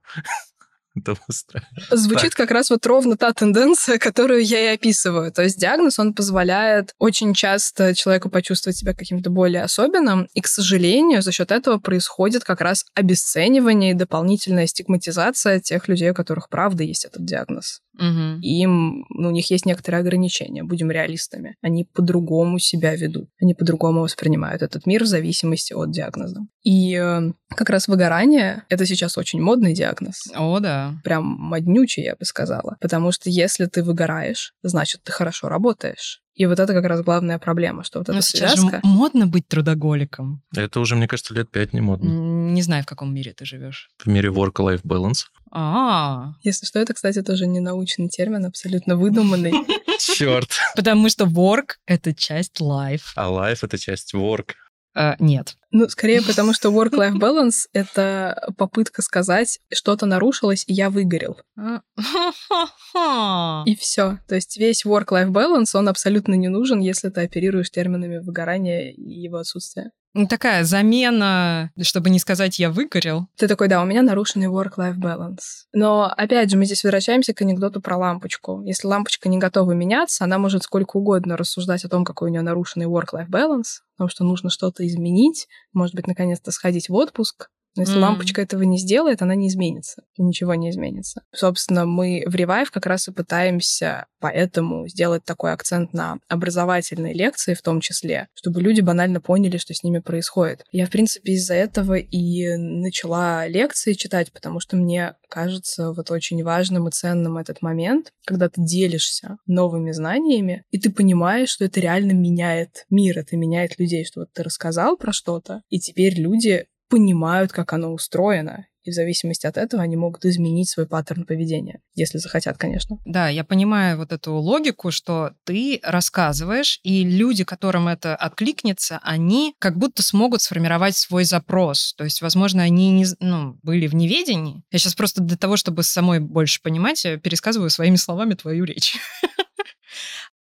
это 1.89 1.97
Звучит 1.97 2.31
так. 2.31 2.35
как 2.35 2.51
раз 2.51 2.69
вот 2.69 2.85
ровно 2.85 3.17
та 3.17 3.33
тенденция, 3.33 3.97
которую 3.99 4.43
я 4.43 4.71
и 4.71 4.75
описываю. 4.75 5.31
То 5.31 5.43
есть 5.43 5.59
диагноз, 5.59 5.99
он 5.99 6.13
позволяет 6.13 6.93
очень 6.99 7.33
часто 7.33 7.93
человеку 7.93 8.29
почувствовать 8.29 8.77
себя 8.77 8.93
каким-то 8.93 9.29
более 9.29 9.63
особенным, 9.63 10.27
и, 10.33 10.41
к 10.41 10.47
сожалению, 10.47 11.21
за 11.21 11.31
счет 11.31 11.51
этого 11.51 11.79
происходит 11.79 12.43
как 12.43 12.61
раз 12.61 12.85
обесценивание 12.93 13.91
и 13.91 13.95
дополнительная 13.95 14.67
стигматизация 14.67 15.59
тех 15.59 15.87
людей, 15.87 16.11
у 16.11 16.15
которых 16.15 16.49
правда 16.49 16.83
есть 16.83 17.05
этот 17.05 17.25
диагноз. 17.25 17.81
Угу. 17.97 18.39
Им, 18.41 19.05
ну, 19.09 19.29
у 19.29 19.31
них 19.31 19.49
есть 19.51 19.65
некоторые 19.65 20.01
ограничения, 20.01 20.63
будем 20.63 20.91
реалистами. 20.91 21.55
Они 21.61 21.85
по-другому 21.85 22.59
себя 22.59 22.95
ведут, 22.95 23.29
они 23.41 23.53
по-другому 23.53 24.01
воспринимают 24.01 24.61
этот 24.61 24.85
мир 24.85 25.03
в 25.03 25.07
зависимости 25.07 25.73
от 25.73 25.91
диагноза. 25.91 26.41
И 26.63 26.95
э, 26.95 27.31
как 27.49 27.69
раз 27.69 27.87
выгорание— 27.87 28.63
это 28.69 28.85
сейчас 28.85 29.17
очень 29.17 29.41
модный 29.41 29.73
диагноз. 29.73 30.27
О, 30.35 30.59
да. 30.59 30.84
Прям 31.03 31.23
моднючий, 31.25 32.03
я 32.03 32.15
бы 32.15 32.25
сказала. 32.25 32.77
Потому 32.81 33.11
что 33.11 33.29
если 33.29 33.65
ты 33.65 33.83
выгораешь, 33.83 34.53
значит, 34.63 35.03
ты 35.03 35.11
хорошо 35.11 35.49
работаешь. 35.49 36.21
И 36.35 36.45
вот 36.47 36.59
это 36.59 36.73
как 36.73 36.83
раз 36.85 37.01
главная 37.01 37.39
проблема, 37.39 37.83
что 37.85 37.99
вот 37.99 38.09
Но 38.09 38.15
эта 38.15 38.21
сейчас 38.23 38.59
связка... 38.59 38.77
же 38.77 38.81
модно 38.83 39.25
быть 39.25 39.47
трудоголиком. 39.47 40.43
Это 40.53 40.81
уже, 40.81 40.95
мне 40.95 41.07
кажется, 41.07 41.33
лет 41.33 41.49
пять 41.49 41.71
не 41.71 41.79
модно. 41.79 42.09
Не 42.09 42.61
знаю, 42.61 42.83
в 42.83 42.85
каком 42.85 43.13
мире 43.13 43.33
ты 43.33 43.45
живешь. 43.45 43.89
В 43.97 44.07
мире 44.07 44.29
work-life 44.29 44.81
balance. 44.83 45.27
А, 45.51 46.33
Если 46.43 46.65
что, 46.65 46.79
это, 46.79 46.93
кстати, 46.93 47.21
тоже 47.21 47.47
не 47.47 47.61
научный 47.61 48.09
термин, 48.09 48.45
абсолютно 48.45 48.97
выдуманный. 48.97 49.53
Черт. 49.99 50.49
Потому 50.75 51.07
что 51.07 51.23
work— 51.25 51.75
это 51.85 52.13
часть 52.13 52.59
life. 52.59 53.13
А 53.15 53.29
life— 53.29 53.59
это 53.61 53.77
часть 53.77 54.13
work. 54.13 54.55
Uh, 54.97 55.15
нет. 55.19 55.57
Ну, 55.71 55.89
скорее 55.89 56.21
потому, 56.21 56.53
что 56.53 56.69
work-life 56.69 57.15
balance— 57.19 57.67
это 57.73 58.53
попытка 58.57 59.01
сказать, 59.01 59.59
что-то 59.73 60.05
нарушилось, 60.05 60.63
и 60.67 60.73
я 60.73 60.89
выгорел. 60.89 61.37
И 63.65 63.75
все. 63.75 64.19
То 64.27 64.35
есть 64.35 64.57
весь 64.57 64.85
work-life 64.85 65.31
balance, 65.31 65.71
он 65.73 65.89
абсолютно 65.89 66.35
не 66.35 66.47
нужен, 66.47 66.79
если 66.79 67.09
ты 67.09 67.21
оперируешь 67.21 67.71
терминами 67.71 68.19
выгорания 68.19 68.91
и 68.91 69.19
его 69.19 69.37
отсутствия. 69.37 69.91
Ну, 70.17 70.27
такая 70.27 70.63
замена, 70.63 71.71
чтобы 71.81 72.09
не 72.09 72.19
сказать 72.19 72.57
«я 72.57 72.71
выгорел». 72.71 73.27
Ты 73.35 73.49
такой, 73.49 73.67
да, 73.67 73.81
у 73.81 73.85
меня 73.85 74.01
нарушенный 74.01 74.47
work-life 74.47 74.95
balance. 74.95 75.65
Но, 75.73 76.05
опять 76.05 76.49
же, 76.49 76.55
мы 76.55 76.63
здесь 76.63 76.85
возвращаемся 76.85 77.33
к 77.33 77.41
анекдоту 77.41 77.81
про 77.81 77.97
лампочку. 77.97 78.61
Если 78.63 78.87
лампочка 78.87 79.27
не 79.27 79.39
готова 79.39 79.73
меняться, 79.73 80.23
она 80.23 80.37
может 80.37 80.63
сколько 80.63 80.95
угодно 80.95 81.35
рассуждать 81.35 81.83
о 81.83 81.89
том, 81.89 82.05
какой 82.05 82.29
у 82.29 82.31
нее 82.31 82.43
нарушенный 82.43 82.85
work-life 82.85 83.29
balance, 83.29 83.81
потому 83.97 84.09
что 84.09 84.23
нужно 84.23 84.49
что-то 84.49 84.87
изменить, 84.87 85.49
может 85.73 85.93
быть, 85.93 86.07
наконец-то 86.07 86.51
сходить 86.51 86.87
в 86.87 86.93
отпуск, 86.93 87.49
но 87.75 87.83
если 87.83 87.97
mm. 87.97 88.01
лампочка 88.01 88.41
этого 88.41 88.63
не 88.63 88.77
сделает, 88.77 89.21
она 89.21 89.35
не 89.35 89.47
изменится. 89.47 90.03
И 90.15 90.23
ничего 90.23 90.55
не 90.55 90.69
изменится. 90.69 91.23
Собственно, 91.33 91.85
мы 91.85 92.23
в 92.25 92.35
Revive 92.35 92.67
как 92.71 92.85
раз 92.85 93.07
и 93.07 93.11
пытаемся 93.11 94.05
поэтому 94.19 94.87
сделать 94.87 95.23
такой 95.23 95.53
акцент 95.53 95.93
на 95.93 96.17
образовательные 96.27 97.13
лекции 97.13 97.53
в 97.53 97.61
том 97.61 97.79
числе, 97.79 98.27
чтобы 98.33 98.59
люди 98.59 98.81
банально 98.81 99.21
поняли, 99.21 99.57
что 99.57 99.73
с 99.73 99.83
ними 99.83 99.99
происходит. 99.99 100.63
Я, 100.71 100.87
в 100.87 100.89
принципе, 100.89 101.33
из-за 101.33 101.53
этого 101.53 101.93
и 101.93 102.55
начала 102.57 103.45
лекции 103.45 103.93
читать, 103.93 104.31
потому 104.31 104.59
что 104.59 104.77
мне 104.77 105.13
кажется 105.29 105.91
вот 105.91 106.09
очень 106.09 106.43
важным 106.43 106.87
и 106.87 106.91
ценным 106.91 107.37
этот 107.37 107.61
момент, 107.61 108.13
когда 108.25 108.49
ты 108.49 108.61
делишься 108.63 109.37
новыми 109.45 109.91
знаниями, 109.91 110.63
и 110.71 110.79
ты 110.79 110.91
понимаешь, 110.91 111.49
что 111.49 111.65
это 111.65 111.79
реально 111.79 112.13
меняет 112.13 112.85
мир, 112.89 113.19
это 113.19 113.37
меняет 113.37 113.77
людей, 113.77 114.05
что 114.05 114.21
вот 114.21 114.29
ты 114.33 114.41
рассказал 114.41 114.97
про 114.97 115.13
что-то, 115.13 115.61
и 115.69 115.79
теперь 115.79 116.19
люди 116.19 116.65
понимают, 116.89 117.51
как 117.51 117.73
оно 117.73 117.93
устроено, 117.93 118.65
и 118.85 118.91
в 118.91 118.93
зависимости 118.93 119.47
от 119.47 119.57
этого 119.57 119.81
они 119.81 119.95
могут 119.95 120.25
изменить 120.25 120.69
свой 120.69 120.87
паттерн 120.87 121.25
поведения, 121.25 121.81
если 121.95 122.19
захотят, 122.19 122.57
конечно. 122.57 122.99
Да, 123.03 123.29
я 123.29 123.43
понимаю 123.43 123.97
вот 123.97 124.11
эту 124.11 124.35
логику, 124.35 124.91
что 124.91 125.31
ты 125.43 125.79
рассказываешь, 125.83 126.79
и 126.83 127.03
люди, 127.03 127.43
которым 127.43 127.87
это 127.87 128.15
откликнется, 128.15 128.99
они 129.01 129.55
как 129.59 129.77
будто 129.77 130.03
смогут 130.03 130.43
сформировать 130.43 130.95
свой 130.95 131.23
запрос. 131.23 131.95
То 131.97 132.03
есть, 132.03 132.21
возможно, 132.21 132.61
они 132.61 132.91
не, 132.91 133.05
ну, 133.19 133.57
были 133.63 133.87
в 133.87 133.95
неведении. 133.95 134.63
Я 134.71 134.77
сейчас 134.77 134.93
просто 134.93 135.23
для 135.23 135.37
того, 135.37 135.57
чтобы 135.57 135.81
самой 135.81 136.19
больше 136.19 136.61
понимать, 136.61 137.01
пересказываю 137.23 137.71
своими 137.71 137.95
словами 137.95 138.35
твою 138.35 138.65
речь. 138.65 138.97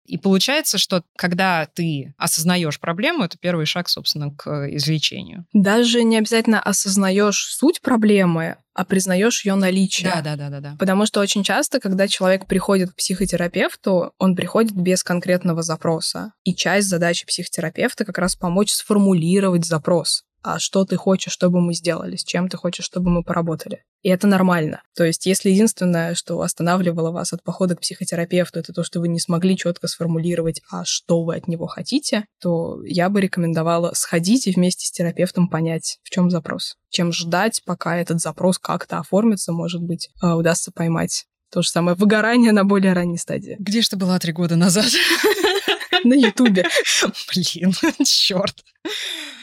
И 0.06 0.18
получается, 0.18 0.78
что 0.78 1.02
когда 1.16 1.66
ты 1.72 2.14
осознаешь 2.18 2.78
проблему, 2.78 3.24
это 3.24 3.38
первый 3.38 3.66
шаг, 3.66 3.88
собственно, 3.88 4.30
к 4.30 4.68
излечению. 4.70 5.46
Даже 5.52 6.02
не 6.02 6.18
обязательно 6.18 6.60
осознаешь 6.60 7.46
суть 7.54 7.80
проблемы, 7.80 8.56
а 8.74 8.84
признаешь 8.84 9.44
ее 9.44 9.54
наличие. 9.54 10.10
Да, 10.10 10.20
да, 10.20 10.36
да, 10.36 10.50
да, 10.50 10.60
да. 10.60 10.76
Потому 10.78 11.06
что 11.06 11.20
очень 11.20 11.44
часто, 11.44 11.80
когда 11.80 12.08
человек 12.08 12.46
приходит 12.46 12.90
к 12.90 12.96
психотерапевту, 12.96 14.12
он 14.18 14.34
приходит 14.34 14.72
без 14.72 15.02
конкретного 15.02 15.62
запроса. 15.62 16.32
И 16.42 16.54
часть 16.54 16.88
задачи 16.88 17.24
психотерапевта 17.24 18.04
как 18.04 18.18
раз 18.18 18.34
помочь 18.34 18.72
сформулировать 18.72 19.64
запрос 19.64 20.24
а 20.44 20.58
что 20.58 20.84
ты 20.84 20.96
хочешь, 20.96 21.32
чтобы 21.32 21.60
мы 21.62 21.72
сделали, 21.72 22.16
с 22.16 22.22
чем 22.22 22.48
ты 22.50 22.58
хочешь, 22.58 22.84
чтобы 22.84 23.10
мы 23.10 23.22
поработали. 23.24 23.82
И 24.02 24.10
это 24.10 24.26
нормально. 24.26 24.82
То 24.94 25.02
есть, 25.02 25.24
если 25.24 25.48
единственное, 25.48 26.14
что 26.14 26.38
останавливало 26.42 27.10
вас 27.10 27.32
от 27.32 27.42
похода 27.42 27.74
к 27.74 27.80
психотерапевту, 27.80 28.60
это 28.60 28.74
то, 28.74 28.84
что 28.84 29.00
вы 29.00 29.08
не 29.08 29.18
смогли 29.18 29.56
четко 29.56 29.88
сформулировать, 29.88 30.60
а 30.70 30.84
что 30.84 31.24
вы 31.24 31.36
от 31.36 31.48
него 31.48 31.66
хотите, 31.66 32.26
то 32.42 32.84
я 32.84 33.08
бы 33.08 33.22
рекомендовала 33.22 33.92
сходить 33.94 34.46
и 34.46 34.52
вместе 34.52 34.86
с 34.86 34.90
терапевтом 34.90 35.48
понять, 35.48 35.98
в 36.02 36.10
чем 36.10 36.30
запрос. 36.30 36.76
Чем 36.90 37.10
ждать, 37.10 37.62
пока 37.64 37.96
этот 37.96 38.20
запрос 38.20 38.58
как-то 38.58 38.98
оформится, 38.98 39.52
может 39.52 39.80
быть, 39.80 40.10
а, 40.20 40.36
удастся 40.36 40.70
поймать. 40.70 41.24
То 41.50 41.62
же 41.62 41.70
самое 41.70 41.96
выгорание 41.96 42.52
на 42.52 42.64
более 42.64 42.92
ранней 42.92 43.16
стадии. 43.16 43.56
Где 43.58 43.80
ж 43.80 43.88
ты 43.88 43.96
была 43.96 44.18
три 44.18 44.32
года 44.32 44.56
назад? 44.56 44.86
На 46.04 46.14
Ютубе. 46.14 46.64
Блин, 47.34 47.72
черт. 48.04 48.64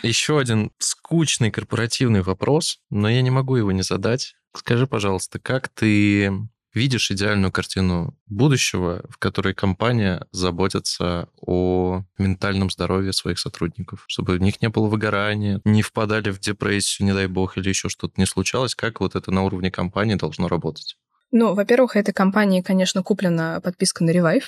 Еще 0.04 0.40
один 0.40 0.72
скучный 0.78 1.52
корпоративный 1.52 2.22
вопрос, 2.22 2.80
но 2.90 3.10
я 3.10 3.22
не 3.22 3.32
могу 3.32 3.56
его 3.56 3.72
не 3.72 3.82
задать. 3.82 4.36
Скажи, 4.56 4.88
пожалуйста, 4.88 5.40
как 5.40 5.70
ты 5.70 6.32
видишь 6.74 7.12
идеальную 7.12 7.52
картину 7.52 8.18
будущего, 8.28 9.04
в 9.10 9.18
которой 9.18 9.54
компания 9.54 10.26
заботится 10.32 11.28
о 11.36 12.04
ментальном 12.18 12.70
здоровье 12.70 13.14
своих 13.14 13.40
сотрудников, 13.40 14.06
чтобы 14.08 14.36
у 14.36 14.38
них 14.38 14.62
не 14.62 14.70
было 14.70 14.88
выгорания, 14.88 15.62
не 15.66 15.82
впадали 15.82 16.30
в 16.30 16.40
депрессию, 16.40 17.08
не 17.08 17.14
дай 17.14 17.28
бог, 17.28 17.58
или 17.58 17.70
еще 17.70 17.90
что-то 17.90 18.14
не 18.18 18.26
случалось, 18.26 18.76
как 18.76 19.02
вот 19.02 19.16
это 19.16 19.32
на 19.32 19.44
уровне 19.44 19.72
компании 19.72 20.16
должно 20.16 20.48
работать? 20.48 20.98
Ну, 21.32 21.54
во-первых, 21.54 21.96
этой 21.96 22.14
компании, 22.14 22.62
конечно, 22.62 23.04
куплена 23.04 23.62
подписка 23.62 24.04
на 24.04 24.12
Revive. 24.12 24.44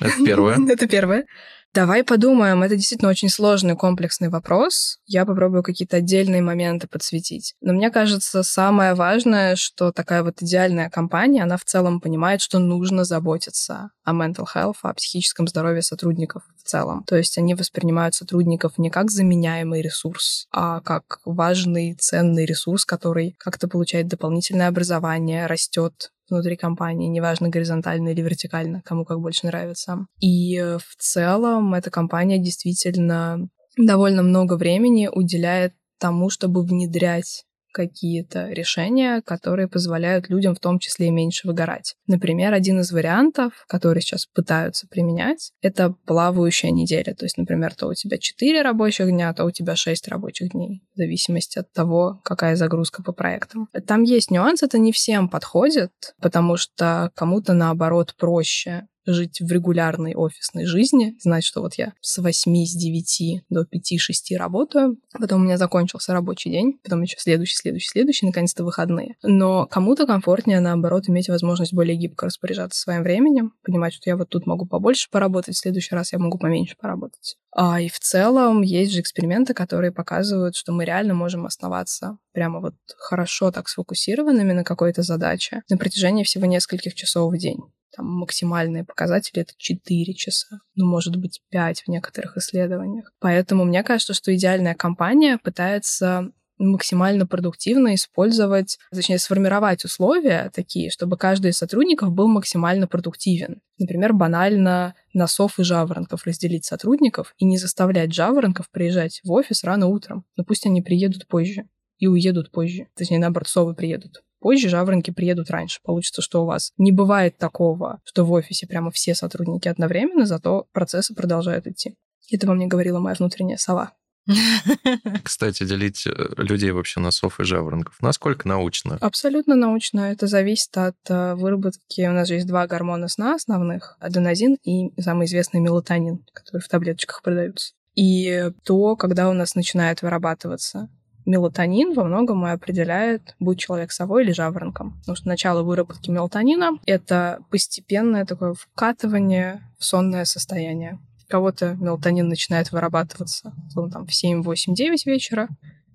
Это 0.00 0.24
первое. 0.24 0.58
Это 0.68 0.88
первое. 0.88 1.26
Давай 1.74 2.04
подумаем, 2.04 2.62
это 2.62 2.76
действительно 2.76 3.10
очень 3.10 3.28
сложный 3.28 3.74
комплексный 3.74 4.28
вопрос. 4.28 4.98
Я 5.06 5.26
попробую 5.26 5.64
какие-то 5.64 5.96
отдельные 5.96 6.40
моменты 6.40 6.86
подсветить. 6.86 7.56
Но 7.60 7.72
мне 7.72 7.90
кажется, 7.90 8.44
самое 8.44 8.94
важное, 8.94 9.56
что 9.56 9.90
такая 9.90 10.22
вот 10.22 10.40
идеальная 10.40 10.88
компания, 10.88 11.42
она 11.42 11.56
в 11.56 11.64
целом 11.64 12.00
понимает, 12.00 12.40
что 12.42 12.60
нужно 12.60 13.02
заботиться 13.02 13.90
о 14.04 14.12
mental 14.12 14.46
health, 14.54 14.76
о 14.82 14.94
психическом 14.94 15.48
здоровье 15.48 15.82
сотрудников 15.82 16.44
в 16.56 16.62
целом. 16.62 17.02
То 17.08 17.16
есть 17.16 17.38
они 17.38 17.56
воспринимают 17.56 18.14
сотрудников 18.14 18.78
не 18.78 18.88
как 18.88 19.10
заменяемый 19.10 19.82
ресурс, 19.82 20.46
а 20.52 20.80
как 20.80 21.18
важный, 21.24 21.94
ценный 21.94 22.46
ресурс, 22.46 22.84
который 22.84 23.34
как-то 23.36 23.66
получает 23.66 24.06
дополнительное 24.06 24.68
образование, 24.68 25.46
растет 25.46 26.12
внутри 26.28 26.56
компании, 26.56 27.08
неважно, 27.08 27.48
горизонтально 27.48 28.08
или 28.08 28.22
вертикально, 28.22 28.82
кому 28.84 29.04
как 29.04 29.20
больше 29.20 29.46
нравится. 29.46 30.06
И 30.20 30.56
э, 30.56 30.78
в 30.78 30.96
целом 30.98 31.74
эта 31.74 31.90
компания 31.90 32.38
действительно 32.38 33.48
довольно 33.76 34.22
много 34.22 34.56
времени 34.56 35.08
уделяет 35.12 35.74
тому, 35.98 36.30
чтобы 36.30 36.64
внедрять 36.64 37.44
какие-то 37.74 38.48
решения, 38.48 39.20
которые 39.20 39.68
позволяют 39.68 40.30
людям 40.30 40.54
в 40.54 40.60
том 40.60 40.78
числе 40.78 41.10
меньше 41.10 41.46
выгорать. 41.46 41.96
Например, 42.06 42.54
один 42.54 42.80
из 42.80 42.92
вариантов, 42.92 43.52
который 43.68 44.00
сейчас 44.00 44.26
пытаются 44.26 44.86
применять, 44.88 45.50
это 45.60 45.94
плавающая 46.06 46.70
неделя. 46.70 47.14
То 47.14 47.24
есть, 47.24 47.36
например, 47.36 47.74
то 47.74 47.88
у 47.88 47.94
тебя 47.94 48.16
4 48.18 48.62
рабочих 48.62 49.08
дня, 49.10 49.34
то 49.34 49.44
у 49.44 49.50
тебя 49.50 49.76
6 49.76 50.08
рабочих 50.08 50.52
дней, 50.52 50.82
в 50.94 50.98
зависимости 50.98 51.58
от 51.58 51.70
того, 51.72 52.20
какая 52.24 52.56
загрузка 52.56 53.02
по 53.02 53.12
проектам. 53.12 53.68
Там 53.86 54.04
есть 54.04 54.30
нюанс, 54.30 54.62
это 54.62 54.78
не 54.78 54.92
всем 54.92 55.28
подходит, 55.28 55.90
потому 56.20 56.56
что 56.56 57.10
кому-то, 57.14 57.52
наоборот, 57.52 58.14
проще 58.16 58.86
жить 59.06 59.40
в 59.40 59.50
регулярной 59.50 60.14
офисной 60.14 60.66
жизни, 60.66 61.16
знать, 61.20 61.44
что 61.44 61.60
вот 61.60 61.74
я 61.74 61.92
с 62.00 62.18
8, 62.18 62.64
с 62.64 62.74
9 62.74 63.44
до 63.48 63.62
5-6 63.62 64.36
работаю, 64.36 64.98
потом 65.18 65.42
у 65.42 65.44
меня 65.44 65.58
закончился 65.58 66.12
рабочий 66.12 66.50
день, 66.50 66.78
потом 66.82 67.02
еще 67.02 67.16
следующий, 67.18 67.56
следующий, 67.56 67.88
следующий, 67.88 68.26
наконец-то 68.26 68.64
выходные. 68.64 69.16
Но 69.22 69.66
кому-то 69.66 70.06
комфортнее, 70.06 70.60
наоборот, 70.60 71.08
иметь 71.08 71.28
возможность 71.28 71.74
более 71.74 71.96
гибко 71.96 72.26
распоряжаться 72.26 72.80
своим 72.80 73.02
временем, 73.02 73.52
понимать, 73.62 73.94
что 73.94 74.10
я 74.10 74.16
вот 74.16 74.28
тут 74.28 74.46
могу 74.46 74.66
побольше 74.66 75.08
поработать, 75.10 75.56
в 75.56 75.60
следующий 75.60 75.94
раз 75.94 76.12
я 76.12 76.18
могу 76.18 76.38
поменьше 76.38 76.76
поработать. 76.80 77.36
А, 77.56 77.80
и 77.80 77.88
в 77.88 77.98
целом 78.00 78.62
есть 78.62 78.92
же 78.92 79.00
эксперименты, 79.00 79.54
которые 79.54 79.92
показывают, 79.92 80.56
что 80.56 80.72
мы 80.72 80.84
реально 80.84 81.14
можем 81.14 81.46
основаться 81.46 82.18
прямо 82.34 82.60
вот 82.60 82.74
хорошо 82.98 83.50
так 83.50 83.68
сфокусированными 83.68 84.52
на 84.52 84.64
какой-то 84.64 85.02
задаче 85.02 85.62
на 85.70 85.78
протяжении 85.78 86.24
всего 86.24 86.44
нескольких 86.44 86.94
часов 86.94 87.32
в 87.32 87.38
день 87.38 87.60
там 87.96 88.06
максимальные 88.06 88.84
показатели 88.84 89.42
это 89.42 89.52
4 89.56 90.14
часа, 90.14 90.58
ну, 90.74 90.86
может 90.86 91.16
быть, 91.16 91.40
5 91.50 91.82
в 91.82 91.88
некоторых 91.88 92.36
исследованиях. 92.36 93.12
Поэтому 93.20 93.64
мне 93.64 93.82
кажется, 93.82 94.14
что 94.14 94.34
идеальная 94.34 94.74
компания 94.74 95.38
пытается 95.38 96.32
максимально 96.58 97.26
продуктивно 97.26 97.94
использовать, 97.94 98.78
точнее, 98.92 99.18
сформировать 99.18 99.84
условия 99.84 100.50
такие, 100.54 100.90
чтобы 100.90 101.16
каждый 101.16 101.50
из 101.50 101.58
сотрудников 101.58 102.12
был 102.12 102.28
максимально 102.28 102.86
продуктивен. 102.86 103.60
Например, 103.78 104.12
банально 104.12 104.94
на 105.12 105.26
сов 105.26 105.58
и 105.58 105.64
жаворонков 105.64 106.24
разделить 106.24 106.64
сотрудников 106.64 107.34
и 107.38 107.44
не 107.44 107.58
заставлять 107.58 108.14
жаворонков 108.14 108.70
приезжать 108.70 109.20
в 109.24 109.32
офис 109.32 109.64
рано 109.64 109.88
утром. 109.88 110.24
Но 110.36 110.44
пусть 110.44 110.66
они 110.66 110.80
приедут 110.80 111.26
позже 111.26 111.64
и 112.04 112.06
уедут 112.06 112.50
позже. 112.50 112.88
Точнее, 112.94 113.18
наоборот, 113.18 113.48
совы 113.48 113.74
приедут 113.74 114.22
позже, 114.40 114.68
жаворонки 114.68 115.10
приедут 115.10 115.50
раньше. 115.50 115.80
Получится, 115.82 116.20
что 116.20 116.42
у 116.42 116.46
вас 116.46 116.72
не 116.76 116.92
бывает 116.92 117.38
такого, 117.38 118.00
что 118.04 118.24
в 118.24 118.32
офисе 118.32 118.66
прямо 118.66 118.90
все 118.90 119.14
сотрудники 119.14 119.68
одновременно, 119.68 120.26
зато 120.26 120.66
процессы 120.72 121.14
продолжают 121.14 121.66
идти. 121.66 121.94
Это 122.30 122.46
во 122.46 122.52
мне 122.52 122.66
говорила 122.66 123.00
моя 123.00 123.16
внутренняя 123.18 123.56
сова. 123.56 123.92
Кстати, 125.22 125.64
делить 125.64 126.06
э, 126.06 126.12
людей 126.36 126.72
вообще 126.72 127.00
на 127.00 127.10
сов 127.10 127.40
и 127.40 127.44
жаворонков. 127.44 127.96
Насколько 128.02 128.46
научно? 128.46 128.98
Абсолютно 129.00 129.54
научно. 129.54 130.12
Это 130.12 130.26
зависит 130.26 130.76
от 130.76 130.96
э, 131.08 131.34
выработки. 131.34 132.06
У 132.06 132.12
нас 132.12 132.28
же 132.28 132.34
есть 132.34 132.46
два 132.46 132.66
гормона 132.66 133.08
сна 133.08 133.36
основных. 133.36 133.96
Аденозин 133.98 134.58
и 134.62 134.98
самый 135.00 135.24
известный 135.24 135.60
мелатонин, 135.60 136.22
который 136.34 136.60
в 136.60 136.68
таблеточках 136.68 137.22
продаются. 137.22 137.72
И 137.94 138.50
то, 138.64 138.96
когда 138.96 139.30
у 139.30 139.32
нас 139.32 139.54
начинает 139.54 140.02
вырабатываться 140.02 140.90
мелатонин 141.26 141.94
во 141.94 142.04
многом 142.04 142.46
и 142.46 142.50
определяет, 142.50 143.34
будет 143.38 143.58
человек 143.58 143.92
совой 143.92 144.24
или 144.24 144.32
жаворонком. 144.32 144.98
Потому 145.00 145.16
что 145.16 145.28
начало 145.28 145.62
выработки 145.62 146.10
мелатонина— 146.10 146.72
это 146.86 147.40
постепенное 147.50 148.24
такое 148.24 148.54
вкатывание 148.54 149.62
в 149.78 149.84
сонное 149.84 150.24
состояние. 150.24 150.98
У 151.26 151.30
кого-то 151.30 151.74
мелатонин 151.74 152.28
начинает 152.28 152.70
вырабатываться 152.72 153.54
ну, 153.74 153.90
там, 153.90 154.06
в 154.06 154.14
7, 154.14 154.42
8, 154.42 154.74
9 154.74 155.06
вечера, 155.06 155.48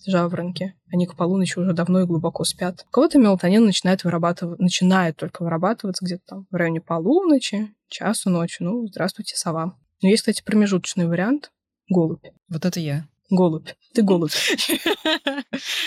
жаворонки. 0.05 0.75
Они 0.91 1.05
к 1.05 1.15
полуночи 1.15 1.59
уже 1.59 1.73
давно 1.73 2.01
и 2.01 2.05
глубоко 2.05 2.43
спят. 2.43 2.85
У 2.87 2.91
кого-то 2.91 3.19
мелатонин 3.19 3.65
начинает 3.65 4.03
вырабатываться, 4.03 4.61
начинает 4.61 5.17
только 5.17 5.43
вырабатываться 5.43 6.05
где-то 6.05 6.23
там 6.25 6.47
в 6.49 6.55
районе 6.55 6.81
полуночи, 6.81 7.73
часу 7.89 8.29
ночи. 8.29 8.57
Ну, 8.61 8.87
здравствуйте, 8.87 9.35
сова. 9.35 9.77
Но 10.01 10.09
есть, 10.09 10.21
кстати, 10.21 10.43
промежуточный 10.43 11.07
вариант— 11.07 11.51
голубь. 11.89 12.25
Вот 12.47 12.65
это 12.65 12.79
я. 12.79 13.05
Голубь. 13.29 13.69
Ты 13.93 14.01
голубь. 14.01 14.31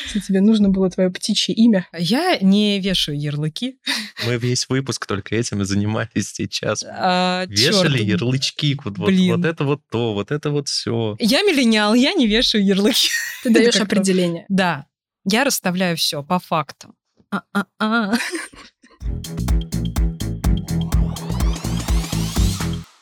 Если 0.04 0.20
тебе 0.26 0.40
нужно 0.40 0.68
было 0.68 0.90
твое 0.90 1.10
птичье 1.10 1.54
имя. 1.54 1.88
Я 1.96 2.38
не 2.40 2.78
вешаю 2.80 3.18
ярлыки. 3.20 3.78
Мы 4.26 4.36
весь 4.36 4.68
выпуск 4.68 5.06
только 5.06 5.34
этим 5.34 5.62
и 5.62 5.64
занимались 5.64 6.30
сейчас. 6.32 6.84
А, 6.88 7.44
Вешали 7.46 7.98
чёрт. 7.98 8.08
ярлычки. 8.08 8.78
Вот, 8.84 8.98
вот, 8.98 9.12
вот 9.12 9.44
это 9.44 9.64
вот 9.64 9.80
то, 9.90 10.14
вот 10.14 10.30
это 10.30 10.50
вот 10.50 10.68
все. 10.68 11.16
Я 11.18 11.42
миллениал, 11.42 11.94
я 11.94 12.12
не 12.12 12.26
вешаю 12.26 12.64
ярлыки. 12.64 13.08
Ты 13.42 13.50
даешь 13.52 13.76
определение. 13.80 14.46
Да, 14.48 14.86
я 15.24 15.44
расставляю 15.44 15.96
все 15.96 16.22
по 16.22 16.38
фактам. 16.38 16.94
А-а-а. 17.30 18.14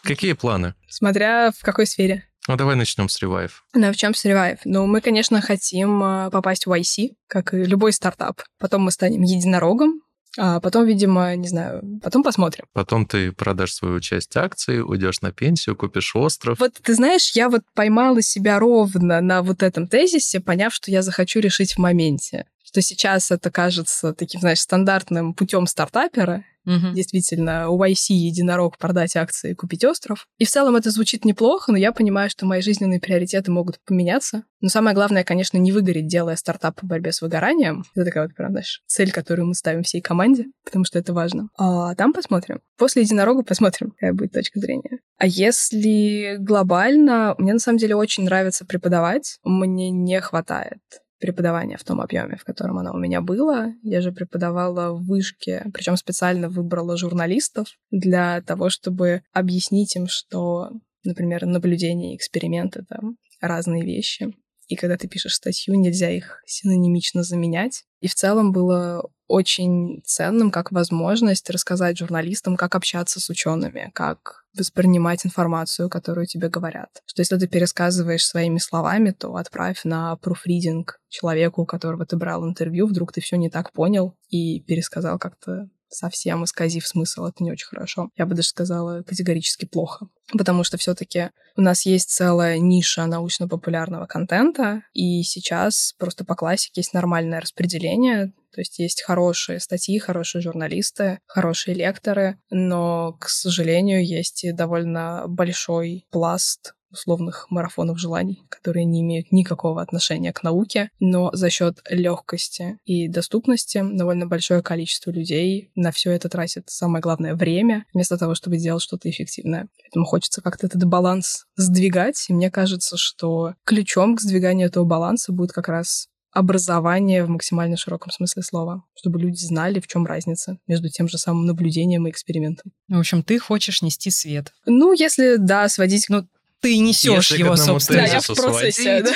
Какие 0.02 0.32
планы? 0.32 0.74
Смотря 0.88 1.52
в 1.52 1.62
какой 1.62 1.86
сфере. 1.86 2.24
Ну, 2.48 2.56
давай 2.56 2.74
начнем 2.76 3.08
с 3.08 3.22
Revive. 3.22 3.50
Да, 3.74 3.92
в 3.92 3.96
чем 3.96 4.12
Survive? 4.12 4.58
Ну, 4.64 4.86
мы, 4.86 5.00
конечно, 5.00 5.40
хотим 5.40 6.02
э, 6.02 6.30
попасть 6.30 6.66
в 6.66 6.72
YC, 6.72 7.10
как 7.26 7.54
и 7.54 7.64
любой 7.64 7.92
стартап. 7.92 8.42
Потом 8.58 8.82
мы 8.82 8.90
станем 8.90 9.22
единорогом, 9.22 10.00
а 10.38 10.60
потом, 10.60 10.86
видимо, 10.86 11.34
не 11.34 11.48
знаю, 11.48 11.82
потом 12.02 12.22
посмотрим. 12.22 12.64
Потом 12.72 13.04
ты 13.04 13.32
продашь 13.32 13.74
свою 13.74 14.00
часть 14.00 14.36
акций, 14.36 14.80
уйдешь 14.80 15.20
на 15.22 15.32
пенсию, 15.32 15.76
купишь 15.76 16.14
остров. 16.14 16.60
Вот 16.60 16.74
ты 16.80 16.94
знаешь, 16.94 17.32
я 17.34 17.48
вот 17.48 17.62
поймала 17.74 18.22
себя 18.22 18.58
ровно 18.58 19.20
на 19.20 19.42
вот 19.42 19.62
этом 19.62 19.88
тезисе, 19.88 20.40
поняв, 20.40 20.72
что 20.72 20.90
я 20.90 21.02
захочу 21.02 21.40
решить 21.40 21.74
в 21.74 21.78
моменте. 21.78 22.46
Что 22.70 22.82
сейчас 22.82 23.32
это 23.32 23.50
кажется 23.50 24.14
таким, 24.14 24.40
знаешь, 24.40 24.60
стандартным 24.60 25.34
путем 25.34 25.66
стартапера, 25.66 26.44
Мгм. 26.64 26.94
действительно, 26.94 27.68
у 27.68 27.82
YC 27.82 28.12
единорог 28.12 28.78
продать 28.78 29.16
акции 29.16 29.50
и 29.50 29.54
купить 29.54 29.84
остров. 29.84 30.28
И 30.38 30.44
в 30.44 30.50
целом 30.50 30.76
это 30.76 30.92
звучит 30.92 31.24
неплохо, 31.24 31.72
но 31.72 31.78
я 31.78 31.90
понимаю, 31.90 32.30
что 32.30 32.46
мои 32.46 32.60
жизненные 32.60 33.00
приоритеты 33.00 33.50
могут 33.50 33.80
поменяться. 33.84 34.44
Но 34.60 34.68
самое 34.68 34.94
главное, 34.94 35.24
конечно, 35.24 35.58
не 35.58 35.72
выгореть, 35.72 36.06
делая 36.06 36.36
стартап 36.36 36.78
по 36.78 36.86
борьбе 36.86 37.10
с 37.10 37.22
выгоранием. 37.22 37.82
Это 37.96 38.04
такая 38.04 38.26
вот 38.28 38.36
прям, 38.36 38.52
знаешь, 38.52 38.82
цель, 38.86 39.10
которую 39.10 39.48
мы 39.48 39.54
ставим 39.54 39.82
всей 39.82 40.00
команде, 40.00 40.44
потому 40.64 40.84
что 40.84 40.96
это 41.00 41.12
важно. 41.12 41.48
А 41.58 41.96
там 41.96 42.12
посмотрим. 42.12 42.60
После 42.78 43.02
единорога 43.02 43.42
посмотрим, 43.42 43.90
какая 43.90 44.12
будет 44.12 44.30
точка 44.30 44.60
зрения. 44.60 45.00
А 45.18 45.26
если 45.26 46.36
глобально, 46.38 47.34
мне 47.38 47.52
на 47.52 47.58
самом 47.58 47.78
деле 47.78 47.96
очень 47.96 48.22
нравится 48.26 48.64
преподавать. 48.64 49.38
Мне 49.42 49.90
не 49.90 50.20
хватает 50.20 50.78
преподавания 51.20 51.76
в 51.76 51.84
том 51.84 52.00
объеме, 52.00 52.36
в 52.36 52.44
котором 52.44 52.78
оно 52.78 52.92
у 52.92 52.98
меня 52.98 53.20
было. 53.20 53.72
Я 53.82 54.00
же 54.00 54.10
преподавала 54.10 54.92
в 54.92 55.06
вышке, 55.06 55.66
причем 55.72 55.96
специально 55.96 56.48
выбрала 56.48 56.96
журналистов 56.96 57.68
для 57.90 58.40
того, 58.42 58.70
чтобы 58.70 59.22
объяснить 59.32 59.94
им, 59.96 60.08
что, 60.08 60.70
например, 61.04 61.46
наблюдение, 61.46 62.16
эксперименты— 62.16 62.80
это 62.90 63.00
разные 63.40 63.84
вещи. 63.84 64.34
И 64.66 64.76
когда 64.76 64.96
ты 64.96 65.08
пишешь 65.08 65.34
статью, 65.34 65.74
нельзя 65.74 66.10
их 66.10 66.42
синонимично 66.46 67.22
заменять. 67.22 67.84
И 68.00 68.06
в 68.06 68.14
целом 68.14 68.52
было 68.52 69.10
очень 69.26 70.00
ценным 70.04 70.50
как 70.50 70.72
возможность 70.72 71.50
рассказать 71.50 71.98
журналистам, 71.98 72.56
как 72.56 72.74
общаться 72.74 73.20
с 73.20 73.28
учеными, 73.30 73.90
как 73.94 74.39
воспринимать 74.56 75.24
информацию, 75.24 75.88
которую 75.88 76.26
тебе 76.26 76.48
говорят. 76.48 77.02
Что 77.06 77.20
если 77.20 77.36
ты 77.36 77.46
пересказываешь 77.48 78.26
своими 78.26 78.58
словами, 78.58 79.10
то 79.10 79.36
отправь 79.36 79.84
на 79.84 80.16
пруфридинг 80.16 81.00
человеку, 81.08 81.62
у 81.62 81.66
которого 81.66 82.06
ты 82.06 82.16
брал 82.16 82.46
интервью, 82.48 82.86
вдруг 82.86 83.12
ты 83.12 83.20
все 83.20 83.36
не 83.36 83.50
так 83.50 83.72
понял 83.72 84.16
и 84.28 84.60
пересказал 84.60 85.18
как-то 85.18 85.68
совсем 85.90 86.44
исказив 86.44 86.86
смысл, 86.86 87.26
это 87.26 87.42
не 87.42 87.52
очень 87.52 87.66
хорошо. 87.66 88.10
Я 88.16 88.26
бы 88.26 88.34
даже 88.34 88.48
сказала 88.48 89.02
категорически 89.02 89.66
плохо. 89.66 90.08
Потому 90.32 90.64
что 90.64 90.78
все-таки 90.78 91.30
у 91.56 91.60
нас 91.60 91.84
есть 91.86 92.10
целая 92.10 92.58
ниша 92.58 93.06
научно-популярного 93.06 94.06
контента, 94.06 94.82
и 94.92 95.22
сейчас 95.22 95.94
просто 95.98 96.24
по 96.24 96.34
классике 96.36 96.80
есть 96.80 96.94
нормальное 96.94 97.40
распределение. 97.40 98.32
То 98.52 98.60
есть 98.60 98.78
есть 98.78 99.02
хорошие 99.02 99.60
статьи, 99.60 99.98
хорошие 99.98 100.42
журналисты, 100.42 101.20
хорошие 101.26 101.74
лекторы, 101.74 102.38
но, 102.50 103.16
к 103.20 103.28
сожалению, 103.28 104.04
есть 104.04 104.44
и 104.44 104.52
довольно 104.52 105.24
большой 105.28 106.06
пласт 106.10 106.74
условных 106.90 107.46
марафонов 107.50 107.98
желаний, 107.98 108.42
которые 108.48 108.84
не 108.84 109.00
имеют 109.00 109.32
никакого 109.32 109.82
отношения 109.82 110.32
к 110.32 110.42
науке, 110.42 110.90
но 110.98 111.30
за 111.32 111.50
счет 111.50 111.80
легкости 111.88 112.78
и 112.84 113.08
доступности 113.08 113.82
довольно 113.82 114.26
большое 114.26 114.62
количество 114.62 115.10
людей 115.10 115.70
на 115.74 115.92
все 115.92 116.12
это 116.12 116.28
тратит 116.28 116.64
самое 116.68 117.02
главное 117.02 117.34
время, 117.34 117.84
вместо 117.92 118.16
того, 118.16 118.34
чтобы 118.34 118.56
делать 118.56 118.82
что-то 118.82 119.08
эффективное. 119.10 119.68
Поэтому 119.82 120.04
хочется 120.04 120.42
как-то 120.42 120.66
этот 120.66 120.84
баланс 120.84 121.44
сдвигать, 121.56 122.26
и 122.28 122.32
мне 122.32 122.50
кажется, 122.50 122.96
что 122.96 123.54
ключом 123.64 124.16
к 124.16 124.20
сдвиганию 124.20 124.68
этого 124.68 124.84
баланса 124.84 125.32
будет 125.32 125.52
как 125.52 125.68
раз 125.68 126.08
образование 126.32 127.24
в 127.24 127.28
максимально 127.28 127.76
широком 127.76 128.12
смысле 128.12 128.42
слова, 128.42 128.84
чтобы 128.94 129.20
люди 129.20 129.38
знали, 129.38 129.80
в 129.80 129.86
чем 129.86 130.06
разница 130.06 130.58
между 130.66 130.88
тем 130.88 131.08
же 131.08 131.18
самым 131.18 131.46
наблюдением 131.46 132.06
и 132.06 132.10
экспериментом. 132.10 132.72
В 132.88 132.98
общем, 132.98 133.22
ты 133.22 133.38
хочешь 133.38 133.82
нести 133.82 134.10
свет. 134.10 134.52
Ну, 134.66 134.92
если, 134.92 135.36
да, 135.36 135.68
сводить... 135.68 136.06
Ну, 136.08 136.26
ты 136.60 136.78
несешь 136.78 137.32
его, 137.32 137.56
собственно. 137.56 138.02
Да, 138.02 138.06
я 138.06 138.20
в 138.20 138.26
процессе, 138.26 139.02
да. 139.02 139.12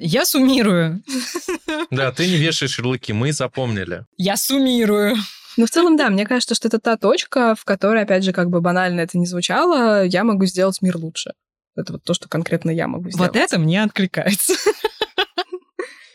Я 0.00 0.24
суммирую. 0.24 1.02
Да, 1.90 2.12
ты 2.12 2.26
не 2.28 2.36
вешаешь 2.36 2.78
ярлыки, 2.78 3.12
мы 3.12 3.32
запомнили. 3.32 4.04
Я 4.16 4.36
суммирую. 4.36 5.16
Ну, 5.56 5.66
в 5.66 5.70
целом, 5.70 5.96
да, 5.96 6.08
мне 6.08 6.24
кажется, 6.24 6.54
что 6.54 6.68
это 6.68 6.78
та 6.78 6.96
точка, 6.96 7.56
в 7.56 7.64
которой, 7.64 8.04
опять 8.04 8.22
же, 8.22 8.32
как 8.32 8.48
бы 8.48 8.60
банально 8.60 9.00
это 9.00 9.18
не 9.18 9.26
звучало, 9.26 10.04
я 10.04 10.22
могу 10.22 10.46
сделать 10.46 10.80
мир 10.82 10.96
лучше. 10.96 11.32
Это 11.74 11.94
вот 11.94 12.04
то, 12.04 12.14
что 12.14 12.28
конкретно 12.28 12.70
я 12.70 12.86
могу 12.86 13.10
сделать. 13.10 13.34
Вот 13.34 13.36
это 13.36 13.58
мне 13.58 13.82
откликается. 13.82 14.54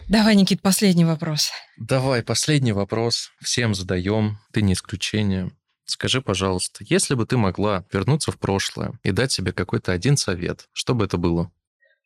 Давай, 0.07 0.35
Никит, 0.35 0.61
последний 0.61 1.05
вопрос. 1.05 1.51
Давай, 1.77 2.23
последний 2.23 2.71
вопрос. 2.71 3.31
Всем 3.41 3.75
задаем. 3.75 4.37
Ты 4.53 4.61
не 4.61 4.73
исключение. 4.73 5.51
Скажи, 5.93 6.21
пожалуйста, 6.21 6.83
если 6.89 7.13
бы 7.13 7.27
ты 7.27 7.37
могла 7.37 7.85
вернуться 7.93 8.31
в 8.31 8.39
прошлое 8.39 8.99
и 9.03 9.11
дать 9.11 9.31
себе 9.31 9.51
какой-то 9.51 9.91
один 9.91 10.17
совет, 10.17 10.67
что 10.73 10.95
бы 10.95 11.05
это 11.05 11.17
было? 11.17 11.51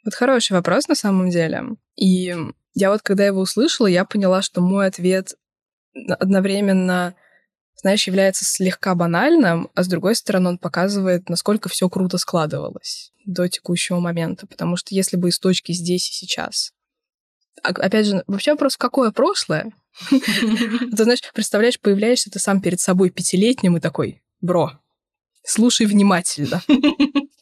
Вот 0.04 0.14
хороший 0.14 0.52
вопрос 0.52 0.90
на 0.90 0.96
самом 0.96 1.30
деле. 1.30 1.64
И 1.96 2.36
я 2.74 2.92
вот, 2.92 3.02
когда 3.02 3.26
его 3.26 3.40
услышала, 3.40 3.88
я 3.88 4.04
поняла, 4.04 4.42
что 4.42 4.60
мой 4.60 4.88
ответ 4.88 5.36
одновременно, 6.20 7.16
знаешь, 7.76 8.06
является 8.08 8.44
слегка 8.44 8.94
банальным, 8.94 9.70
а 9.74 9.84
с 9.84 9.88
другой 9.88 10.16
стороны 10.16 10.50
он 10.50 10.58
показывает, 10.58 11.30
насколько 11.30 11.70
все 11.70 11.88
круто 11.88 12.18
складывалось 12.18 13.14
до 13.26 13.48
текущего 13.48 14.02
момента. 14.02 14.48
Потому 14.48 14.76
что 14.76 14.94
если 14.96 15.16
бы 15.16 15.30
из 15.30 15.40
точки 15.40 15.72
здесь 15.72 16.10
и 16.10 16.14
сейчас 16.14 16.74
а, 17.64 17.70
опять 17.70 18.06
же, 18.06 18.22
вообще 18.28 18.52
вопрос, 18.52 18.76
какое 18.76 19.12
прошлое? 19.12 19.72
Ты 20.10 21.04
знаешь, 21.04 21.22
представляешь, 21.34 21.80
появляешься 21.80 22.30
ты 22.30 22.40
сам 22.40 22.62
перед 22.62 22.80
собой 22.80 23.10
пятилетним 23.10 23.78
и 23.78 23.80
такой, 23.80 24.22
бро, 24.42 24.74
слушай 25.44 25.86
внимательно. 25.86 26.62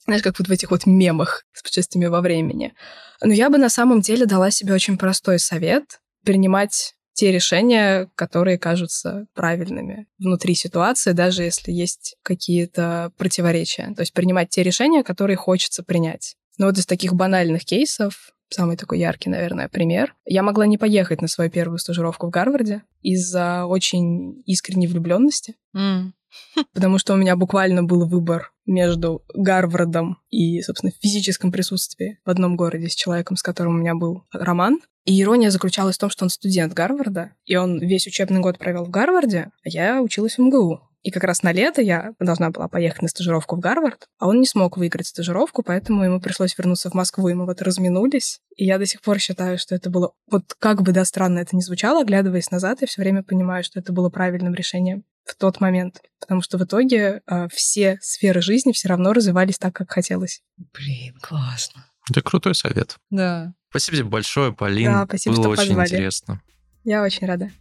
Знаешь, 0.05 0.21
как 0.21 0.37
вот 0.37 0.47
в 0.47 0.51
этих 0.51 0.71
вот 0.71 0.85
мемах 0.85 1.45
с 1.53 1.63
путешествиями 1.63 2.07
во 2.07 2.21
времени. 2.21 2.73
Но 3.21 3.33
я 3.33 3.49
бы 3.49 3.57
на 3.57 3.69
самом 3.69 4.01
деле 4.01 4.25
дала 4.25 4.51
себе 4.51 4.73
очень 4.73 4.97
простой 4.97 5.39
совет 5.39 5.99
принимать 6.23 6.95
те 7.13 7.31
решения, 7.31 8.09
которые 8.15 8.59
кажутся 8.59 9.25
правильными 9.33 10.05
внутри 10.19 10.53
ситуации, 10.53 11.13
даже 11.13 11.43
если 11.43 11.71
есть 11.71 12.17
какие-то 12.21 13.11
противоречия. 13.17 13.93
То 13.95 14.01
есть 14.01 14.13
принимать 14.13 14.49
те 14.49 14.63
решения, 14.63 15.01
которые 15.01 15.37
хочется 15.37 15.81
принять. 15.81 16.35
Но 16.57 16.67
вот 16.67 16.77
из 16.77 16.85
таких 16.85 17.13
банальных 17.13 17.65
кейсов 17.65 18.31
самый 18.49 18.77
такой 18.77 18.99
яркий, 18.99 19.29
наверное, 19.29 19.67
пример. 19.67 20.15
Я 20.25 20.43
могла 20.43 20.65
не 20.65 20.77
поехать 20.77 21.21
на 21.21 21.27
свою 21.27 21.49
первую 21.49 21.77
стажировку 21.77 22.27
в 22.27 22.29
Гарварде 22.29 22.83
из-за 23.01 23.65
очень 23.65 24.41
искренней 24.45 24.87
влюбленности. 24.87 25.55
Mm. 25.75 26.11
Потому 26.73 26.97
что 26.97 27.13
у 27.13 27.17
меня 27.17 27.35
буквально 27.35 27.83
был 27.83 28.07
выбор 28.07 28.51
между 28.65 29.23
Гарвардом 29.33 30.17
и, 30.29 30.61
собственно, 30.61 30.91
физическом 31.01 31.51
присутствии 31.51 32.19
в 32.25 32.29
одном 32.29 32.55
городе 32.55 32.89
с 32.89 32.95
человеком, 32.95 33.37
с 33.37 33.43
которым 33.43 33.75
у 33.75 33.79
меня 33.79 33.95
был 33.95 34.23
роман. 34.33 34.79
И 35.05 35.21
ирония 35.21 35.51
заключалась 35.51 35.97
в 35.97 35.99
том, 35.99 36.09
что 36.09 36.25
он 36.25 36.29
студент 36.29 36.73
Гарварда, 36.73 37.33
и 37.45 37.55
он 37.55 37.79
весь 37.79 38.07
учебный 38.07 38.39
год 38.39 38.57
провел 38.57 38.85
в 38.85 38.89
Гарварде, 38.89 39.51
а 39.63 39.69
я 39.69 40.01
училась 40.01 40.37
в 40.37 40.41
МГУ. 40.41 40.81
И 41.05 41.11
как 41.11 41.23
раз 41.23 41.43
на 41.43 41.51
лето 41.51 41.83
я 41.83 42.13
должна 42.19 42.49
была 42.49 42.67
поехать 42.67 43.03
на 43.03 43.07
стажировку 43.07 43.55
в 43.55 43.59
Гарвард, 43.59 44.07
а 44.17 44.27
он 44.27 44.39
не 44.39 44.47
смог 44.47 44.75
выиграть 44.75 45.05
стажировку, 45.05 45.61
поэтому 45.61 46.03
ему 46.03 46.19
пришлось 46.19 46.57
вернуться 46.57 46.89
в 46.89 46.95
Москву, 46.95 47.29
и 47.29 47.35
мы 47.35 47.45
вот 47.45 47.61
разминулись. 47.61 48.39
И 48.55 48.65
я 48.65 48.79
до 48.79 48.87
сих 48.87 49.03
пор 49.03 49.19
считаю, 49.19 49.59
что 49.59 49.75
это 49.75 49.91
было... 49.91 50.13
Вот 50.31 50.55
как 50.57 50.81
бы, 50.81 50.93
да, 50.93 51.05
странно 51.05 51.37
это 51.37 51.55
ни 51.55 51.61
звучало, 51.61 52.01
оглядываясь 52.01 52.49
назад, 52.49 52.81
я 52.81 52.87
все 52.87 53.03
время 53.03 53.21
понимаю, 53.21 53.63
что 53.63 53.79
это 53.79 53.93
было 53.93 54.09
правильным 54.09 54.55
решением 54.55 55.03
в 55.25 55.35
тот 55.35 55.61
момент. 55.61 56.01
Потому 56.19 56.41
что 56.41 56.57
в 56.57 56.63
итоге 56.63 57.21
э, 57.27 57.49
все 57.53 57.99
сферы 58.01 58.41
жизни 58.41 58.71
все 58.71 58.87
равно 58.87 59.13
развивались 59.13 59.59
так, 59.59 59.75
как 59.75 59.91
хотелось. 59.91 60.41
Блин, 60.73 61.13
классно. 61.21 61.85
Это 62.09 62.23
крутой 62.23 62.55
совет. 62.55 62.95
Да. 63.11 63.53
Спасибо 63.69 63.97
тебе 63.97 64.07
большое, 64.07 64.53
Полин. 64.53 64.91
Да, 64.91 65.05
спасибо, 65.05 65.35
Было 65.35 65.43
что 65.43 65.51
очень 65.51 65.67
позвали. 65.67 65.87
интересно. 65.87 66.41
Я 66.83 67.03
очень 67.03 67.27
рада. 67.27 67.51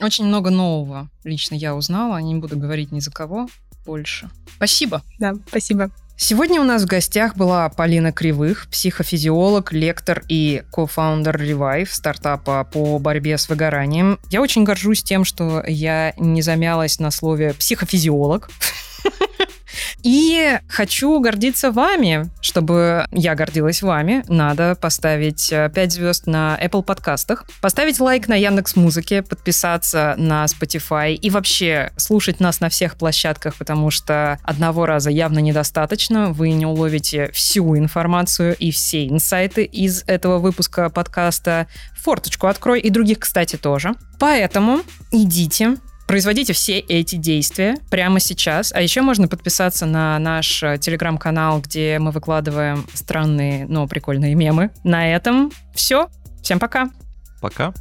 Очень 0.00 0.26
много 0.26 0.50
нового 0.50 1.08
лично 1.24 1.54
я 1.54 1.74
узнала. 1.74 2.18
Не 2.18 2.34
буду 2.34 2.58
говорить 2.58 2.92
ни 2.92 3.00
за 3.00 3.10
кого 3.10 3.48
больше. 3.84 4.30
Спасибо. 4.56 5.02
Да, 5.18 5.34
спасибо. 5.48 5.90
Сегодня 6.16 6.60
у 6.60 6.64
нас 6.64 6.84
в 6.84 6.86
гостях 6.86 7.36
была 7.36 7.68
Полина 7.68 8.12
Кривых, 8.12 8.68
психофизиолог, 8.70 9.72
лектор 9.72 10.22
и 10.28 10.62
кофаундер 10.72 11.36
Revive, 11.36 11.88
стартапа 11.90 12.64
по 12.72 12.98
борьбе 13.00 13.36
с 13.36 13.48
выгоранием. 13.48 14.20
Я 14.30 14.40
очень 14.40 14.62
горжусь 14.62 15.02
тем, 15.02 15.24
что 15.24 15.62
я 15.66 16.14
не 16.16 16.40
замялась 16.40 17.00
на 17.00 17.10
слове 17.10 17.52
психофизиолог. 17.54 18.48
И 20.02 20.58
хочу 20.68 21.18
гордиться 21.20 21.70
вами. 21.70 22.30
Чтобы 22.40 23.06
я 23.12 23.34
гордилась 23.34 23.82
вами, 23.82 24.24
надо 24.28 24.74
поставить 24.74 25.50
5 25.50 25.76
э, 25.76 25.90
звезд 25.90 26.26
на 26.26 26.58
Apple 26.62 26.82
подкастах, 26.82 27.44
поставить 27.60 28.00
лайк 28.00 28.28
на 28.28 28.34
Яндекс 28.34 28.76
Музыке, 28.76 29.22
подписаться 29.22 30.14
на 30.18 30.44
Spotify 30.44 31.14
и 31.14 31.30
вообще 31.30 31.92
слушать 31.96 32.40
нас 32.40 32.60
на 32.60 32.68
всех 32.68 32.96
площадках, 32.96 33.54
потому 33.56 33.90
что 33.90 34.38
одного 34.42 34.86
раза 34.86 35.10
явно 35.10 35.38
недостаточно. 35.38 36.30
Вы 36.30 36.52
не 36.52 36.66
уловите 36.66 37.30
всю 37.32 37.76
информацию 37.76 38.56
и 38.56 38.70
все 38.70 39.06
инсайты 39.06 39.64
из 39.64 40.04
этого 40.06 40.38
выпуска 40.38 40.90
подкаста. 40.90 41.66
Форточку 41.96 42.46
открой 42.46 42.80
и 42.80 42.90
других, 42.90 43.20
кстати, 43.20 43.56
тоже. 43.56 43.94
Поэтому 44.18 44.82
идите, 45.10 45.76
Производите 46.06 46.52
все 46.52 46.78
эти 46.78 47.16
действия 47.16 47.76
прямо 47.90 48.20
сейчас. 48.20 48.72
А 48.72 48.80
еще 48.80 49.00
можно 49.00 49.26
подписаться 49.26 49.86
на 49.86 50.18
наш 50.18 50.62
э, 50.62 50.78
телеграм-канал, 50.78 51.60
где 51.60 51.98
мы 51.98 52.10
выкладываем 52.10 52.86
странные, 52.92 53.66
но 53.66 53.86
прикольные 53.86 54.34
мемы. 54.34 54.70
На 54.84 55.14
этом 55.14 55.50
все. 55.74 56.08
Всем 56.42 56.58
пока. 56.58 56.90
Пока. 57.40 57.72